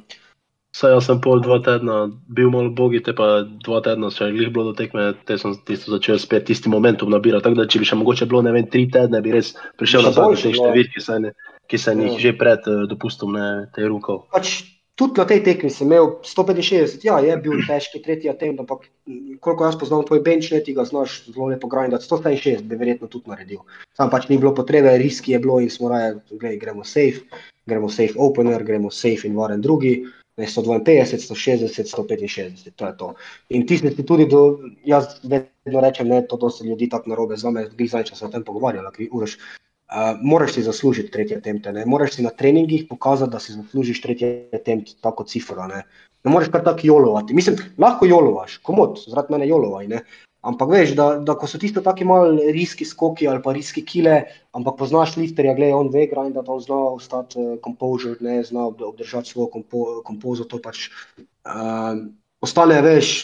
Saj 0.76 0.92
jaz 0.92 1.06
sem 1.08 1.20
pol 1.24 1.40
dva 1.40 1.62
tedna 1.64 2.02
bil 2.36 2.50
malo 2.52 2.68
bogi, 2.76 3.00
te 3.00 3.14
pa 3.16 3.46
dva 3.64 3.80
tedna 3.86 4.10
še 4.12 4.28
glih 4.36 4.50
bilo 4.52 4.74
do 4.74 4.76
tekme, 4.76 5.14
te 5.24 5.38
sem 5.40 5.54
tisto 5.64 5.94
začel 5.94 6.20
spet 6.20 6.50
tisti 6.50 6.72
momentum 6.72 7.14
nabirati. 7.14 7.46
Tako 7.46 7.62
da 7.62 7.68
če 7.72 7.80
bi 7.80 7.88
še 7.88 7.96
mogoče 8.02 8.28
bilo, 8.28 8.42
ne 8.44 8.52
vem, 8.52 8.68
tri 8.68 8.84
tedne, 8.92 9.22
bi 9.24 9.32
res 9.38 9.54
prišel 9.80 10.04
Še 10.04 10.10
nazaj 10.10 10.34
do 10.34 10.42
teh 10.42 10.58
številk, 10.58 10.90
ki 10.92 11.04
sem, 11.06 11.28
ki 11.72 11.80
sem 11.80 12.02
Ja. 12.04 12.10
jih 12.10 12.20
že 12.26 12.34
pred 12.36 12.68
uh, 12.68 12.84
dopustom 12.92 13.38
ne 13.38 13.46
te 13.72 13.88
rukal. 13.88 14.26
Pač 14.36 14.52
tudi 15.00 15.16
na 15.22 15.26
tej 15.30 15.46
tekmi 15.48 15.72
sem 15.72 15.88
imel 15.88 16.10
165, 16.28 17.08
ja, 17.08 17.22
je 17.24 17.40
bil 17.40 17.64
težki 17.64 18.04
tretji 18.04 18.34
attempt, 18.34 18.60
ampak 18.66 18.84
mm, 19.08 19.40
koliko 19.40 19.70
jaz 19.70 19.80
poznam 19.80 20.04
tvoj 20.04 20.20
bench, 20.28 20.52
ne 20.52 20.60
ti 20.60 20.76
ga 20.76 20.84
znaš 20.84 21.22
zelo 21.30 21.48
lepo 21.54 21.72
grindati, 21.72 22.04
165 22.04 22.68
bi 22.68 22.76
verjetno 22.76 23.08
tudi 23.08 23.32
naredil. 23.32 23.64
Sam 23.96 24.12
pač 24.12 24.28
ni 24.28 24.42
bilo 24.44 24.52
potrebe, 24.52 24.92
riski 25.00 25.38
je 25.38 25.40
bilo 25.40 25.64
in 25.64 25.72
smo 25.72 25.88
raje, 25.96 26.20
gledaj, 26.36 26.60
gremo 26.60 26.84
safe, 26.84 27.24
gremo 27.64 27.88
safe 27.88 28.20
opener, 28.20 28.68
gremo 28.68 28.92
safe 28.92 29.24
in 29.24 29.40
varen 29.40 29.64
drugi. 29.64 30.04
Ne, 30.38 30.48
152, 30.48 31.18
160, 31.32 31.88
165, 31.88 32.72
to 32.76 32.88
je 32.88 32.98
to. 32.98 33.14
In 33.56 33.64
ti 33.68 33.78
si 33.78 34.04
tudi, 34.04 34.26
do, 34.28 34.60
jaz 34.84 35.22
vedno 35.24 35.82
rečem, 35.82 36.10
ne, 36.12 36.26
to 36.28 36.36
dosti 36.38 36.68
ljudi 36.68 36.90
tako 36.92 37.14
narobe 37.14 37.38
zame, 37.40 37.64
bi 37.72 37.88
zdaj, 37.88 38.10
če 38.10 38.18
se 38.18 38.26
o 38.26 38.32
tem 38.34 38.44
pogovarjala, 38.44 38.92
ki 38.92 39.10
uraš. 39.16 39.38
Uh, 39.86 40.18
moraš 40.26 40.56
si 40.56 40.64
zaslužiti 40.66 41.12
tretje 41.14 41.38
tempe, 41.46 41.72
ne 41.72 41.84
moraš 41.86 42.16
si 42.18 42.24
na 42.26 42.32
treningih 42.34 42.88
pokazati, 42.90 43.32
da 43.32 43.40
si 43.40 43.54
zaslužiš 43.54 44.02
tretje 44.02 44.62
tempe, 44.66 44.98
tako 45.02 45.24
cifra. 45.30 45.68
Ne, 45.70 45.84
ne 46.26 46.32
moreš 46.34 46.50
kar 46.52 46.64
tako 46.66 46.88
jolovati. 46.90 47.38
Mislim, 47.38 47.60
lahko 47.78 48.10
jolovaš, 48.10 48.58
komod, 48.66 48.98
zaradi 49.08 49.36
mene 49.38 49.48
jolovaj, 49.48 49.88
ne. 49.88 50.02
Ampak 50.46 50.70
veš, 50.70 50.92
da, 50.98 51.06
da 51.26 51.34
ko 51.40 51.48
so 51.50 51.58
tisto 51.62 51.82
taki 51.82 52.06
mal 52.06 52.38
riski 52.54 52.86
skoki 52.86 53.26
ali 53.28 53.42
pa 53.42 53.54
riski 53.56 53.82
kile, 53.86 54.20
ampak 54.54 54.78
poznaš 54.78 55.16
lifterja, 55.18 55.56
gledaj, 55.58 55.74
on 55.74 55.90
ve 55.94 56.06
grind, 56.12 56.38
da 56.38 56.44
on 56.54 56.62
zna 56.62 56.82
ostati 56.94 57.40
uh, 57.42 57.56
composure, 57.64 58.20
ne 58.22 58.44
zna 58.46 58.68
ob- 58.70 58.84
obdržati 58.86 59.34
svojo 59.34 59.50
kompo, 59.56 59.86
kompozo, 60.06 60.46
to 60.46 60.60
pač 60.62 60.90
uh, 61.18 61.98
ostane, 62.46 62.78
veš, 62.86 63.16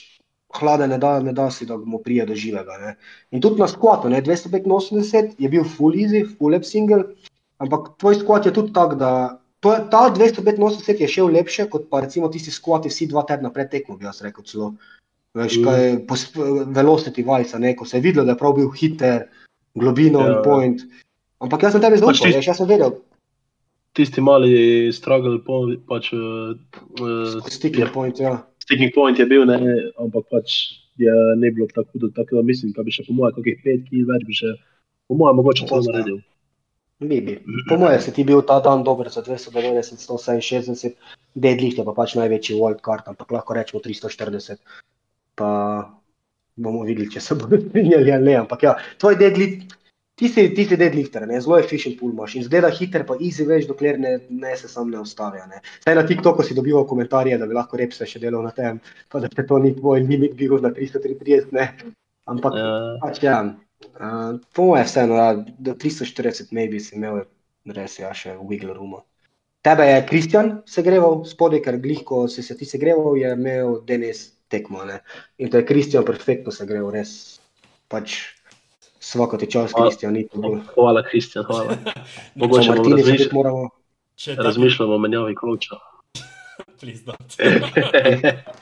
hlade 0.58 0.88
ne 0.88 0.98
da, 0.98 1.20
ne 1.20 1.34
da 1.34 1.52
si, 1.52 1.66
da 1.70 1.78
mu 1.78 2.02
prije 2.02 2.26
do 2.26 2.36
živega. 2.36 2.78
Ne. 2.82 2.96
In 3.32 3.42
tudi 3.42 3.62
na 3.62 3.68
skvatu, 3.70 4.10
ne, 4.10 4.22
285 4.26 5.38
je 5.38 5.50
bil 5.50 5.68
full 5.78 5.96
easy, 5.96 6.24
full 6.26 6.58
lep 6.58 6.66
single, 6.66 7.04
ampak 7.62 7.94
tvoj 8.02 8.18
skvat 8.24 8.50
je 8.50 8.56
tudi 8.58 8.74
tak, 8.74 8.98
da 8.98 9.38
to, 9.62 9.76
ta 9.94 10.08
285 10.10 11.06
je 11.06 11.08
šel 11.08 11.30
lepše 11.38 11.68
kot 11.70 11.86
pa 11.90 12.02
recimo 12.02 12.32
tisti 12.34 12.52
skvati 12.52 12.90
vsi 12.90 13.08
dva 13.14 13.22
tedna 13.30 13.54
pred 13.54 13.70
tekmo, 13.70 13.98
bi 13.98 14.10
jaz 14.10 14.24
rekel 14.26 14.44
celo. 14.44 14.74
Veš, 15.34 15.62
kaj 15.64 15.78
je 15.80 15.92
velocity 16.70 17.24
vajsa, 17.24 17.56
ne, 17.58 17.72
ko 17.74 17.86
se 17.86 17.98
je 17.98 18.02
videlo, 18.02 18.26
da 18.26 18.32
je 18.32 18.38
prav 18.38 18.54
bil 18.54 18.70
hiter, 18.70 19.28
globino 19.76 20.20
Ja. 20.20 20.28
in 20.28 20.44
point. 20.44 20.82
Ampak 21.40 21.64
jaz 21.64 21.72
sem 21.72 21.82
tebi 21.82 21.98
zaupal, 21.98 22.14
Pač 22.14 22.22
tisti- 22.22 22.48
jaz 22.48 22.58
sem 22.58 22.68
vedel, 22.68 22.98
Tisti 23.94 24.22
mali 24.22 24.52
struggle, 24.92 25.40
pač 25.86 26.14
uh, 26.14 26.56
sticking 27.46 27.92
point, 27.92 28.16
ja. 28.18 28.38
sticking 28.60 28.92
point 28.94 29.20
je 29.20 29.26
bil, 29.26 29.44
ne, 29.46 29.58
ampak 29.98 30.24
pač 30.30 30.54
je 30.96 31.12
ne 31.36 31.52
bilo 31.52 31.68
tako 31.68 31.90
hudo, 31.94 32.08
tako 32.10 32.36
da 32.36 32.42
mislim, 32.42 32.72
da 32.72 32.84
bi 32.84 32.92
še 32.92 33.04
po 33.04 33.14
mojem 33.14 33.36
kakih 33.36 33.58
pet 33.64 33.90
kil 33.90 34.06
več 34.06 34.24
bi 34.24 34.34
še, 34.34 34.54
po 35.08 35.16
mojem 35.16 35.36
mogoče 35.36 35.68
Dosta. 35.68 35.92
naredil. 35.92 36.22
Bi, 37.02 37.20
bi. 37.20 37.36
Po 37.68 37.76
mojem, 37.78 38.00
si 38.00 38.12
ti 38.12 38.24
bil 38.24 38.42
ta 38.44 38.60
dan 38.60 38.84
dober 38.84 39.10
za 39.10 39.22
290, 39.22 40.00
167, 40.00 40.96
deadlift 41.36 41.78
je 41.78 41.84
pa 41.84 41.92
pač 41.94 42.16
največji 42.16 42.56
world 42.56 42.80
card, 42.80 43.04
ampak 43.08 43.32
lahko 43.32 43.54
rečemo 43.54 43.82
340. 43.82 44.56
Pa 45.42 45.52
bomo 46.62 46.84
videli, 46.86 47.10
če 47.10 47.22
se 47.24 47.38
bodo 47.40 47.58
strinjali 47.66 48.14
ali 48.14 48.30
ne. 48.30 48.42
Ampak 48.44 48.66
ja, 48.68 48.76
tvoj 49.02 49.18
deadlift, 49.18 49.72
ti 50.20 50.30
si, 50.30 50.44
ti 50.54 50.66
si 50.70 50.78
deadlifter, 50.78 51.26
ne? 51.28 51.40
zelo 51.42 51.58
efficient 51.58 51.98
pull 52.00 52.14
imaš 52.14 52.36
in 52.38 52.46
zgleda 52.46 52.70
hiter, 52.78 53.06
pa 53.08 53.18
easy 53.18 53.48
veš, 53.50 53.66
dokler 53.72 53.98
ne, 54.02 54.12
ne 54.30 54.54
se 54.60 54.70
sam 54.70 54.92
ne 54.94 55.02
ustavi. 55.02 55.42
Ne? 55.50 55.64
Saj 55.82 55.98
na 55.98 56.06
TikToku 56.06 56.46
si 56.46 56.58
dobival 56.58 56.86
komentarje, 56.90 57.40
da 57.42 57.48
bi 57.50 57.58
lahko 57.58 57.80
repse 57.82 58.06
še 58.06 58.22
delal 58.22 58.46
na 58.46 58.54
tem, 58.54 58.78
pa 59.10 59.24
da 59.24 59.32
te 59.32 59.48
to 59.50 59.58
ni 59.64 59.74
tvoj 59.78 60.04
limit 60.06 60.38
bil 60.38 60.60
na 60.62 60.70
333, 60.76 61.50
ne. 61.58 61.72
Ampak 62.30 62.54
Ja. 62.54 62.74
pač 63.02 63.24
ja, 63.26 63.38
uh, 63.98 64.38
po 64.54 64.68
mojem 64.70 64.86
vseeno, 64.86 65.18
ja, 65.18 65.32
do 65.58 65.74
340 65.74 66.54
maybe 66.54 66.80
si 66.80 66.94
imel 67.00 67.24
res 67.74 67.98
ja 67.98 68.14
še 68.14 68.36
wiggle 68.38 68.76
rooma. 68.78 69.02
Tebe 69.66 69.86
je 69.86 69.98
Kristjan 70.10 70.54
segreval 70.70 71.24
spodaj, 71.30 71.64
ker 71.66 71.82
glih, 71.82 72.06
ko 72.06 72.28
si 72.30 72.46
se 72.46 72.54
ti 72.58 72.66
segreval, 72.66 73.18
je 73.18 73.34
imel 73.34 73.82
Denis 73.90 74.24
tekmo. 74.52 74.84
Ne? 74.86 75.00
In 75.38 75.50
to 75.50 75.58
je 75.58 75.66
Kristjan 75.66 76.06
perfektno 76.06 76.52
segreval, 76.52 76.92
res 76.94 77.40
pač 77.88 78.18
svako 79.02 79.38
ti 79.38 79.48
čas, 79.48 79.72
Hvala. 79.72 79.90
Kristjan, 79.90 80.14
ni 80.14 80.28
bolj. 80.34 80.60
Hvala, 80.76 81.04
Kristjan, 81.04 81.48
hvala. 81.48 81.78
Mogoče 82.40 82.64
Če 82.64 82.68
bom 82.70 82.78
Martini 82.78 83.02
razmišljal- 83.02 83.24
že 83.24 83.34
moramo. 83.34 83.70
Te- 84.22 84.36
Razmišljamo 84.38 84.96
o 84.96 85.02
menjavi 85.02 85.36
don't. 87.06 87.32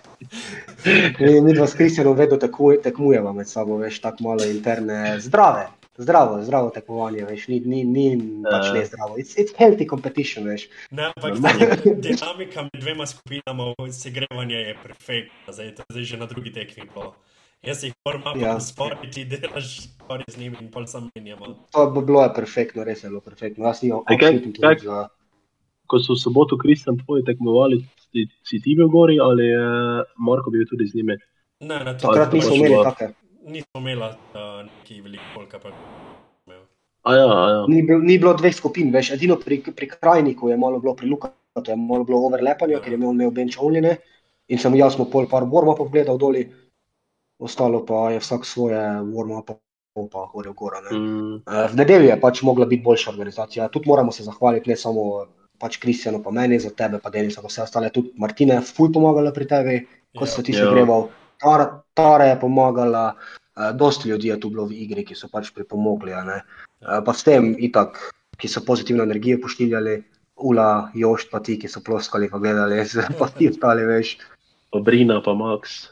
Mi, 1.19 1.41
mi 1.41 1.53
dva 1.53 1.67
s 1.67 1.73
Kristjanom 1.73 2.15
vedno 2.15 2.37
tekmuje, 2.37 2.81
tekmujeva 2.81 3.31
med 3.33 3.47
sabo, 3.47 3.77
veš, 3.77 3.99
tako 4.01 4.23
malo 4.23 4.43
interne, 4.45 5.15
zdrave, 5.19 5.67
zdravo, 5.99 6.39
zdravo 6.41 6.69
tekmovanje, 6.69 7.25
veš, 7.25 7.47
ni, 7.47 7.59
ni, 7.61 7.83
ni 7.83 8.05
pač 8.41 8.65
Ja. 8.65 8.73
ne 8.73 8.85
zdravo. 8.85 9.17
It's, 9.17 9.35
it's 9.35 9.51
healthy 9.53 9.85
competition, 9.85 10.47
veš. 10.47 10.69
Ne, 10.91 11.11
ampak 11.11 11.35
ta 11.37 11.51
dinamika 11.97 12.63
med 12.63 12.79
dvema 12.79 13.05
skupinama 13.05 13.73
segrevanje 13.91 14.55
je 14.57 14.75
perfektna, 14.83 15.53
zdaj 15.53 15.75
to 15.75 15.81
je 15.81 15.91
zdaj 15.91 16.03
že 16.05 16.17
na 16.17 16.25
drugi 16.25 16.53
tekmi. 16.53 16.87
Jaz 17.61 17.83
jih 17.83 17.93
moram 18.05 18.39
Ja. 18.39 18.47
ja. 18.47 18.59
spomniti, 18.59 19.11
ti 19.11 19.37
delaš 19.37 19.83
spori 19.83 20.23
z 20.27 20.37
njimi 20.37 20.57
in 20.61 20.71
pol 20.71 20.87
sam 20.87 21.09
menjamo. 21.11 21.45
To 21.71 21.91
bi 21.91 22.01
bilo 22.01 22.23
je 22.23 22.33
perfektno, 22.33 22.83
res 22.83 23.03
je 23.03 23.09
bilo 23.09 23.19
perfektno. 23.21 23.65
Jaz 23.65 23.83
nimam 23.83 24.03
absolutno 24.07 24.51
trud 24.51 24.79
za... 24.81 25.07
Ko 25.85 25.97
so 25.97 26.13
v 26.13 26.21
soboto 26.21 26.53
Kristjan 26.53 26.97
tvoji 26.97 27.23
tekmovali, 27.25 27.81
si, 28.11 28.27
si 28.45 28.59
ti 28.61 28.75
bil 28.75 28.87
gori 28.87 29.17
ali 29.19 29.43
je 29.43 29.63
Marko 30.17 30.51
bil 30.51 30.61
tudi 30.69 30.85
z 30.87 30.95
njimi? 30.95 31.15
Ne, 31.59 31.79
ne, 31.83 31.97
to 31.97 32.07
Takrat 32.07 32.29
nismo 32.31 32.49
pač 32.49 32.57
imeli 32.57 32.73
bilo- 32.75 32.83
take. 32.85 33.07
Nismo 33.45 33.79
imeli 33.79 34.01
uh, 34.01 34.65
neki 34.65 35.01
veliko 35.01 35.23
polka. 35.35 35.59
Pa... 35.59 35.69
A 37.03 37.15
ja, 37.15 37.25
a 37.25 37.49
ja. 37.49 37.65
Ni, 37.67 37.81
bil, 37.83 38.01
ni 38.03 38.17
bilo 38.19 38.33
dveh 38.33 38.55
skupin, 38.55 38.91
veš, 38.91 39.11
edino 39.15 39.37
pri, 39.39 39.61
pri 39.63 39.87
krajniku 39.87 40.49
je 40.49 40.57
malo 40.57 40.79
bilo 40.79 40.95
pri 40.95 41.07
Lukatu, 41.09 41.63
je 41.67 41.75
malo 41.75 42.03
bilo 42.03 42.19
overlepanja, 42.27 42.79
ker 42.79 42.91
je 42.91 42.99
imel, 42.99 43.11
imel 43.11 43.31
bench 43.31 43.55
only, 43.57 43.95
in 44.47 44.59
sem 44.59 44.75
jaz 44.75 44.95
smo 44.95 45.05
pol 45.05 45.27
par 45.27 45.43
warm-upov 45.43 45.89
gledal 45.89 46.17
doli, 46.17 46.43
ostalo 47.39 47.85
pa 47.85 48.11
je 48.11 48.19
vsak 48.19 48.45
svoje 48.45 48.77
warm-upov 49.07 49.59
pa 50.11 50.25
hodil 50.31 50.53
gora. 50.53 50.79
Ne. 50.81 50.91
Mm, 50.95 51.35
Eh, 51.43 51.67
V 51.71 51.75
nedeljo 51.75 52.07
je 52.07 52.19
pač 52.21 52.41
mogla 52.41 52.65
biti 52.65 52.83
boljša 52.83 53.11
organizacija. 53.11 53.67
Tudi 53.67 53.89
moramo 53.89 54.11
se 54.11 54.23
zahvaliti 54.23 54.69
ne 54.69 54.75
samo 54.75 55.25
pač 55.59 55.75
Kristjanu, 55.77 56.23
pa 56.23 56.31
meni, 56.31 56.59
za 56.59 56.69
tebe, 56.69 56.99
pa 57.03 57.09
Denisa, 57.09 57.41
pa 57.41 57.47
vse 57.47 57.61
ostale. 57.63 57.89
Tudi 57.91 58.13
Martina 58.15 58.53
je 58.53 58.61
ful 58.61 58.91
pomagala 58.93 59.31
pri 59.31 59.47
tebi, 59.47 59.87
ko 60.15 60.23
Ja. 60.23 60.27
si 60.27 60.43
ti 60.43 60.51
Ja. 60.51 60.63
se 60.63 60.71
greval. 60.71 61.09
Tara, 61.39 61.69
Tara 61.93 62.29
je 62.29 62.39
pomagala, 62.39 63.13
uh, 63.15 63.69
dosti 63.75 64.09
ljudi 64.09 64.27
je 64.27 64.39
tu 64.39 64.49
bilo 64.49 64.65
v 64.67 64.81
igri, 64.83 65.05
ki 65.05 65.15
so 65.15 65.27
pač 65.31 65.53
pripomogli. 65.55 66.13
a 66.13 66.23
ne. 66.23 66.41
Eh, 66.79 67.01
pa 67.03 67.11
s 67.11 67.27
tem 67.27 67.55
itak, 67.59 67.99
ki 68.39 68.47
so 68.47 68.63
pozitivno 68.63 69.03
energijo 69.03 69.41
pošiljali, 69.43 69.99
Ula, 70.39 70.91
Jošt, 70.95 71.27
pa 71.31 71.41
ti, 71.43 71.57
ki 71.59 71.67
so 71.67 71.83
ploskali, 71.83 72.29
pa 72.31 72.39
gledali, 72.39 72.79
pa 73.19 73.27
ti 73.27 73.49
ostali, 73.51 73.83
veš. 73.83 74.15
pa 74.71 74.79
Brina, 74.79 75.19
pa 75.21 75.33
Max. 75.35 75.89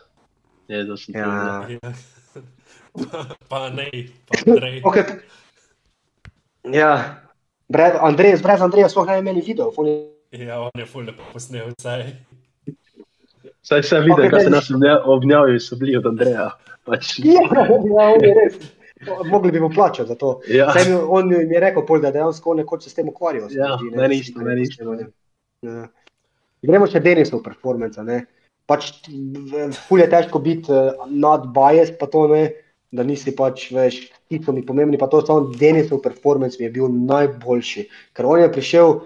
Je, 0.68 0.84
da 0.88 0.96
sem 0.98 1.16
Ja. 1.16 1.68
Pa, 2.96 3.24
pa 3.52 3.70
ne, 3.70 3.92
pa 4.28 4.40
Andrej. 4.48 4.82
Okay. 4.84 5.20
Ja, 6.72 7.20
brez, 7.68 8.00
Andrej, 8.00 8.40
brez 8.44 8.62
Andreja 8.62 8.90
smo 8.90 9.06
ne 9.06 9.20
imeli 9.20 9.42
video. 9.42 9.72
je 10.32 10.48
Ja, 10.48 10.60
on 10.60 10.72
je 10.76 10.86
ful 10.86 11.04
lepo 11.04 11.24
posnel 11.34 11.72
vsaj. 11.78 12.16
Saj 13.68 13.84
sem 13.84 14.02
videl, 14.02 14.14
Ok, 14.16 14.22
okay, 14.22 14.32
kaj 14.32 14.44
se 14.44 14.50
nas 14.50 14.70
obnja- 14.72 15.02
obnjavijo, 15.06 15.60
so 15.60 15.76
bili 15.76 15.98
od 15.98 16.06
Andreja. 16.06 16.50
Pač, 16.86 17.18
Ja, 17.26 17.42
ja, 17.44 17.68
on 18.08 18.24
je 18.24 18.34
res. 18.34 18.58
Mogli 19.28 19.52
bi 19.52 19.60
mu 19.60 19.70
plačati 19.70 20.08
za 20.10 20.16
to. 20.16 20.40
ja. 20.50 20.72
Saj 20.74 20.88
mi, 20.88 20.96
on 21.10 21.28
mi 21.30 21.54
je 21.54 21.60
rekel, 21.60 21.84
pol, 21.86 22.00
da 22.02 22.10
dejansko 22.12 22.56
nekoč 22.56 22.84
se 22.84 22.90
s 22.90 22.96
tem 22.96 23.10
ukvarjal. 23.10 23.52
Ja, 23.52 23.76
ne, 23.84 23.92
meni 23.98 24.16
isto, 24.18 24.40
meni 24.42 24.64
isto. 24.64 24.96
Ja. 25.62 25.84
Gremo 26.64 26.88
še 26.88 27.00
Denisov 27.00 27.44
performance. 27.46 28.02
Ne? 28.04 28.24
Pač, 28.66 28.88
ful 29.88 30.02
je 30.02 30.08
težko 30.10 30.42
biti 30.42 30.72
uh, 30.74 31.06
not 31.08 31.46
biased, 31.54 32.00
pa 32.00 32.08
to 32.08 32.26
ne, 32.28 32.42
da 32.92 33.04
nisi 33.04 33.32
pač 33.36 33.68
veš, 33.72 34.00
ti 34.28 34.40
so 34.44 34.52
mi 34.52 34.64
pomembni, 34.66 34.98
pa 34.98 35.08
to 35.08 35.22
samo 35.22 35.52
Denisov 35.60 36.02
performance 36.02 36.58
mi 36.60 36.66
je 36.66 36.74
bil 36.80 36.90
najboljši. 36.90 37.86
Ker 38.18 38.26
on 38.26 38.42
je 38.42 38.50
prišel 38.52 38.98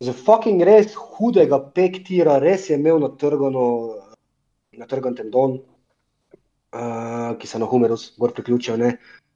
z 0.00 0.14
fucking 0.14 0.62
res 0.62 0.94
hudega 0.94 1.58
pektira, 1.74 2.38
res 2.38 2.68
je 2.70 2.78
imel 2.78 3.00
natrgano, 3.02 3.64
natrgan 4.78 5.16
tendon, 5.18 5.58
uh, 5.58 7.34
ki 7.38 7.50
se 7.50 7.58
na 7.58 7.66
humerus 7.66 8.12
gor 8.18 8.34
priključil. 8.36 8.78
Ne? 8.78 8.92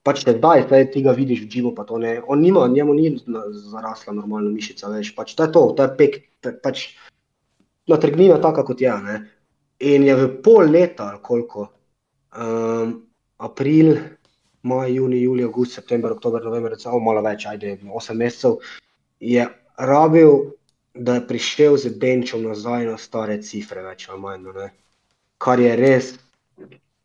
Pač 0.07 0.23
te 0.27 0.35
zdaj, 0.37 0.67
zdaj 0.69 0.89
ti 0.95 1.03
ga 1.03 1.15
vidiš 1.15 1.45
v 1.45 1.51
živo, 1.51 1.73
pa 1.75 1.87
to 1.87 1.99
ne. 1.99 2.17
On 2.31 2.39
nima, 2.39 2.67
njemu 2.71 2.95
ni 2.95 3.11
zarasla 3.71 4.15
normalna 4.15 4.51
mišica, 4.51 4.91
veš. 4.91 5.15
Pač 5.19 5.35
to 5.39 5.47
je 5.47 5.53
to, 5.55 5.63
to 5.79 5.87
je 5.87 5.95
pek, 5.99 6.19
pe, 6.43 6.55
pač 6.63 6.89
natrgnina 7.91 8.39
taka 8.43 8.65
kot 8.67 8.83
je. 8.83 8.95
Ne? 9.07 9.21
In 9.83 10.07
je 10.07 10.15
v 10.19 10.29
pol 10.43 10.71
leta, 10.71 11.09
ali 11.11 11.23
koliko, 11.23 11.69
um, 12.39 12.95
april, 13.43 13.97
maj, 14.63 14.95
juni, 14.95 15.23
julij, 15.23 15.47
august, 15.47 15.75
september, 15.75 16.15
oktober, 16.15 16.43
november, 16.47 16.75
recimo 16.75 17.03
malo 17.03 17.23
več, 17.27 17.47
ajde, 17.51 17.81
8 17.83 18.19
mesecev, 18.19 18.59
je 19.19 19.47
rabil, 19.77 20.53
da 20.95 21.15
je 21.15 21.27
prišel 21.29 21.77
z 21.77 21.95
benčom 21.99 22.43
nazaj 22.45 22.87
na 22.87 22.99
stare 22.99 23.39
cifre, 23.43 23.83
več 23.83 24.09
ali 24.11 24.21
manj. 24.21 24.51
Ne? 24.57 24.71
Kar 25.39 25.61
je 25.61 25.77
res 25.77 26.15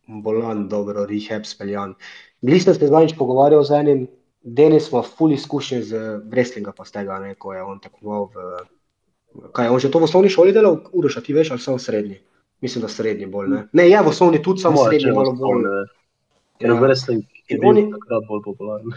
bolan, 0.07 0.67
dobro, 0.69 1.05
rehab 1.07 1.45
speljan. 1.45 1.95
Bili 2.41 2.59
ste 2.59 2.73
se 2.73 2.87
zadnjič 2.87 3.17
pogovarjal 3.17 3.63
z 3.63 3.79
enim, 3.81 4.07
Denis 4.47 4.91
ima 4.91 5.01
ful 5.03 5.33
izkušnje 5.35 5.81
z 5.83 6.01
wrestlinga, 6.31 6.71
pa 6.71 6.85
z 6.85 6.93
tega, 6.95 7.19
ne, 7.19 7.33
ko 7.35 7.51
je 7.53 7.63
on 7.63 7.81
tekmoval 7.83 8.29
v. 8.31 8.45
Kaj 9.51 9.65
je 9.65 9.71
on 9.71 9.79
že 9.83 9.89
to 9.91 9.99
v 9.99 10.07
osnovni 10.07 10.29
šoli 10.31 10.53
delal, 10.55 10.79
Uroš, 10.95 11.19
ti 11.25 11.35
veš, 11.35 11.51
ali 11.51 11.59
samo 11.59 11.79
srednji? 11.79 12.21
Mislim, 12.63 12.81
da 12.81 12.87
srednji 12.87 13.27
bolj, 13.27 13.49
ne. 13.51 13.59
Ne, 13.73 13.89
je 13.89 13.99
v 14.01 14.07
osnovni 14.07 14.39
tudi, 14.41 14.63
samo 14.63 14.85
srednji 14.87 15.11
malo 15.11 15.35
bolj. 15.35 15.67
Ker 16.57 16.71
Ja. 16.71 16.79
wrestling 16.79 17.27
je 17.49 17.59
bil 17.59 17.91
takrat 17.91 18.23
bolj 18.29 18.41
popularen. 18.45 18.95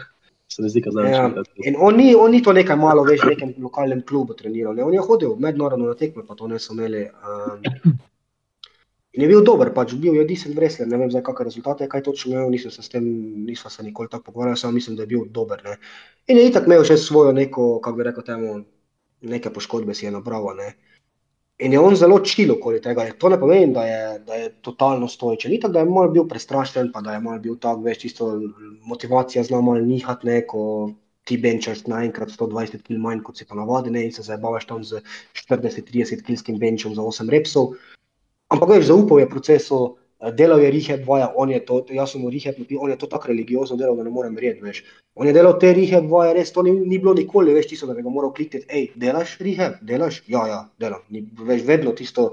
Se 0.50 0.62
mi 0.62 0.68
zdi, 0.68 0.82
da 0.90 1.02
Ja, 1.06 1.30
znaš. 1.30 1.46
in 1.64 1.76
on 1.78 1.96
ni, 1.96 2.14
on 2.14 2.30
ni 2.30 2.42
to 2.42 2.52
nekaj 2.52 2.76
malo, 2.76 3.04
veš, 3.06 3.22
v 3.22 3.34
nekem 3.34 3.54
lokalnem 3.62 4.02
klubu 4.06 4.34
treniral, 4.34 4.74
ne? 4.74 4.84
on 4.84 4.94
je 4.94 5.00
hodil 5.00 5.36
mednarodno 5.38 5.86
na 5.86 5.94
tekme, 5.94 6.24
pa 6.26 6.34
to 6.34 6.48
ne 6.48 6.58
so 6.58 6.74
imeli. 6.74 7.04
Um, 7.06 7.94
in 9.12 9.22
je 9.22 9.28
bil 9.30 9.44
dober, 9.46 9.70
pač 9.74 9.94
bil 9.94 10.18
je 10.18 10.24
decent 10.26 10.58
wrestler, 10.58 10.90
ne 10.90 10.98
vem 10.98 11.10
zdaj, 11.10 11.22
kakšne 11.22 11.46
rezultate, 11.50 11.86
je, 11.86 11.92
kaj 11.92 12.02
točno 12.02 12.34
imel, 12.34 12.50
nisem 12.50 12.74
se 12.74 12.82
s 12.82 12.90
tem, 12.90 13.06
nisva 13.46 13.70
se 13.70 13.86
nikoli 13.86 14.10
tako 14.10 14.30
pogovarjala, 14.30 14.58
samo 14.58 14.74
mislim, 14.74 14.98
da 14.98 15.06
je 15.06 15.12
bil 15.14 15.24
dober. 15.30 15.62
Ne? 15.64 15.78
In 16.26 16.42
je 16.42 16.50
itak 16.50 16.66
imel 16.66 16.82
še 16.84 16.98
svojo 16.98 17.32
neko, 17.32 17.78
kako 17.78 17.96
bi 17.96 18.08
rekel 18.10 18.26
temu, 18.26 18.60
neke 19.22 19.54
poškodbe 19.54 19.94
si 19.94 20.06
je 20.06 20.14
nabral, 20.14 20.50
ne. 20.58 20.74
In 21.60 21.72
je 21.72 21.80
on 21.80 21.96
zelo 21.96 22.18
čil 22.24 22.54
okoli 22.54 22.80
tega. 22.80 23.04
To 23.20 23.28
ne 23.28 23.36
pomeni, 23.40 23.74
da 23.76 23.84
je, 23.84 24.18
da 24.24 24.34
je 24.34 24.48
totalno 24.64 25.08
stojičen. 25.08 25.52
Ni 25.52 25.60
tako, 25.60 25.72
da 25.72 25.82
je 25.84 25.90
mal 25.92 26.08
bil 26.08 26.24
prestrašen, 26.28 26.88
pa 26.92 27.02
da 27.04 27.12
je 27.12 27.20
mal 27.20 27.38
bil 27.38 27.58
tak, 27.60 27.82
veš, 27.84 27.98
čisto 28.06 28.30
motivacija 28.88 29.44
zna 29.44 29.60
mal 29.60 29.82
nihati, 29.84 30.26
ne, 30.26 30.40
ko 30.48 30.62
ti 31.28 31.36
benčaš 31.36 31.84
naenkrat 31.86 32.32
120 32.32 32.80
kg 32.86 32.96
manj, 32.98 33.20
kot 33.26 33.36
si 33.36 33.44
pa 33.44 33.58
navadi, 33.58 33.92
ne, 33.92 34.06
in 34.08 34.12
se 34.12 34.24
zabavaš 34.24 34.66
tam 34.66 34.84
z 34.84 35.02
40-30 35.36 36.24
kg 36.24 36.56
benčom 36.58 36.96
za 36.96 37.04
8 37.04 37.28
repsov. 37.30 37.74
Ampak 38.50 38.72
veš, 38.78 38.88
zaupal 38.88 39.20
je 39.20 39.28
procesu, 39.28 39.82
delal 40.36 40.60
je 40.60 40.70
rehab, 40.70 41.04
vaja, 41.08 41.30
on 41.36 41.50
je 41.50 41.60
to, 41.64 41.80
jaz 41.96 42.12
sem 42.12 42.20
mu 42.20 42.30
rehab 42.30 42.58
napisal, 42.60 42.84
on 42.84 42.90
je 42.92 42.98
to 43.00 43.08
tako 43.08 43.30
religiozno 43.30 43.76
delal, 43.80 43.96
da 43.96 44.04
ne 44.04 44.12
morem 44.12 44.34
verjeti, 44.36 44.60
veš. 44.64 44.82
On 45.14 45.26
je 45.26 45.32
delal 45.32 45.56
te 45.60 45.72
rehab, 45.76 46.10
vaja, 46.10 46.34
res, 46.36 46.52
to 46.52 46.64
ni, 46.66 46.74
ni 46.76 46.98
bilo 46.98 47.14
nikoli, 47.16 47.54
veš, 47.56 47.70
tisto, 47.72 47.88
da 47.88 47.96
bi 47.96 48.04
ga 48.04 48.12
moral 48.12 48.34
klikati, 48.36 48.66
hej, 48.68 48.90
delaš 49.00 49.38
rehab, 49.40 49.78
delaš? 49.80 50.22
Ja, 50.28 50.44
ja, 50.50 50.60
delam. 50.80 51.06
Ni, 51.08 51.24
veš, 51.24 51.64
vedno 51.68 51.94
tisto, 51.96 52.30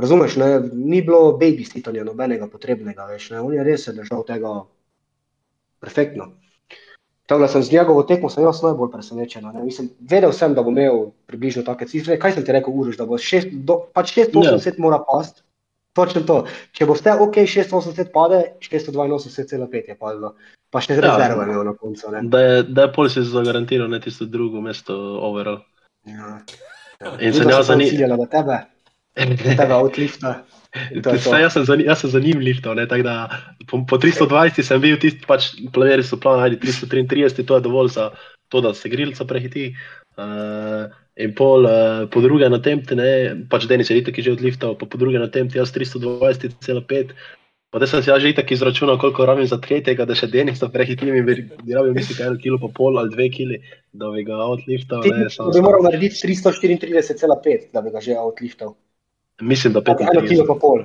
razumeš, 0.00 0.36
ne, 0.42 0.50
ni 0.72 1.00
bilo 1.02 1.32
babysitanja 1.40 2.04
nobenega 2.04 2.50
potrebnega, 2.52 3.08
veš, 3.14 3.30
ne, 3.32 3.40
on 3.40 3.56
je 3.56 3.64
res 3.64 3.88
se 3.88 3.96
držal 3.96 4.26
tega 4.28 4.52
perfektno. 5.80 6.34
Tako 7.26 7.40
da 7.40 7.48
sem 7.48 7.62
z 7.62 7.72
njegovo 7.72 8.02
tekmo, 8.02 8.28
sem 8.28 8.44
jaz 8.44 8.60
najbolj 8.62 8.90
presenečen. 8.92 9.44
ne. 9.54 9.62
Mislim, 9.64 9.88
vedel 10.10 10.32
sem, 10.36 10.54
da 10.54 10.62
bo 10.62 10.70
imel 10.70 11.06
približno 11.26 11.62
take 11.62 11.86
cifre. 11.88 12.18
Kaj 12.18 12.32
sem 12.36 12.44
ti 12.44 12.52
rekel, 12.52 12.74
Uroš, 12.74 12.98
da 12.98 13.06
bo 13.06 13.16
šest, 13.18 13.48
do, 13.52 13.78
pač 13.94 14.12
680 14.18 14.78
mora 14.82 14.98
past, 15.06 15.44
Točno 15.92 16.22
to. 16.24 16.36
Če 16.72 16.86
boste 16.88 17.12
ok, 17.12 17.36
680 17.44 18.12
pade, 18.14 18.42
682,5 18.64 19.88
je 19.88 19.96
padlo. 19.98 20.34
Pa 20.72 20.80
še 20.80 20.96
Ja. 20.96 21.00
rezervami 21.04 21.52
ja. 21.52 21.62
na 21.62 21.74
koncu. 21.76 22.10
Ne? 22.10 22.22
Da 22.24 22.40
je, 22.40 22.62
da 22.64 22.86
je 22.86 22.92
pol 22.92 23.08
si 23.12 23.20
zagarantiral 23.22 23.90
ne 23.92 24.00
tisto 24.00 24.24
drugo 24.24 24.60
mesto 24.60 24.96
overall. 25.20 25.60
Ja. 26.08 26.40
In 27.20 27.34
se 27.34 27.44
ne 27.44 27.52
zani- 27.60 27.90
zanima, 27.92 28.16
da 28.16 28.26
tebe, 28.26 28.56
tebe 29.36 29.74
to 31.02 31.10
je 31.10 31.20
to. 31.20 31.30
Saj, 31.30 31.42
jaz, 31.42 31.52
sem 31.52 31.64
za, 31.64 31.76
ni- 31.76 31.84
jaz 31.84 32.00
sem 32.00 32.10
za 32.10 32.20
njim 32.20 32.38
liftal, 32.38 32.74
ne, 32.74 32.86
tako 32.88 33.02
da 33.02 33.28
po, 33.68 33.84
po 33.84 33.98
320 33.98 34.62
sem 34.62 34.80
bil 34.80 34.96
tisti, 34.96 35.26
pač 35.28 35.50
planeri 35.72 36.02
so 36.02 36.16
plan, 36.16 36.40
ajde 36.40 36.56
333, 36.56 37.44
to 37.44 37.54
je 37.54 37.60
dovolj 37.60 37.92
za 37.92 38.10
to, 38.48 38.60
da 38.60 38.72
se 38.74 38.88
grilca 38.88 39.24
prehiti. 39.24 39.74
Uh, 40.16 40.88
in 41.16 41.34
pol 41.36 41.66
uh, 41.68 42.08
po 42.08 42.20
druge 42.24 42.48
na 42.48 42.58
temte, 42.62 42.96
ne, 42.96 43.46
pač 43.50 43.66
Denis 43.68 43.90
je 43.90 43.98
itak 44.00 44.16
že 44.16 44.32
odliftal, 44.32 44.74
pa 44.78 44.86
po 44.86 44.96
druge 44.98 45.20
na 45.20 45.28
temte 45.28 45.58
jaz 45.58 45.72
320,5. 45.74 47.12
Pa 47.72 47.80
da 47.80 47.86
sem 47.88 48.02
si 48.04 48.10
jaz 48.10 48.20
že 48.20 48.32
itak 48.32 48.50
izračunal, 48.52 48.98
koliko 49.00 49.24
rabim 49.24 49.46
za 49.48 49.56
tretjega, 49.56 50.04
da 50.04 50.12
še 50.12 50.28
Denisa 50.28 50.68
prehitim 50.68 51.14
in 51.16 51.24
bi, 51.24 51.40
bi 51.40 51.72
rabil 51.72 51.94
mislim, 51.96 52.18
kaj 52.18 52.26
eno 52.26 52.36
kilo 52.40 52.58
pa 52.60 52.68
pol 52.68 52.98
ali 53.00 53.12
dve 53.14 53.30
kili, 53.32 53.62
da 53.96 54.10
bi 54.12 54.24
ga 54.28 54.36
outliftal. 54.44 55.00
Ti 55.00 55.12
Ne, 55.12 55.28
bi 55.28 55.64
moral 55.64 55.86
narediti 55.88 56.20
334,5, 56.20 57.70
da 57.72 57.80
bi 57.80 57.92
ga 57.94 58.00
že 58.04 58.16
outliftal. 58.20 58.74
mislim, 59.40 59.72
da 59.72 59.80
Tako 59.80 60.04
eno 60.04 60.20
kilo 60.28 60.44
35. 60.44 60.48
pa 60.52 60.58
pol. 60.60 60.84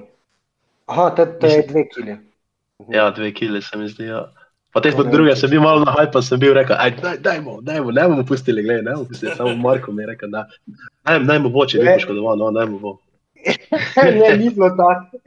Aha, 0.87 1.09
to, 1.11 1.25
to 1.25 1.47
je 1.51 1.65
dve 1.67 1.83
kili. 1.91 2.17
Ja, 2.93 3.11
dve 3.11 3.33
kile 3.35 3.61
se 3.61 3.77
mi 3.77 3.89
zdi. 3.91 4.07
Ja. 4.07 4.31
Pa 4.75 4.81
te 4.83 4.91
ne 4.91 5.03
druge 5.11 5.35
sem 5.39 5.49
bil 5.49 5.61
malo 5.63 5.85
na 5.85 5.93
hype, 5.95 6.11
pa 6.13 6.21
sem 6.21 6.39
bil 6.39 6.53
rekel, 6.53 6.75
aj, 6.77 6.97
daj, 7.01 7.17
dajmo, 7.23 7.59
dajmo, 7.65 7.91
ne 7.95 8.07
bomo 8.11 8.25
pustili, 8.27 8.63
gledaj, 8.65 8.83
ne 8.83 8.95
bomo 8.97 9.09
pustili, 9.09 9.33
samo 9.37 9.55
Marko 9.55 9.91
mi 9.91 10.03
je 10.03 10.07
rekel, 10.11 10.29
da 10.29 10.45
daj, 11.07 11.23
dajmo 11.25 11.51
bo, 11.53 11.65
če 11.65 11.81
bi 11.81 11.87
poškodoval, 11.93 12.39
no, 12.41 12.51
dajmo 12.55 12.79
bo. 12.83 12.97
ne, 14.19 14.37
ni 14.37 14.49
bilo 14.49 14.69
tako. 14.69 15.19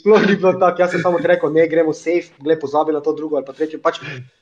Sploh 0.00 0.26
ni 0.26 0.36
bilo 0.36 0.52
tako. 0.58 0.82
Jaz 0.82 0.94
sem 0.94 1.02
samo 1.02 1.20
rekel, 1.22 1.52
ne 1.54 1.66
gremo 1.68 1.94
safe, 1.94 2.32
gled 2.42 2.60
pozabi 2.60 2.92
na 2.92 3.00
to 3.00 3.14
drugo 3.14 3.38
ali 3.38 3.46
pa 3.46 3.54
tretje. 3.54 3.80
Pač, 3.82 4.00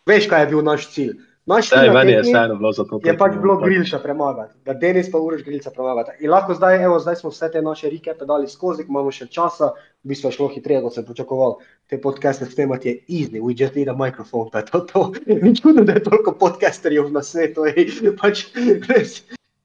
veš, 0.08 0.28
kaj 0.30 0.46
je 0.46 0.50
bil 0.52 0.62
naš 0.64 0.88
cilj. 0.94 1.16
Naš 1.46 1.68
Saj, 1.68 1.90
meni 1.94 2.12
je 2.12 2.22
vseeno 2.22 2.54
bilo 2.56 2.72
za 2.72 2.84
to. 2.84 2.98
je 3.04 3.18
pač 3.18 3.34
bilo 3.38 3.56
Grilša 3.56 3.98
premagati, 3.98 4.54
da 4.64 4.74
Denis 4.74 5.10
pa 5.12 5.18
Uroš 5.18 5.44
Grilca 5.44 5.70
premagati. 5.70 6.10
In 6.20 6.30
lahko 6.30 6.54
zdaj, 6.54 6.82
evo, 6.84 6.98
zdaj 6.98 7.16
smo 7.16 7.30
vse 7.30 7.50
te 7.52 7.62
naše 7.62 7.90
rike 7.90 8.14
pedali 8.18 8.48
skozi, 8.48 8.82
ko 8.82 8.90
imamo 8.90 9.12
še 9.14 9.28
časa, 9.30 9.68
v 10.02 10.10
bistvu 10.10 10.32
je 10.32 10.36
šlo 10.36 10.48
hitreje, 10.50 10.80
kot 10.82 10.96
sem 10.96 11.04
pričakoval. 11.06 11.54
Te 11.86 12.00
podcaste 12.02 12.48
snemati 12.50 12.88
je 12.88 12.94
easy, 13.08 13.38
we 13.38 13.54
just 13.54 13.78
need 13.78 13.88
a 13.88 13.94
microphone, 13.94 14.50
pa 14.50 14.58
je 14.64 14.72
to 14.72 14.80
to. 14.90 15.02
Ni 15.44 15.54
čudno, 15.54 15.84
da 15.86 15.94
je 15.94 16.02
toliko 16.08 16.34
podcasterjev 16.34 17.12
na 17.14 17.22
svetu, 17.22 17.68
ej, 17.70 17.94
pač 18.18 18.48
res. 18.90 19.20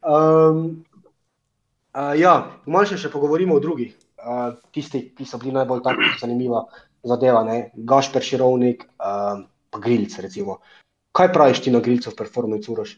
Um, 0.05 0.83
uh, 1.97 2.13
ja, 2.13 2.35
malo 2.67 2.91
še, 2.91 2.99
še 3.01 3.09
pogovorimo 3.09 3.57
o 3.57 3.63
drugih, 3.63 3.97
uh, 4.21 4.53
tisti, 4.69 5.07
ki 5.17 5.25
so 5.25 5.41
bili 5.41 5.57
najbolj 5.57 5.81
tako 5.89 6.13
zanimiva 6.21 6.61
zadeva, 7.09 7.41
ne? 7.41 7.71
Gašper 7.73 8.21
Širovnik, 8.21 8.85
uh, 9.01 9.41
pa 9.73 9.81
Grilc 9.81 10.13
recimo. 10.21 10.59
Kaj 11.11 11.33
praviš 11.33 11.61
ti 11.65 11.71
na 11.71 11.79
Grilcu 11.83 12.11
v 12.11 12.17
performance 12.17 12.71
Uroš? 12.71 12.95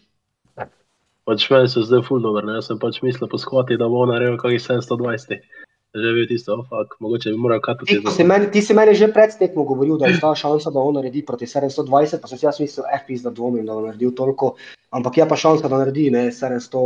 Pač 1.23 1.45
meni 1.49 1.69
se 1.71 1.81
zdaj 1.87 2.03
ful 2.03 2.19
dober, 2.23 2.43
ne, 2.43 2.57
jaz 2.59 2.67
sem 2.67 2.79
pač 2.79 2.99
mislil 3.01 3.29
po 3.31 3.39
skvati, 3.39 3.77
da 3.79 3.87
bo 3.87 4.03
naredil 4.09 4.35
kakih 4.41 4.59
720. 4.59 5.45
Že 5.93 6.09
je 6.09 6.13
bil 6.17 6.25
tisto, 6.27 6.55
oh, 6.57 6.65
fuck, 6.67 6.97
mogoče 7.05 7.31
bi 7.31 7.37
moral 7.37 7.61
katati. 7.61 7.99
Ti, 8.01 8.11
si 8.11 8.25
meni, 8.25 8.49
ti 8.51 8.63
si 8.65 8.73
meni 8.73 8.95
že 8.97 9.11
pred 9.13 9.31
tekmo 9.37 9.63
govoril, 9.63 9.95
da 10.01 10.09
je 10.09 10.17
ta 10.19 10.33
šansa, 10.35 10.73
da 10.73 10.81
on 10.81 10.97
naredi 10.97 11.21
proti 11.25 11.45
720, 11.45 12.17
pa 12.17 12.27
sem 12.31 12.41
si 12.41 12.47
jaz 12.47 12.57
mislil, 12.59 12.87
FPS, 12.97 13.23
da 13.27 13.31
dvomim, 13.31 13.61
da 13.65 13.77
bo 13.77 13.85
naredil 13.85 14.11
toliko, 14.17 14.55
ampak 14.89 15.21
je 15.21 15.27
pa 15.29 15.37
šansa, 15.37 15.69
da 15.69 15.79
naredi 15.83 16.09
ne, 16.11 16.25
700, 16.33 16.81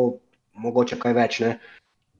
mogoče 0.59 0.99
kaj 0.99 1.15
več. 1.17 1.39
Ne. 1.45 1.55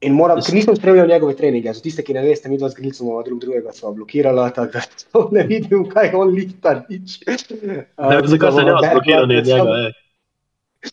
In 0.00 0.14
moram, 0.14 0.38
ker 0.38 0.54
nisem 0.54 0.76
spremljal 0.76 1.08
njegove 1.08 1.34
treninge, 1.34 1.72
za 1.72 1.82
tiste, 1.82 2.02
ki 2.02 2.14
ne 2.14 2.22
veste, 2.22 2.46
mi 2.48 2.58
dva 2.58 2.68
z 2.70 2.74
Grilcem 2.74 3.08
drug 3.24 3.40
drugega 3.40 3.72
sva 3.72 3.90
blokirala, 3.90 4.44
tako 4.50 4.72
da 4.72 4.82
to 5.12 5.28
ne 5.32 5.42
vidim, 5.42 5.88
kaj 5.90 6.12
on 6.14 6.30
lifta 6.30 6.84
nič. 6.84 7.16
Ne 7.26 8.20
zakaj 8.24 8.52
sem 8.52 8.68
jaz 8.68 8.86
blokiran 8.92 9.24
od 9.24 9.46
njega, 9.46 9.74
ej. 9.80 9.90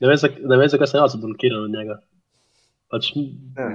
Ne 0.01 0.07
vem, 0.07 0.17
ne 0.41 0.57
vem, 0.57 0.69
zakaj 0.69 0.87
sem 0.87 0.99
jaz 0.99 1.15
blokiran 1.15 1.63
od 1.63 1.71
njega. 1.71 1.99
Pač, 2.89 3.11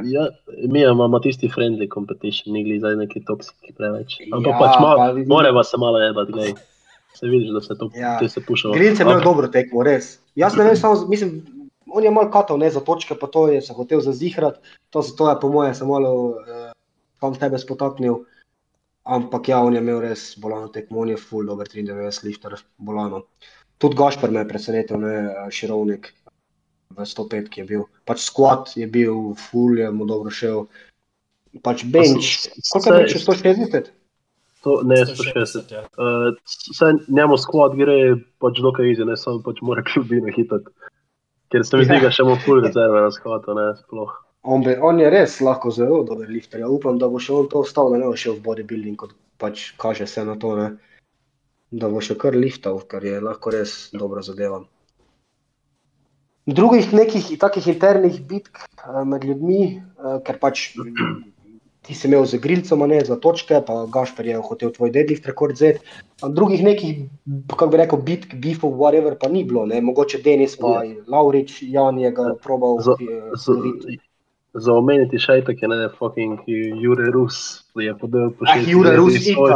ja, 0.07 0.27
mi 0.67 0.83
imamo 0.83 1.19
tisti 1.19 1.49
friendly 1.49 1.87
competition, 1.95 2.55
ni 2.55 2.79
zdaj 2.79 2.97
neki 2.97 3.23
toksiki 3.25 3.75
preveč. 3.75 4.19
Ampak 4.33 4.53
Ja, 4.53 4.59
pač 4.59 4.75
pa 4.75 4.81
malo, 4.81 5.15
vidim- 5.15 5.29
morava 5.29 5.65
se 5.65 5.79
malo 5.79 5.99
jebati, 5.99 6.33
glej. 6.33 6.53
Se 7.15 7.27
vidiš, 7.27 7.51
da 7.51 7.61
se 7.61 7.75
to, 7.75 7.91
Ja. 7.95 8.19
se 8.29 8.41
pušava. 8.41 8.75
Grilc 8.75 8.99
je 8.99 9.03
imel 9.03 9.21
dobro 9.21 9.49
tekmo, 9.49 9.83
res. 9.83 10.19
Jaz 10.35 10.57
ne 10.57 10.65
vem, 10.65 10.77
samo, 10.77 11.07
mislim, 11.09 11.43
on 11.93 12.05
je 12.05 12.11
malo 12.11 12.31
katal 12.31 12.59
ne, 12.59 12.71
za 12.71 12.81
točke, 12.81 13.15
pa 13.21 13.27
to 13.27 13.49
je 13.49 13.63
se 13.63 13.75
hotel 13.75 14.01
zazihrati, 14.01 14.61
to, 14.91 15.03
to 15.03 15.31
je 15.31 15.37
po 15.41 15.49
mojem 15.49 15.75
se 15.75 15.85
malo 15.85 16.13
uh, 16.15 16.71
tam 17.21 17.35
tebe 17.35 17.59
spotaknil. 17.59 18.25
Ampak 19.05 19.49
ja, 19.49 19.61
on 19.65 19.75
je 19.75 19.81
imel 19.81 20.01
res 20.05 20.35
bolano 20.39 20.69
tekmo, 20.69 21.01
on 21.01 21.09
je 21.09 21.17
full 21.17 21.49
dober 21.49 21.67
93 21.67 22.25
lifter, 22.25 22.57
bolano. 22.79 23.25
Tudi 23.81 23.97
Gašpar 23.97 24.31
me 24.31 24.45
je 24.45 24.49
presenetil, 24.49 25.01
ne, 25.01 25.15
eh, 25.25 25.47
Širovnik 25.51 26.13
v 26.97 27.07
105, 27.07 27.49
ki 27.49 27.63
je 27.63 27.67
bil. 27.67 27.87
Pač 28.05 28.27
squat 28.27 28.75
je 28.77 28.87
bil, 28.87 29.33
full 29.49 29.79
je 29.81 29.89
mu 29.91 30.05
dobro 30.05 30.31
šel. 30.31 30.67
Pač 31.65 31.87
bench, 31.89 32.51
koliko 32.71 32.93
je 32.93 32.99
bench, 33.01 33.17
160? 33.25 33.91
To, 34.67 34.83
ne, 34.85 35.01
160. 35.09 35.65
160, 35.65 35.73
ja. 35.73 35.83
Uh, 35.97 37.01
njemu 37.09 37.41
skvad 37.41 37.79
gre 37.81 38.21
pač 38.39 38.61
dokaj 38.61 38.93
izi, 38.93 39.09
ne 39.09 39.17
samo 39.17 39.41
pač 39.47 39.65
mora 39.65 39.85
kljubino 39.89 40.29
hitati. 40.37 40.69
Ker 41.51 41.65
se 41.67 41.77
mi 41.77 41.85
zdi, 41.85 41.95
Ja. 41.99 42.01
da 42.07 42.11
še 42.15 42.23
imamo 42.23 42.39
full 42.45 42.63
rezerve 42.63 43.01
na 43.03 43.11
skvatu, 43.11 43.55
ne, 43.59 43.73
sploh. 43.83 44.13
On, 44.43 44.63
be, 44.65 44.77
on 44.81 45.01
je 45.01 45.11
res 45.11 45.41
lahko 45.45 45.71
zelo 45.75 46.03
dober 46.07 46.29
lifter. 46.31 46.61
Ja, 46.63 46.69
upam, 46.73 46.99
da 46.99 47.09
bo 47.09 47.19
še 47.21 47.33
on 47.37 47.49
to 47.53 47.61
ostal, 47.67 47.91
da 47.93 47.99
ne 48.01 48.07
bo 48.09 48.17
šel 48.17 48.39
v 48.39 48.45
bodybuilding, 48.47 48.97
kot 48.97 49.13
pač 49.39 49.73
kaže 49.81 50.07
se 50.07 50.25
na 50.25 50.37
to. 50.41 50.55
Ne? 50.57 50.69
Da 51.71 51.91
bo 51.93 52.01
še 52.01 52.17
kar 52.19 52.35
liftal, 52.39 52.81
kar 52.89 53.05
je 53.05 53.21
lahko 53.21 53.53
res 53.53 53.91
dobra 53.93 54.23
zadeva. 54.23 54.63
Drugih 56.51 56.93
nekih 56.97 57.27
takih 57.39 57.67
internih 57.69 58.17
bitk 58.27 58.63
eh, 58.65 59.05
med 59.05 59.27
ljudmi, 59.29 59.61
eh, 59.77 60.17
ker 60.25 60.39
pač 60.41 60.71
ti 61.91 61.97
si 61.97 62.07
imel 62.07 62.23
z 62.25 62.39
grilcem, 62.39 62.79
ne 62.81 63.01
za 63.03 63.17
točke, 63.17 63.59
pa 63.61 63.83
Gašper 63.85 64.23
je 64.25 64.39
hotel 64.39 64.71
tvoj 64.71 64.91
deadlift 64.91 65.27
rekord 65.27 65.57
zet. 65.57 65.83
Drugih 66.23 66.63
nekih, 66.63 67.01
kako 67.49 67.67
bi 67.67 67.77
rekel, 67.77 67.99
bitk, 68.01 68.37
beefov, 68.37 68.71
whatever 68.73 69.17
pa 69.17 69.27
ni 69.27 69.43
bilo. 69.43 69.67
Ne? 69.67 69.81
Mogoče 69.81 70.21
Denis 70.21 70.55
pa 70.55 70.81
Laurič, 71.05 71.59
Jan 71.65 71.99
je 71.99 72.13
ga 72.13 72.35
probal. 72.39 72.79
Za- 72.79 72.95
Z, 73.35 73.51
loviti. 73.51 73.99
za 74.53 74.73
omeniti 74.73 75.19
še 75.19 75.41
itak 75.41 75.59
je 75.59 75.69
ne, 75.69 75.89
fucking 75.91 76.47
Jure 76.77 77.11
Rus, 77.11 77.37
je 77.73 77.91
podal 77.95 78.31
po 78.31 78.47
Ah, 78.47 78.55
šesti 78.55 78.71
Jure 78.71 78.95
Rus, 78.97 79.15
leti 79.15 79.35
svoj, 79.35 79.53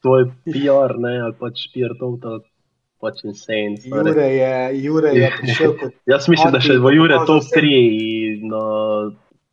svoj 0.00 0.22
PR, 0.44 0.94
ne, 0.96 1.20
ali 1.20 1.34
pač 1.34 1.66
PR 1.70 1.94
total, 1.94 2.42
pač 3.00 3.22
insane. 3.24 3.76
stari. 3.76 4.10
Jure 4.10 4.26
je, 4.28 4.54
Jure 4.80 5.10
je 5.12 5.28
prišel 5.40 5.72
kot 5.74 5.92
Jaz 6.12 6.26
mislim, 6.28 6.50
da 6.52 6.60
še 6.60 6.78
v 6.78 6.94
Jure 6.94 7.18
top 7.24 7.42
se. 7.42 7.54
3 7.56 8.42
na 8.44 8.62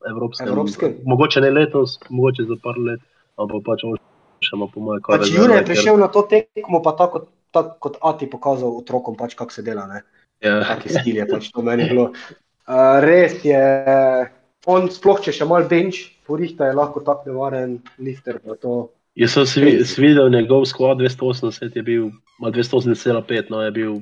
evropskem. 0.09 0.47
Evropskem? 0.47 0.95
Mogoče 1.05 1.41
ne 1.41 1.51
letos, 1.51 1.99
mogoče 2.09 2.47
za 2.49 2.57
par 2.63 2.77
let, 2.77 3.01
ampak 3.37 3.63
pač 3.65 3.85
še 4.41 4.55
ima 4.57 4.67
po 4.67 4.81
mojem 4.81 5.01
kar 5.05 5.21
Pač 5.21 5.33
Jure 5.33 5.59
je 5.59 5.61
ker- 5.61 5.69
prišel 5.69 5.99
na 6.01 6.09
to 6.09 6.25
tekmo, 6.29 6.81
pa 6.81 6.95
tako, 6.97 7.27
tako 7.51 7.75
kot 7.79 7.97
Ati 8.01 8.29
pokazal 8.29 8.73
otrokom, 8.81 9.17
pač, 9.19 9.35
kako 9.37 9.53
se 9.53 9.61
dela. 9.65 9.85
Ne? 9.87 10.01
Ja. 10.41 10.61
Taki 10.65 10.89
stil 10.89 11.21
je 11.21 11.27
pač 11.29 11.51
to 11.53 11.61
meni 11.61 11.85
bilo. 11.89 12.11
Uh, 12.65 12.97
res 13.03 13.43
je, 13.45 13.61
on 14.65 14.89
sploh 14.89 15.21
če 15.21 15.33
še 15.35 15.45
mal 15.45 15.67
bench, 15.69 16.09
porihta 16.25 16.69
je 16.69 16.77
lahko 16.77 17.03
tak 17.05 17.25
nevaren 17.27 17.81
lifter. 17.99 18.39
Jaz 19.19 19.35
sem 19.35 19.45
si 19.45 19.85
si 19.85 20.01
videl 20.01 20.31
njegov 20.31 20.65
skvad 20.69 21.01
280, 21.03 21.75
je 21.75 21.83
bil, 21.83 22.03
ma 22.39 22.49
280,5, 22.49 23.51
no 23.51 23.61
je 23.65 23.71
bil 23.75 23.93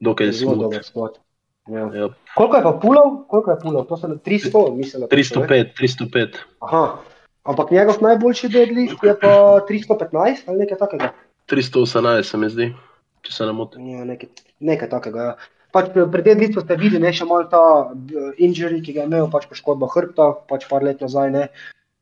dokaj 0.00 0.32
Zelo 0.32 0.56
dober 0.56 0.82
squat. 0.82 1.20
Ja. 1.68 1.90
Ja. 1.94 2.08
Koliko 2.34 2.56
je 2.56 2.62
pa 2.62 2.72
pulov? 2.82 3.08
Koliko 3.28 3.50
je 3.50 3.58
pulov? 3.62 3.86
To 3.86 3.96
so 3.96 4.08
na 4.08 4.14
300, 4.14 4.76
mislim. 4.76 5.00
da 5.00 5.08
točno, 5.08 5.40
ne? 5.40 5.46
305, 5.46 5.72
305. 5.80 6.36
Aha. 6.60 6.96
Ampak 7.44 7.70
njegov 7.70 7.96
najboljši 8.00 8.48
deadlift 8.48 9.02
je 9.02 9.14
pa 9.20 9.60
315 9.68 10.46
ali 10.46 10.58
nekaj 10.58 10.78
takega. 10.78 11.12
318 11.48 12.22
se 12.22 12.36
mi 12.36 12.48
zdi, 12.48 12.74
če 13.22 13.32
se 13.32 13.46
ne 13.46 13.52
motim. 13.52 13.86
Ja, 13.88 14.04
nekaj, 14.04 14.28
nekaj 14.60 14.88
takega. 14.88 15.22
Ja. 15.22 15.34
Pač 15.72 15.92
pri 15.94 16.04
pri 16.10 16.22
deadliftu 16.26 16.60
ste 16.60 16.76
videli, 16.76 17.02
ne 17.02 17.12
še 17.14 17.24
malo 17.24 17.46
ta 17.50 17.62
eh, 17.94 18.30
injury, 18.42 18.82
ki 18.82 18.92
ga 18.96 19.04
je 19.04 19.10
imel, 19.10 19.30
pač 19.30 19.46
poškodba 19.50 19.88
hrbta, 19.94 20.32
pač 20.50 20.66
par 20.70 20.82
let 20.82 21.00
nazaj. 21.00 21.30
Ne. 21.30 21.48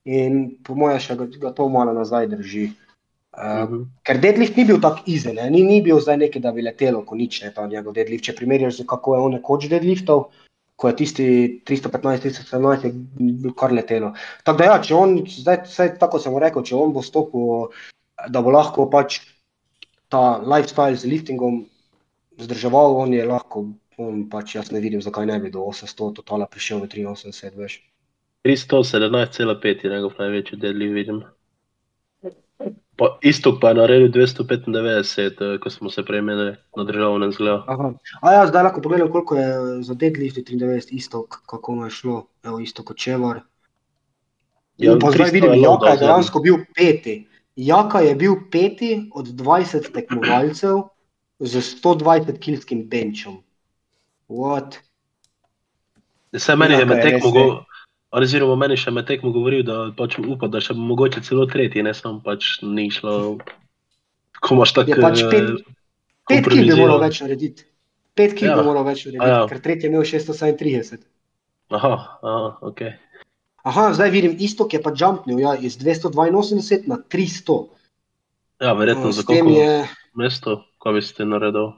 In 0.08 0.56
po 0.64 0.74
mojem 0.78 1.02
še 1.04 1.18
ga, 1.20 1.28
ga 1.42 1.52
to 1.52 1.68
malo 1.68 1.92
nazaj 1.92 2.30
drži. 2.32 2.70
Uh, 2.72 2.87
Mhm. 3.36 3.82
ker 4.02 4.18
deadlift 4.18 4.56
ni 4.56 4.64
bil 4.64 4.80
tako 4.80 5.04
izen, 5.06 5.36
ne. 5.36 5.50
ni, 5.50 5.62
ni 5.62 5.82
bil 5.82 6.00
zdaj 6.00 6.16
nekaj, 6.16 6.42
da 6.42 6.52
bi 6.52 6.64
letelo, 6.64 7.04
ko 7.06 7.14
nič 7.14 7.42
ne 7.44 7.52
ta 7.54 7.66
njegov 7.66 7.94
deadlift. 7.94 8.24
Če 8.24 8.34
primerjaš, 8.34 8.80
z 8.80 8.86
kako 8.88 9.14
je 9.14 9.20
on 9.20 9.34
nekoč 9.36 9.68
deadliftov, 9.70 10.24
ko 10.78 10.88
je 10.88 10.96
tisti 10.96 11.26
315, 11.68 12.24
317, 12.24 12.86
je 12.86 12.92
bil 13.44 13.54
kar 13.58 13.74
letelo. 13.74 14.12
Tako 14.46 14.58
da 14.58 14.70
ja, 14.70 14.78
če 14.82 14.94
on, 14.94 15.16
zdaj, 15.28 15.60
zdaj 15.70 15.92
tako 16.00 16.22
sem 16.22 16.34
mu 16.34 16.42
rekel, 16.42 16.64
če 16.64 16.76
on 16.78 16.94
bo 16.94 17.04
stopil, 17.04 17.68
da 18.30 18.42
bo 18.42 18.54
lahko 18.54 18.88
pač 18.90 19.20
ta 20.08 20.40
lifestyle 20.40 20.96
z 20.96 21.10
liftingom 21.10 21.66
zdrževal, 22.40 22.96
on 23.04 23.14
je 23.14 23.26
lahko, 23.28 23.66
on 23.98 24.24
pač 24.30 24.56
jaz 24.56 24.72
ne 24.74 24.80
vidim, 24.82 25.02
zakaj 25.04 25.26
ne 25.28 25.38
bi 25.42 25.50
do 25.54 25.66
800 25.68 26.14
totala 26.22 26.46
prišel 26.50 26.82
v 26.82 26.90
83, 26.90 27.54
veš. 27.58 27.80
317,5 28.46 29.84
je 29.84 29.90
njegov 29.90 30.14
največji 30.18 30.58
deadlift, 30.62 30.94
vidim. 30.94 31.26
Pa 32.98 33.14
istok 33.22 33.60
pa 33.62 33.70
je 33.70 33.78
naredil 33.78 34.08
295, 34.10 35.38
eh, 35.38 35.58
ko 35.62 35.70
smo 35.70 35.90
se 35.90 36.02
premenili 36.02 36.56
na 36.76 36.84
državnem 36.84 37.30
zgledu. 37.32 37.62
A 38.22 38.32
ja, 38.32 38.46
zdaj 38.46 38.62
lahko 38.62 38.82
pogledam, 38.82 39.12
koliko 39.12 39.36
je 39.36 39.82
za 39.86 39.94
deadlift 39.94 40.36
93 40.36 40.88
isto, 40.90 41.26
kako 41.46 41.74
mu 41.74 41.84
je 41.86 41.90
šlo, 41.90 42.26
evo 42.42 42.58
isto 42.60 42.82
kot 42.82 42.98
Čevar. 42.98 43.40
Ja, 44.78 44.92
In 44.92 44.98
pa 44.98 45.10
zdaj 45.10 45.30
300 45.30 45.32
vidim, 45.32 45.54
Jaka 45.62 45.94
je 45.94 45.96
dejansko 45.96 46.40
bil 46.40 46.58
peti. 46.74 47.28
Jaka 47.56 48.00
je 48.00 48.14
bil 48.14 48.34
peti 48.50 49.10
od 49.14 49.26
20 49.26 49.92
tekmovalcev 49.94 50.82
z 51.38 51.62
120 51.82 52.38
kilskim 52.38 52.82
benchom. 52.88 53.38
What? 54.28 54.82
Vse 56.32 56.56
meni 56.56 56.74
je 56.74 56.80
Jaka 56.80 56.94
med 56.94 56.98
je 56.98 57.02
tekmo 57.02 57.18
res, 57.18 57.32
govoril, 57.32 57.56
oziroma 58.14 58.56
meni 58.56 58.76
še 58.80 58.92
med 58.94 59.06
tekmo 59.08 59.32
govoril, 59.34 59.64
da 59.66 59.90
pač 59.96 60.18
upa, 60.18 60.48
da 60.48 60.60
še 60.64 60.76
mogoče 60.76 61.22
celo 61.26 61.46
tretji, 61.50 61.82
ne 61.84 61.94
sam 61.94 62.20
pač 62.24 62.58
ni 62.62 62.88
šlo. 62.94 63.38
Ko 64.40 64.54
imaš 64.54 64.72
tako. 64.76 64.94
Je 64.94 65.02
pač 65.02 65.24
pet, 65.30 65.50
eh, 65.50 65.74
pet 66.30 66.48
kil 66.48 66.64
bi 66.64 66.78
moral 66.78 67.02
več 67.02 67.20
narediti. 67.24 67.66
Pet 68.14 68.34
kil 68.34 68.50
Ja. 68.50 68.56
bi 68.56 68.64
moral 68.66 68.84
več 68.84 69.04
narediti, 69.06 69.28
ja. 69.28 69.46
ker 69.46 69.60
tretji 69.60 69.86
je 69.86 69.92
imel 69.92 70.06
637. 70.06 71.04
Aha, 71.70 71.94
aha, 72.22 72.58
ok. 72.62 72.80
Aha, 73.68 73.92
zdaj 73.92 74.10
vidim, 74.10 74.36
istok 74.40 74.72
je 74.72 74.80
pa 74.82 74.92
jumpnil 74.96 75.40
ja, 75.42 75.52
iz 75.54 75.76
282 75.76 76.88
na 76.88 76.96
300. 76.96 77.68
Ja, 78.60 78.72
verjetno 78.72 79.10
Uh, 79.10 79.14
za 79.14 79.22
koliko 79.22 79.50
je, 79.50 79.88
mesto, 80.16 80.64
ko 80.78 80.92
bi 80.92 81.02
ste 81.02 81.24
naredil. 81.28 81.74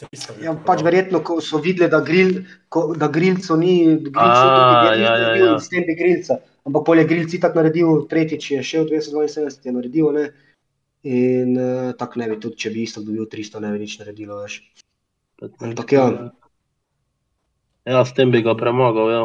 300 0.00 0.36
bi 0.38 0.44
ja, 0.46 0.54
pač 0.66 0.82
verjetno, 0.86 1.20
ko 1.24 1.38
so 1.44 1.60
videli, 1.62 1.90
da, 1.92 2.00
gril, 2.04 2.40
ko, 2.72 2.90
da 2.96 3.08
grilco 3.12 3.56
ni, 3.60 3.74
grilco 4.06 4.44
A, 4.46 4.94
ni 4.94 5.02
ja, 5.02 5.16
ja, 5.16 5.32
ja. 5.36 5.58
s 5.60 5.68
tem 5.72 5.84
bi 5.88 5.96
grilca. 5.98 6.40
Ampak 6.68 6.84
polje 6.86 7.06
grilci 7.08 7.40
tako 7.40 7.60
naredil, 7.60 8.04
tretjič 8.10 8.50
je 8.50 8.62
šel 8.64 8.88
272, 8.90 9.66
je 9.66 9.74
naredil, 9.76 10.12
ne. 10.16 10.28
In 11.08 11.56
uh, 11.56 11.92
tako 11.96 12.20
ne 12.20 12.28
bi 12.28 12.36
tudi, 12.40 12.58
če 12.60 12.72
bi 12.74 12.84
isto 12.84 13.00
dobil 13.04 13.24
300, 13.32 13.62
ne 13.64 13.72
bi 13.72 13.82
nič 13.84 13.96
naredilo 14.02 14.42
več. 14.42 14.60
Ampak 15.40 15.96
ja. 15.96 16.04
Ja, 17.88 18.04
s 18.04 18.12
tem 18.16 18.32
bi 18.32 18.42
ga 18.44 18.54
premagal, 18.54 19.12
ja. 19.12 19.22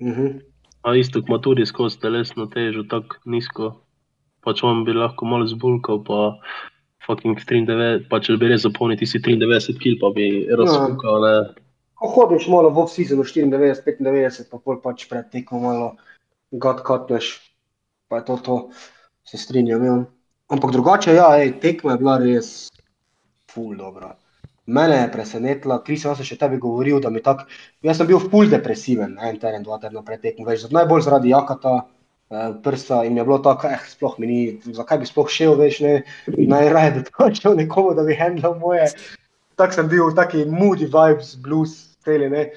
Uh 0.00 0.16
-huh. 0.16 0.40
A 0.82 0.96
isto 0.96 1.20
ima 1.20 1.38
tudi 1.40 1.66
skozi 1.66 2.00
telesno 2.00 2.46
težo 2.46 2.84
tako 2.88 3.16
nizko. 3.24 3.80
Pač 4.40 4.62
on 4.64 4.84
bi 4.84 4.92
lahko 4.92 5.24
malo 5.24 5.46
zbulkal, 5.46 6.04
pa 6.04 6.40
fucking 7.10 7.36
93, 7.42 8.06
pa 8.10 8.22
če 8.22 8.38
bi 8.40 8.52
res 8.52 8.64
zapolnil 8.64 8.98
tisti 9.00 9.20
93 9.26 9.82
kil, 9.82 9.98
pa 10.00 10.12
bi 10.14 10.30
razpukal, 10.46 11.26
ne. 11.26 11.34
Ko 12.00 12.08
hodiš 12.14 12.46
malo 12.48 12.70
v 12.72 12.86
off-seasonu 12.86 13.26
94, 13.26 14.00
95, 14.00 14.48
pa 14.48 14.62
pol 14.62 14.78
pač 14.80 15.04
pred 15.10 15.28
tekmo 15.34 15.60
malo 15.66 15.90
god 16.50 16.80
katneš, 16.86 17.34
pa 18.08 18.22
je 18.22 18.24
to 18.30 18.36
to, 18.46 18.56
se 19.28 19.38
strinjam. 19.38 19.84
Ja. 19.84 19.98
Ampak 20.50 20.72
drugače, 20.74 21.14
ja, 21.14 21.28
ej, 21.38 21.60
tekma 21.62 21.94
je 21.94 22.02
bila 22.02 22.16
res 22.18 22.48
ful 23.50 23.76
dobra. 23.76 24.16
Mene 24.70 24.96
je 25.00 25.12
presenetila, 25.12 25.80
Kris, 25.82 26.04
jaz 26.06 26.18
sem 26.20 26.26
še 26.26 26.38
tebi 26.38 26.58
govoril, 26.62 27.00
da 27.02 27.10
mi 27.10 27.22
tako, 27.22 27.46
jaz 27.86 27.98
sem 27.98 28.08
bil 28.08 28.20
ful 28.22 28.50
depresiven, 28.50 29.16
en 29.18 29.38
teden, 29.42 29.64
dva 29.66 29.80
tedna 29.82 30.02
pred 30.06 30.22
tekmo, 30.22 30.46
več, 30.46 30.66
najbolj 30.70 31.06
zaradi 31.06 31.32
jakata, 31.32 31.80
prsta 32.62 33.04
in 33.04 33.16
je 33.16 33.24
bilo 33.24 33.38
tako, 33.38 33.66
eh, 33.66 33.78
sploh 33.88 34.18
mi 34.18 34.26
ni, 34.26 34.60
zakaj 34.64 34.98
bi 34.98 35.06
sploh 35.06 35.28
šel, 35.28 35.56
veš, 35.58 35.80
ne, 35.80 35.94
najraje 36.26 36.90
bi 36.90 37.02
točil 37.10 37.56
nekomu, 37.58 37.94
da 37.94 38.02
bi 38.06 38.14
handlal 38.14 38.54
moje, 38.58 38.86
tako 39.58 39.74
sem 39.74 39.88
bil, 39.88 40.14
taki 40.14 40.44
moody 40.46 40.86
vibes, 40.86 41.34
blues, 41.42 41.96
celi, 42.04 42.30
ne. 42.30 42.50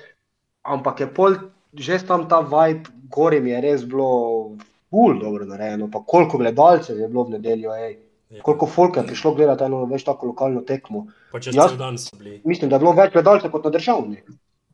Ampak 0.63 0.99
je 0.99 1.09
pol, 1.13 1.35
že 1.73 1.99
tam 2.07 2.29
ta 2.29 2.43
vibe, 2.45 2.93
gori 3.09 3.41
mi 3.41 3.51
je 3.51 3.61
res 3.61 3.83
bilo 3.85 4.55
ful 4.93 5.19
dobro 5.19 5.45
narejeno, 5.49 5.89
pa 5.91 6.03
koliko 6.05 6.37
gledalcev 6.37 6.99
je 6.99 7.09
bilo 7.09 7.25
v 7.25 7.39
nedeljo, 7.39 7.73
ej. 7.73 7.97
Ja. 8.29 8.41
Koliko 8.41 8.65
folk 8.65 8.97
je 8.97 9.03
prišlo 9.05 9.33
gledati 9.35 9.63
eno, 9.63 9.83
veš, 9.85 10.05
tako 10.05 10.31
lokalno 10.31 10.61
tekmo. 10.61 11.07
Pa 11.31 11.39
čez 11.39 11.55
Jaz- 11.55 11.73
cel 11.73 11.77
dan 11.77 11.97
so 11.97 12.17
bili. 12.17 12.41
Mislim, 12.45 12.69
da 12.69 12.75
je 12.75 12.79
bilo 12.79 12.93
več 12.97 13.13
gledalcev 13.13 13.51
kot 13.51 13.65
na 13.65 13.69
državni. 13.69 14.21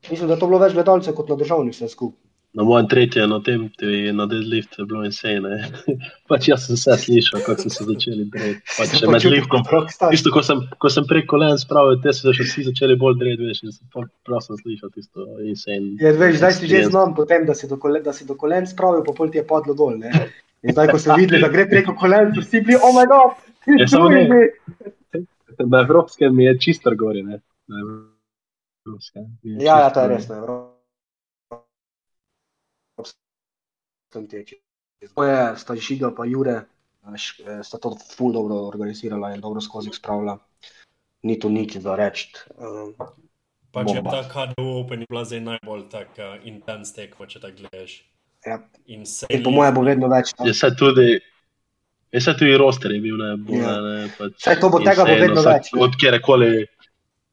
Mislim, 0.10 0.28
da 0.28 0.36
je 0.36 0.39
to 0.39 0.47
bilo 0.47 0.60
več 0.60 0.74
gledalcev 0.74 1.16
kot 1.16 1.30
na 1.30 1.36
državni 1.36 1.76
vse 1.76 1.89
skupaj. 1.91 2.29
Na 2.58 2.64
mojem 2.66 2.88
tretjem, 2.89 3.30
na 3.30 3.38
tem, 3.45 3.68
tudi 3.78 4.10
na 4.12 4.26
deadliftu 4.26 4.82
je 4.82 4.86
bilo 4.89 5.04
insane. 5.06 5.50
ne. 5.50 5.58
pač 6.30 6.47
jaz 6.50 6.66
sem 6.66 6.80
vse 6.80 6.95
slišal, 7.04 7.43
kako 7.45 7.62
so 7.62 7.70
se 7.70 7.86
začeli 7.86 8.26
dreti. 8.34 8.64
Pač 8.78 8.89
Se 8.89 9.02
še 9.04 9.10
med 9.12 9.26
liftom. 9.30 9.62
Tisto, 10.10 10.32
ko 10.34 10.41
sem, 10.41 10.64
ko 10.82 10.89
sem 10.89 11.06
prek 11.06 11.28
kolen 11.30 11.60
spravil, 11.62 12.00
te 12.02 12.10
so 12.10 12.30
se 12.30 12.34
še 12.39 12.47
vsi 12.47 12.66
začeli 12.72 12.97
bolj 12.97 13.20
dreti, 13.22 13.45
veš, 13.52 13.62
in 13.68 13.76
sem 13.76 13.86
prav 14.26 14.41
sem 14.41 14.58
slišal 14.64 14.89
tisto 14.95 15.28
insane. 15.45 15.93
Je, 16.02 16.14
veš, 16.18 16.39
zdaj 16.41 16.58
si 16.58 16.72
že 16.72 16.88
znam 16.89 17.14
po 17.14 17.28
tem, 17.30 17.45
da 17.45 17.54
si 17.54 17.70
do, 17.70 17.78
kole, 17.78 18.02
da 18.02 18.16
si 18.18 18.26
do 18.26 18.34
kolen 18.34 18.66
spravil, 18.66 19.06
pa 19.06 19.14
pol 19.14 19.30
ti 19.30 19.38
je 19.41 19.45
padlo 19.45 19.78
dol. 19.78 20.00
Ne? 20.02 20.10
In 20.66 20.74
zdaj, 20.74 20.89
ko 20.89 20.97
so 21.00 21.14
videli, 21.16 21.43
da 21.45 21.52
gre 21.54 21.70
preko 21.70 21.93
kolen, 22.02 22.34
so 22.34 22.41
vsi 22.41 22.66
bili, 22.66 22.82
oh 22.82 22.91
moj 22.97 23.08
bog, 23.14 23.38
Ja, 23.70 23.86
tu 23.86 24.10
je 24.10 24.26
ne. 24.26 24.41
že. 25.14 25.22
Na 25.70 25.82
evropskem 25.86 26.39
je 26.39 26.58
čisto 26.60 26.95
gori, 26.95 27.22
ne. 27.24 27.39
Na 27.70 27.78
evropskem 27.86 29.30
Ja, 29.43 29.80
ja, 29.86 29.89
to 29.93 30.02
je 30.02 30.08
res. 30.08 30.26
Ne, 30.30 30.41
Evropskem 30.41 30.68
teči. 34.10 34.57
To 35.16 35.24
je, 35.24 35.55
sta 35.55 35.76
Žiga 35.76 36.12
pa 36.12 36.26
Jure, 36.26 36.66
eh, 37.05 37.18
sta 37.64 37.78
to 37.78 37.95
ful 37.95 38.32
dobro 38.32 38.68
organizirala 38.68 39.32
in 39.32 39.41
dobro 39.41 39.62
skozi 39.62 39.89
spravila. 39.93 40.38
Ni 41.22 41.36
tu 41.36 41.49
nič 41.49 41.78
za 41.78 41.95
reči. 41.95 42.32
Um, 42.57 42.95
Pač 43.70 43.86
je 43.88 44.01
Bomba. 44.01 44.12
ta 44.12 44.22
KDO 44.26 44.82
Open 44.82 44.99
je 44.99 45.07
bila 45.07 45.22
zdaj 45.22 45.39
najbolj 45.41 45.84
tak 45.89 46.07
uh, 46.18 46.41
intens 46.41 46.89
tekmo, 46.89 47.26
če 47.26 47.39
tako 47.39 47.57
gledaš. 47.60 48.01
ja. 48.41 48.57
In 48.88 49.05
se 49.05 49.28
In 49.30 49.43
po 49.43 49.51
mojem 49.51 49.74
bo 49.74 49.82
vedno 49.84 50.07
več. 50.07 50.34
no. 50.34 50.47
Je 50.47 50.53
se 50.53 50.72
tudi, 50.74 51.20
je 52.10 52.22
se 52.22 52.34
tudi 52.34 52.57
roster 52.57 52.91
je 52.91 52.99
bil, 52.99 53.14
ne, 53.16 53.38
bo, 53.38 53.53
Ja. 53.53 53.78
ne, 53.78 54.10
pač 54.18 54.41
Saj 54.41 54.57
to 54.57 54.70
bo 54.70 54.80
tega 54.80 55.05
bo 55.05 55.14
vedno 55.14 55.41
več, 55.43 55.70
ne. 55.70 55.82
Od 55.82 55.93
kjerekoli 55.95 56.66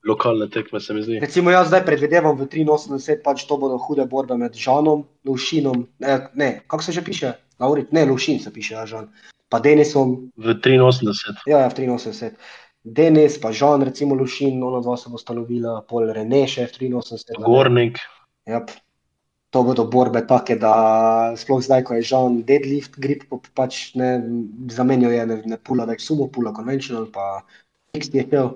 lokalne 0.06 0.48
tekme, 0.50 0.80
se 0.80 0.94
mi 0.94 1.02
zdi. 1.02 1.20
Recimo 1.20 1.50
jaz 1.50 1.68
zdaj 1.68 1.84
predvidevam 1.86 2.36
v 2.38 2.46
83, 2.48 3.20
pač 3.24 3.46
to 3.46 3.58
bodo 3.60 3.78
hude 3.78 4.06
borbe 4.06 4.36
med 4.38 4.54
Žanom, 4.54 5.04
Lušinom, 5.26 5.86
ne, 5.98 6.18
ne 6.34 6.50
kako 6.66 6.82
se 6.82 6.92
že 6.92 7.04
piše? 7.04 7.32
Laurit, 7.60 7.92
ne, 7.92 8.04
Lušin 8.04 8.40
se 8.40 8.52
piše, 8.52 8.74
ja, 8.74 8.86
Žan. 8.86 9.08
Pa 9.48 9.60
Denisom, 9.62 10.30
V 10.36 10.54
83. 10.54 11.46
ja, 11.46 11.64
ja, 11.64 11.68
v 11.68 11.74
83. 11.74 12.36
Denis, 12.86 13.38
pa 13.42 13.50
Žan, 13.52 13.82
recimo 13.82 14.14
Lušin, 14.14 14.62
ona 14.62 14.80
dva 14.80 14.96
se 14.96 15.10
bo 15.10 15.18
stanovila, 15.18 15.80
pol 15.88 16.12
Rene 16.12 16.46
še 16.46 16.68
v 16.70 16.92
83. 16.94 17.38
ne. 17.38 17.44
Gornik, 17.46 17.98
Yep. 18.46 18.70
To 19.50 19.62
bodo 19.62 19.86
borbe 19.90 20.20
take, 20.26 20.58
da 20.58 21.34
sploh 21.38 21.62
zdaj, 21.62 21.84
ko 21.86 21.94
je 21.96 22.06
Žan 22.06 22.42
deadlift 22.46 22.98
grip, 22.98 23.24
pa 23.30 23.38
pač 23.54 23.94
ne 23.98 24.20
zamenjal 24.70 25.14
je, 25.14 25.26
ne, 25.26 25.36
ne 25.54 25.58
pula 25.58 25.86
več 25.86 26.04
sumo, 26.06 26.26
pula 26.30 26.52
conventional, 26.54 27.06
pa 27.10 27.42
X 27.96 28.10
je 28.14 28.26
šel. 28.26 28.52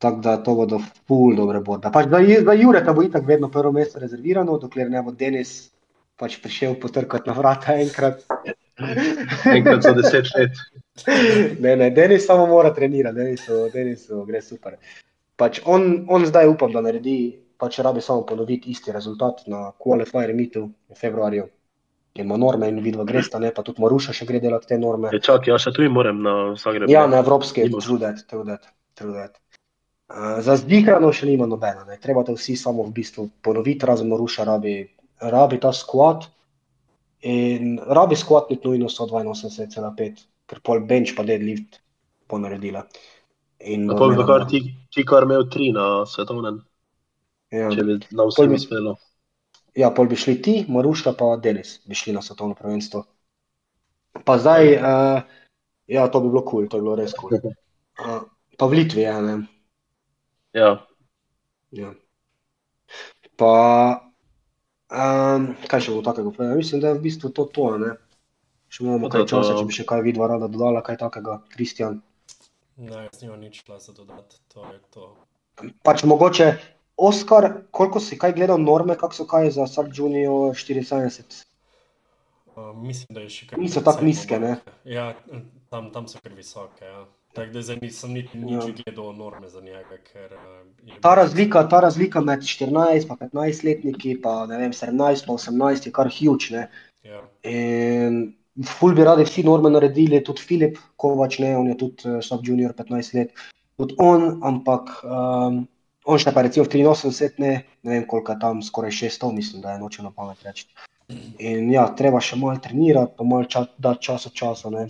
Tako 0.00 0.20
da 0.24 0.36
to 0.40 0.54
bodo 0.56 0.78
ful 1.08 1.34
dobre 1.36 1.60
borbe. 1.60 1.90
Pač 1.92 2.08
za, 2.08 2.18
Ju- 2.24 2.44
za 2.44 2.54
Jureta 2.56 2.92
bo 2.96 3.02
itak 3.04 3.26
vedno 3.28 3.50
prvo 3.52 3.72
mesto 3.72 4.00
rezervirano, 4.00 4.56
dokler 4.58 4.88
ne 4.90 5.02
bo 5.04 5.12
Denis 5.12 5.70
pač 6.16 6.38
prišel 6.40 6.76
potrkati 6.80 7.28
na 7.28 7.34
vrata 7.36 7.76
enkrat. 7.80 8.24
enkrat 9.56 9.82
za 9.84 9.92
deset 9.96 10.28
let. 10.36 10.56
ne, 11.60 11.76
ne, 11.76 11.90
Denis 11.90 12.26
samo 12.26 12.46
mora 12.46 12.72
trenirati, 12.74 13.16
Denisu, 13.16 13.68
Denisu 13.72 14.24
gre 14.28 14.40
super. 14.44 14.76
Pač 15.36 15.60
on, 15.64 16.06
on 16.08 16.24
zdaj 16.28 16.48
upam, 16.48 16.72
da 16.72 16.80
naredi, 16.84 17.18
pač 17.60 17.78
rabi 17.84 18.00
samo 18.04 18.24
ponoviti 18.28 18.72
isti 18.72 18.92
rezultat 18.92 19.44
na 19.52 19.70
qualifier 19.76 20.32
meetu 20.36 20.66
v 20.88 20.96
februarju. 20.96 21.46
In 22.18 22.26
ima 22.26 22.36
norme 22.40 22.68
in 22.68 22.80
vidva 22.82 23.04
gresta, 23.06 23.38
ne, 23.38 23.52
pa 23.54 23.62
tudi 23.62 23.80
Maruša 23.84 24.12
še 24.16 24.26
gre 24.26 24.40
delati 24.42 24.72
te 24.72 24.80
norme. 24.80 25.12
Je, 25.14 25.20
čak, 25.22 25.46
ja, 25.46 25.60
še 25.62 25.70
tu 25.76 25.84
moram 25.92 26.24
na 26.24 26.34
Zagreb. 26.58 26.90
Ja, 26.90 27.04
na 27.06 27.20
evropske, 27.22 27.68
Nimaš. 27.68 27.86
trudet, 27.86 28.24
trudet, 28.98 29.38
Uh, 30.10 30.40
za 30.42 30.56
zdihrano 30.58 31.12
še 31.14 31.28
nima 31.28 31.46
nobena, 31.46 31.84
ne. 31.86 31.94
treba 32.02 32.24
to 32.26 32.34
vsi 32.34 32.56
samo 32.58 32.82
v 32.82 32.90
bistvu 32.96 33.28
ponoviti, 33.46 33.86
razen 33.86 34.08
Maruša 34.10 34.42
rabi, 34.48 34.72
rabi 35.22 35.60
ta 35.62 35.70
squat 35.70 36.24
in 37.22 37.76
rabi 37.78 38.16
squat 38.18 38.50
ni 38.50 38.58
nujno 38.58 38.88
182,5, 38.90 40.24
ker 40.50 40.60
pol 40.66 40.80
bench 40.82 41.14
pa 41.14 41.22
deadlift 41.22 41.78
ponaredila. 42.26 42.82
In 43.70 43.86
pol 43.86 44.10
bi 44.10 44.16
imela- 44.16 44.26
kar 44.26 44.48
ti, 44.50 44.62
ti 44.90 45.04
kar 45.06 45.28
imel 45.28 45.46
tri 45.46 45.70
na 45.70 46.02
svetovnem, 46.06 46.58
ja. 47.54 47.70
če 47.70 47.84
bi 47.84 48.00
na 48.10 48.26
Pol 48.26 48.32
vsem 48.32 48.50
bi- 48.50 48.58
uspelo. 48.58 48.96
ja, 49.78 49.92
pol 49.94 50.10
bi 50.10 50.16
šli 50.16 50.42
ti, 50.42 50.56
Maruša 50.66 51.14
pa 51.14 51.36
Denis, 51.36 51.78
bi 51.86 51.94
šli 51.94 52.16
na 52.16 52.22
svetovno 52.22 52.58
prvenstvo. 52.58 53.04
Pa 54.26 54.38
zdaj, 54.42 54.74
uh, 54.74 55.22
ja, 55.86 56.08
to 56.10 56.20
bi 56.20 56.34
bilo 56.34 56.42
kul, 56.42 56.66
cool, 56.66 56.68
to 56.68 56.82
bi 56.82 56.82
bilo 56.82 56.98
res 56.98 57.14
kul. 57.14 57.30
Cool. 57.38 57.54
Uh, 58.00 58.22
pa 58.56 58.64
v 58.64 58.78
Litvi, 58.80 59.02
ja, 59.04 59.18
ne. 59.20 59.59
Ja, 60.56 60.70
Ja. 61.70 61.92
Pa, 63.38 63.54
um, 64.90 65.50
kaj 65.70 65.86
še 65.86 65.94
bo 65.94 66.02
takega 66.02 66.32
povedal? 66.34 66.58
Mislim, 66.58 66.82
da 66.82 66.90
je 66.90 66.98
v 66.98 67.04
bistvu 67.06 67.30
to 67.34 67.46
to, 67.46 67.66
ne. 67.78 67.94
Še 68.70 68.82
imamo 68.84 69.06
To, 69.06 69.12
kaj 69.14 69.22
to, 69.22 69.28
časa, 69.30 69.54
to. 69.54 69.62
če 69.62 69.68
bi 69.70 69.76
še 69.78 69.86
kaj 69.86 70.02
vidva 70.06 70.28
rada 70.34 70.50
dodala, 70.50 70.82
kaj 70.86 70.98
takega, 71.00 71.38
Kristjan. 71.54 72.00
Ne, 72.80 73.06
jaz 73.06 73.22
nimam 73.22 73.38
nič 73.42 73.62
časa 73.62 73.94
dodati, 73.94 74.42
to 74.50 74.66
je 74.66 74.78
to. 74.94 75.08
Pač 75.86 76.04
mogoče, 76.08 76.50
Oskar, 77.00 77.46
koliko 77.72 78.02
si 78.02 78.18
kaj 78.20 78.34
gledal 78.36 78.60
norme, 78.60 78.92
kako 78.98 79.16
so 79.16 79.24
kaj 79.28 79.54
za 79.56 79.64
Sub 79.70 79.88
Junior 79.94 80.52
74? 80.58 81.46
Uh, 82.50 82.74
mislim, 82.76 83.14
da 83.16 83.22
je 83.24 83.30
še 83.32 83.46
kar 83.48 83.62
Niso 83.62 83.80
tako 83.80 84.04
nizke, 84.04 84.36
ne? 84.42 84.58
Ja, 84.84 85.14
tam, 85.72 85.88
tam 85.94 86.10
so 86.10 86.20
kar 86.20 86.34
visoke. 86.36 86.84
Ja. 86.84 87.06
Tako 87.32 87.52
da 87.52 87.62
zdaj 87.62 87.78
nisem 87.82 88.12
niti 88.12 88.38
nič 88.38 88.64
Ja. 88.64 88.74
gledal 88.84 89.12
norme 89.16 89.48
za 89.48 89.60
njega. 89.60 89.98
Ker, 90.12 90.32
uh, 90.32 91.00
Ta 91.00 91.14
razlika, 91.14 91.68
ta 91.68 91.80
razlika 91.80 92.20
med 92.20 92.42
14 92.42 93.02
in 93.02 93.08
15 93.08 93.64
letniki, 93.64 94.16
pa 94.22 94.44
vem, 94.44 94.72
17 94.72 95.28
in 95.28 95.34
18 95.34 95.86
je 95.86 95.92
kar 95.92 96.10
huge. 96.10 96.50
Ne? 96.50 96.68
Ja. 97.04 97.22
In 97.42 98.34
ful 98.66 98.94
bi 98.94 99.04
radi 99.04 99.24
vsi 99.24 99.44
norme 99.46 99.70
naredili, 99.70 100.24
tudi 100.24 100.42
Filip 100.42 100.78
Kovač, 100.96 101.38
ne, 101.38 101.56
on 101.56 101.70
je 101.70 101.76
tudi 101.78 102.08
uh, 102.08 102.18
sub-junior 102.24 102.74
15 102.76 103.14
let, 103.14 103.32
tudi 103.78 103.94
on, 103.98 104.40
ampak 104.44 104.90
um, 105.04 105.62
on 106.04 106.18
še 106.20 106.34
pa 106.34 106.42
recimo 106.42 106.66
v 106.66 106.82
83 106.82 107.38
ne, 107.38 107.52
ne 107.82 107.94
vem 107.94 108.06
koliko 108.10 108.34
je 108.34 108.42
tam, 108.42 108.62
skoraj 108.62 108.90
600, 108.90 109.32
mislim, 109.36 109.62
da 109.62 109.76
je 109.76 109.82
noče 109.84 110.02
na 110.02 110.10
pamet 110.10 110.42
reči. 110.44 110.66
In 111.42 111.70
ja, 111.72 111.88
treba 111.96 112.20
še 112.22 112.38
malo 112.38 112.58
trenirati, 112.62 113.14
pa 113.18 113.26
malo 113.26 113.48
ča, 113.50 113.64
dati 113.78 114.10
čas 114.10 114.26
od 114.26 114.34
časa, 114.36 114.70
ne. 114.70 114.88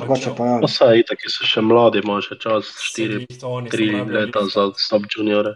Ja, 0.00 0.06
ja. 0.06 0.06
Drugače 0.06 0.30
pa 0.36 0.46
ja. 0.46 0.58
Pa 0.60 0.68
saj, 0.68 1.00
itak 1.04 1.18
so 1.28 1.44
še 1.44 1.60
mladi, 1.60 2.00
ima 2.04 2.20
še 2.24 2.38
čas, 2.40 2.70
4, 2.96 3.26
3 3.68 4.08
leta 4.08 4.44
za 4.48 4.70
sub 4.76 5.04
juniore. 5.08 5.54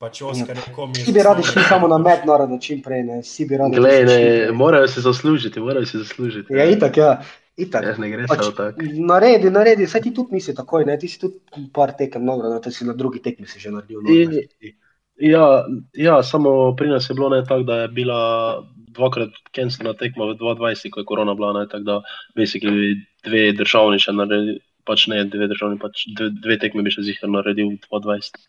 Pač 0.00 0.22
Oskar 0.24 0.56
je 0.56 0.72
komi. 0.72 0.96
Vsi 0.96 1.12
bi 1.12 1.22
radi 1.22 1.42
šli 1.44 1.62
samo 1.68 1.88
na 1.88 1.98
mednarodno 2.00 2.56
čim 2.58 2.80
prej, 2.80 3.02
ne, 3.04 3.18
vsi 3.20 3.44
bi 3.44 3.58
radi 3.60 3.76
Glej, 3.76 3.98
ne, 4.08 4.16
prej. 4.16 4.52
morajo 4.56 4.88
si 4.88 5.00
zaslužiti, 5.04 5.60
morajo 5.60 5.86
si 5.86 5.98
zaslužiti. 6.00 6.54
Ja, 6.56 6.64
itak, 6.64 6.96
ja, 6.96 7.10
itak. 7.56 7.84
Ja, 7.84 7.92
ne 8.00 8.08
gre 8.08 8.24
Pač, 8.24 8.40
samo 8.40 8.56
tako. 8.56 8.86
naredi, 9.12 9.50
naredi, 9.50 9.86
saj 9.86 10.00
ti 10.00 10.14
tudi 10.16 10.38
nisi 10.38 10.54
takoj, 10.56 10.86
ne, 10.88 10.96
ti 10.98 11.08
si 11.08 11.20
tudi 11.20 11.68
par 11.68 11.92
tekem, 11.92 12.24
no, 12.24 12.38
no, 12.40 12.56
ti 12.64 12.72
si 12.72 12.88
na 12.88 12.96
drugi 12.96 13.20
tekmi 13.20 13.44
si 13.46 13.60
že 13.60 13.70
naredil. 13.70 14.00
No, 14.00 14.08
In- 14.08 14.78
Ja, 15.20 15.66
ja, 15.92 16.22
samo 16.24 16.72
pri 16.72 16.88
nas 16.88 17.10
je 17.10 17.14
bilo 17.14 17.28
ne 17.28 17.42
tako, 17.44 17.62
da 17.62 17.74
je 17.82 17.88
bila 17.92 18.64
dvakrat 18.96 19.28
cancelna 19.52 19.92
tekma 19.92 20.24
v 20.24 20.36
2020, 20.40 20.88
ko 20.90 21.00
je 21.00 21.04
korona 21.04 21.34
bila, 21.34 21.52
ne, 21.52 21.66
tako 21.68 21.84
da 21.84 21.96
basically 22.32 22.94
dve 23.26 23.52
državni 23.58 24.00
še 24.02 24.14
naredili, 24.16 24.60
pač 24.88 25.06
ne 25.12 25.24
dve 25.24 25.48
državni, 25.50 25.78
pač 25.82 26.06
dve, 26.16 26.30
dve 26.42 26.56
tekme 26.62 26.84
bi 26.86 26.94
še 26.94 27.04
zihar 27.06 27.30
naredil 27.30 27.74
v 27.74 27.80
2020. 27.90 28.48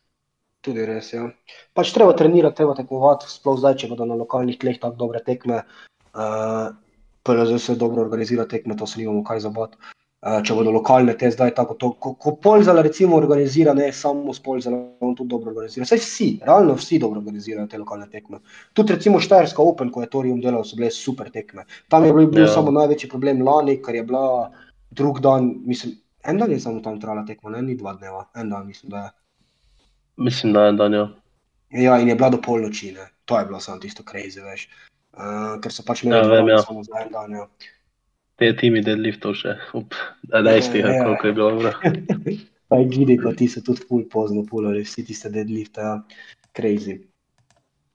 Tudi 0.61 0.85
res, 0.85 1.09
ja. 1.13 1.25
Pač 1.73 1.89
treba 1.95 2.13
trenirati, 2.13 2.59
treba 2.59 2.75
tekmovati, 2.77 3.29
sploh 3.31 3.57
zdaj, 3.57 3.79
če 3.81 3.89
bodo 3.89 4.05
na 4.05 4.17
lokalnih 4.19 4.59
tleh 4.61 4.77
tako 4.77 4.99
dobre 5.07 5.23
tekme. 5.25 5.63
Uh, 6.13 6.69
PLZ 7.25 7.57
se 7.63 7.75
dobro 7.75 8.03
organizira 8.05 8.45
tekme, 8.45 8.77
to 8.77 8.85
se 8.85 9.01
nimamo 9.01 9.23
kaj 9.25 9.41
zabati. 9.47 9.77
Uh, 10.21 10.37
če 10.45 10.53
bodo 10.53 10.69
lokalne 10.69 11.15
te 11.17 11.31
zdaj 11.33 11.55
tako, 11.57 11.73
to, 11.81 11.87
ko, 11.97 12.11
ko 12.13 12.35
Polzala 12.37 12.83
recimo 12.85 13.17
organizira, 13.17 13.73
ne 13.73 13.87
samo 13.89 14.29
s 14.37 14.43
Polzala, 14.45 14.77
on 15.01 15.15
tudi 15.17 15.33
dobro 15.33 15.49
organizira. 15.49 15.87
Saj 15.89 15.97
vsi, 16.03 16.27
realno 16.45 16.75
vsi 16.77 16.99
dobro 17.01 17.23
organizirajo 17.23 17.65
te 17.71 17.79
lokalne 17.81 18.05
tekme. 18.11 18.37
Tudi 18.77 18.93
recimo 18.93 19.17
Štajerska 19.17 19.65
Open, 19.65 19.89
ko 19.89 20.05
je 20.05 20.11
Torium 20.13 20.37
delal, 20.43 20.61
so 20.61 20.77
bile 20.77 20.91
super 20.93 21.33
tekme. 21.33 21.65
Tam 21.89 22.05
je 22.05 22.13
bil, 22.13 22.29
bil 22.29 22.45
Ja. 22.45 22.53
samo 22.53 22.69
največji 22.75 23.09
problem 23.09 23.41
lani, 23.41 23.79
ker 23.81 23.97
je 23.97 24.03
bila 24.05 24.51
drug 24.91 25.19
dan, 25.19 25.53
mislim, 25.65 25.95
en 26.23 26.37
dan 26.37 26.51
je 26.51 26.59
samo 26.59 26.79
tam 26.79 26.99
trajala 27.01 27.25
tekma, 27.25 27.49
ne, 27.49 27.61
ni 27.61 27.75
dva 27.77 27.93
dneva, 27.93 28.25
en 28.35 28.49
dan 28.49 28.67
mislim, 28.67 28.89
da 28.89 28.97
je. 28.97 29.09
Mislim, 30.17 30.53
da 30.53 30.65
je 30.65 30.71
dan, 30.77 30.93
ja. 30.93 31.09
Ja, 31.71 31.99
in 31.99 32.07
je 32.11 32.15
bila 32.15 32.29
do 32.29 32.41
polnoči, 32.41 32.91
ne. 32.91 33.07
to 33.25 33.39
je 33.39 33.45
bilo 33.45 33.59
samo 33.59 33.79
tisto 33.79 34.03
crazy, 34.03 34.43
veš. 34.43 34.67
Uh, 35.11 35.59
ker 35.63 35.71
so 35.71 35.83
pač 35.87 36.03
imeli 36.03 36.19
Ja, 36.19 36.27
vem, 36.27 36.49
ja. 36.51 36.57
samo 36.63 36.83
za 36.83 36.99
en 36.99 37.11
dan. 37.11 37.31
Ja. 37.31 37.45
Te 38.35 38.49
timi 38.57 38.81
deadliftov 38.83 39.35
še, 39.39 39.55
up, 39.77 39.95
dejstih, 40.27 40.83
Ja, 40.83 40.91
ja. 40.97 41.03
koliko 41.05 41.27
je 41.27 41.33
bilo. 41.33 41.51
Bro. 41.59 41.71
Pa 42.71 42.77
je 42.79 42.85
gidi, 42.87 43.17
pa 43.19 43.33
ti 43.35 43.49
so 43.51 43.59
tudi 43.59 43.83
ful 43.83 44.05
pozno 44.07 44.45
pulali, 44.47 44.85
vsi 44.87 45.03
tiste 45.03 45.27
deadlifte, 45.29 45.81
ja. 45.83 45.97
crazy. 46.55 47.01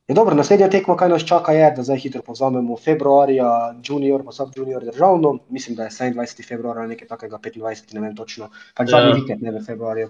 Je 0.08 0.14
dobro, 0.14 0.36
naslednja 0.38 0.68
tekma, 0.70 0.94
kaj 0.96 1.08
nas 1.08 1.24
čaka, 1.26 1.52
je, 1.52 1.70
da 1.76 1.82
zdaj 1.82 1.98
hitro 1.98 2.20
povzamemo 2.22 2.76
februarja, 2.78 3.46
junior, 3.82 4.22
pa 4.24 4.32
sub 4.32 4.52
junior 4.56 4.84
državno, 4.84 5.38
mislim, 5.50 5.76
da 5.76 5.88
je 5.88 5.90
27. 5.90 6.46
februar 6.48 6.78
ali 6.78 6.88
nekaj 6.94 7.08
takega, 7.08 7.38
25. 7.42 7.94
ne 7.94 8.00
vem 8.00 8.16
točno, 8.16 8.50
pač 8.76 8.92
Ja. 8.92 9.00
zadnji 9.00 9.20
vikend, 9.20 9.42
ne 9.42 9.50
v 9.50 9.64
februarju. 9.66 10.08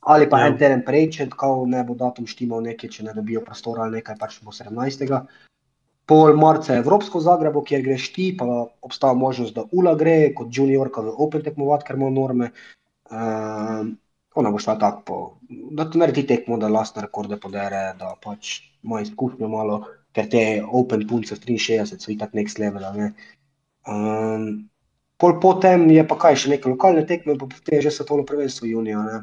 Ali 0.00 0.30
pa 0.30 0.40
Ja. 0.40 0.46
en 0.46 0.58
teden 0.58 0.84
prej, 0.84 1.10
če 1.10 1.28
kao 1.28 1.66
ne 1.66 1.84
bo 1.84 1.94
datum 1.94 2.26
štimal 2.26 2.62
nekaj, 2.62 2.90
če 2.90 3.04
ne 3.04 3.12
dobijo 3.12 3.40
prostora 3.44 3.82
ali 3.82 4.00
nekaj, 4.00 4.16
pač 4.18 4.40
bo 4.42 4.50
17. 4.52 5.26
Pol 6.06 6.36
marca 6.36 6.72
je 6.72 6.78
Evropsko 6.78 7.18
v 7.18 7.22
Zagrebu, 7.22 7.64
kjer 7.66 7.82
greš 7.82 8.12
ti, 8.12 8.36
pa 8.38 8.44
obstaja 8.82 9.12
možnost, 9.14 9.54
da 9.54 9.64
Ula 9.72 9.94
gre 9.94 10.32
kot 10.34 10.48
juniorka 10.50 11.02
v 11.02 11.12
Open 11.18 11.42
tekmovati, 11.42 11.84
ker 11.84 11.96
ima 11.96 12.10
norme. 12.10 12.50
Um, 13.10 13.98
ona 14.36 14.52
bo 14.52 14.60
šla 14.60 14.76
tako, 14.78 15.02
po, 15.06 15.16
da 15.48 15.86
ti 15.90 15.98
naredi 15.98 16.26
tekmo, 16.28 16.58
da 16.60 16.68
lastne 16.68 17.06
rekorde 17.06 17.38
podere, 17.40 17.94
da 17.98 18.14
pač 18.22 18.60
ima 18.84 19.00
izkušnjo 19.00 19.48
malo, 19.48 19.80
ker 20.16 20.28
te 20.32 20.42
Open 20.64 21.06
punce 21.08 21.34
v 21.34 21.56
63 21.56 22.00
so 22.04 22.12
itak 22.12 22.36
next 22.36 22.60
level. 22.60 22.84
Ne? 22.96 23.12
Um, 23.88 24.68
pol 25.16 25.38
potem 25.40 25.88
je 25.90 26.04
pa 26.08 26.18
kaj, 26.20 26.36
še 26.42 26.52
neke 26.52 26.68
lokalne 26.68 27.06
tekme, 27.08 27.38
pa 27.40 27.48
potem 27.48 27.80
že 27.80 27.92
svetovno 27.92 28.26
prvenstvo 28.28 28.68
junija. 28.68 29.02
Ne? 29.06 29.18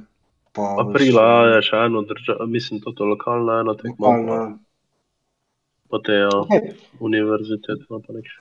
Pa 0.53 0.75
Aprila 0.83 1.23
ja, 1.25 1.55
je 1.55 1.61
še 1.69 1.79
eno 1.87 2.03
državo, 2.05 2.45
mislim, 2.45 2.81
to 2.85 2.93
je 2.93 3.09
lokalna 3.09 3.61
ena 3.63 3.73
tekma, 3.73 4.05
pa, 4.05 4.11
Lokalno. 4.13 4.59
pa 5.89 6.01
te 6.05 6.19
ja, 6.19 6.29
Okay. 6.45 6.73
univerzitete. 6.99 7.85
no, 7.89 8.01
pa 8.01 8.13
nekaj. 8.13 8.39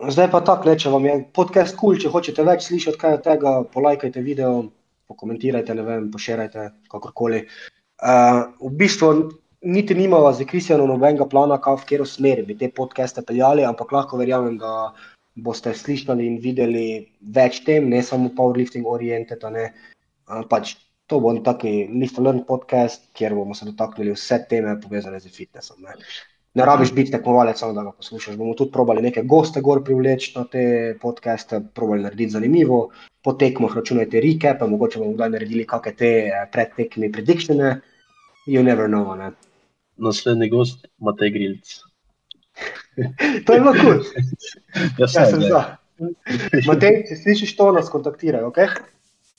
Zdaj 0.00 0.30
pa 0.32 0.40
tako, 0.40 0.72
če 0.80 0.92
vam 0.92 1.04
je 1.04 1.14
podcast 1.36 1.76
kul, 1.76 1.92
cool, 1.92 2.00
če 2.00 2.08
hočete 2.12 2.44
več 2.44 2.68
slišati 2.68 3.00
kaj 3.00 3.16
od 3.18 3.24
tega, 3.24 3.50
polajkajte 3.72 4.22
video, 4.24 4.70
pokomentirajte, 5.10 5.76
ne 5.76 5.84
vem, 5.86 6.08
pošerajte, 6.14 6.70
kakorkoli. 6.92 7.44
Uh, 8.00 8.48
v 8.62 8.72
bistvu 8.80 9.12
niti 9.60 9.94
nimava 9.94 10.32
z 10.32 10.46
Kristjanom 10.48 10.88
nobenega 10.88 11.26
plana, 11.28 11.60
kaj 11.60 11.80
v 11.80 11.86
katero 11.86 12.06
smer 12.08 12.44
bi 12.48 12.56
te 12.56 12.70
podcaste 12.72 13.24
peljali, 13.26 13.66
ampak 13.68 13.92
lahko 13.92 14.20
verjamem, 14.20 14.56
da 14.60 14.92
boste 15.40 15.72
slišali 15.76 16.26
in 16.26 16.38
videli 16.42 16.86
več 17.36 17.62
tem, 17.66 17.88
ne 17.90 18.00
samo 18.04 18.32
powerlifting 18.36 18.88
oriented. 18.88 19.44
Uh, 19.44 20.44
pač 20.48 20.76
to 21.10 21.20
bo 21.20 21.34
taki 21.42 21.90
Lift 21.90 22.18
and 22.18 22.26
Learn 22.26 22.44
podcast, 22.46 23.08
kjer 23.18 23.34
bomo 23.34 23.54
se 23.54 23.66
dotaknili 23.66 24.14
vse 24.14 24.44
teme 24.48 24.76
povezane 24.80 25.20
z 25.20 25.32
fitnessom. 25.34 25.82
Ne. 25.82 25.98
Ne 26.54 26.64
rabiš 26.66 26.90
biti 26.94 27.12
tekmovalec, 27.14 27.58
samo 27.58 27.72
da 27.72 27.82
ga 27.86 27.92
poslušaš. 27.92 28.36
Bomo 28.36 28.54
tudi 28.58 28.72
probali 28.72 29.02
neke 29.02 29.22
goste 29.22 29.60
gor 29.60 29.84
privleči 29.84 30.32
na 30.38 30.44
te 30.50 30.64
podcaste, 31.02 31.60
probali 31.74 32.02
narediti 32.02 32.30
zanimivo. 32.30 32.80
Po 33.22 33.32
tekmah 33.32 33.76
računajte 33.76 34.20
recape, 34.20 34.66
mogoče 34.66 34.98
bomo 34.98 35.14
kdaj 35.14 35.30
naredili 35.36 35.66
kakšne 35.66 35.94
te 35.96 36.10
eh, 36.26 36.48
predtekmi 36.52 37.12
predictione. 37.12 37.76
You 38.46 38.64
never 38.66 38.88
know, 38.88 39.14
ne. 39.14 39.30
Naslednji 39.96 40.48
gost, 40.50 40.86
Matej 40.98 41.30
Grilc. 41.30 41.76
To 43.46 43.54
je 43.54 43.60
bilo 43.60 43.72
kul. 43.72 44.02
Ja, 44.98 45.06
Ja, 45.06 45.26
sem 45.26 45.40
za. 45.40 45.62
Matej, 46.66 47.04
če 47.08 47.16
slišiš 47.16 47.54
to, 47.56 47.70
nas 47.76 47.92
kontaktiraj, 47.92 48.42
ok? 48.48 48.58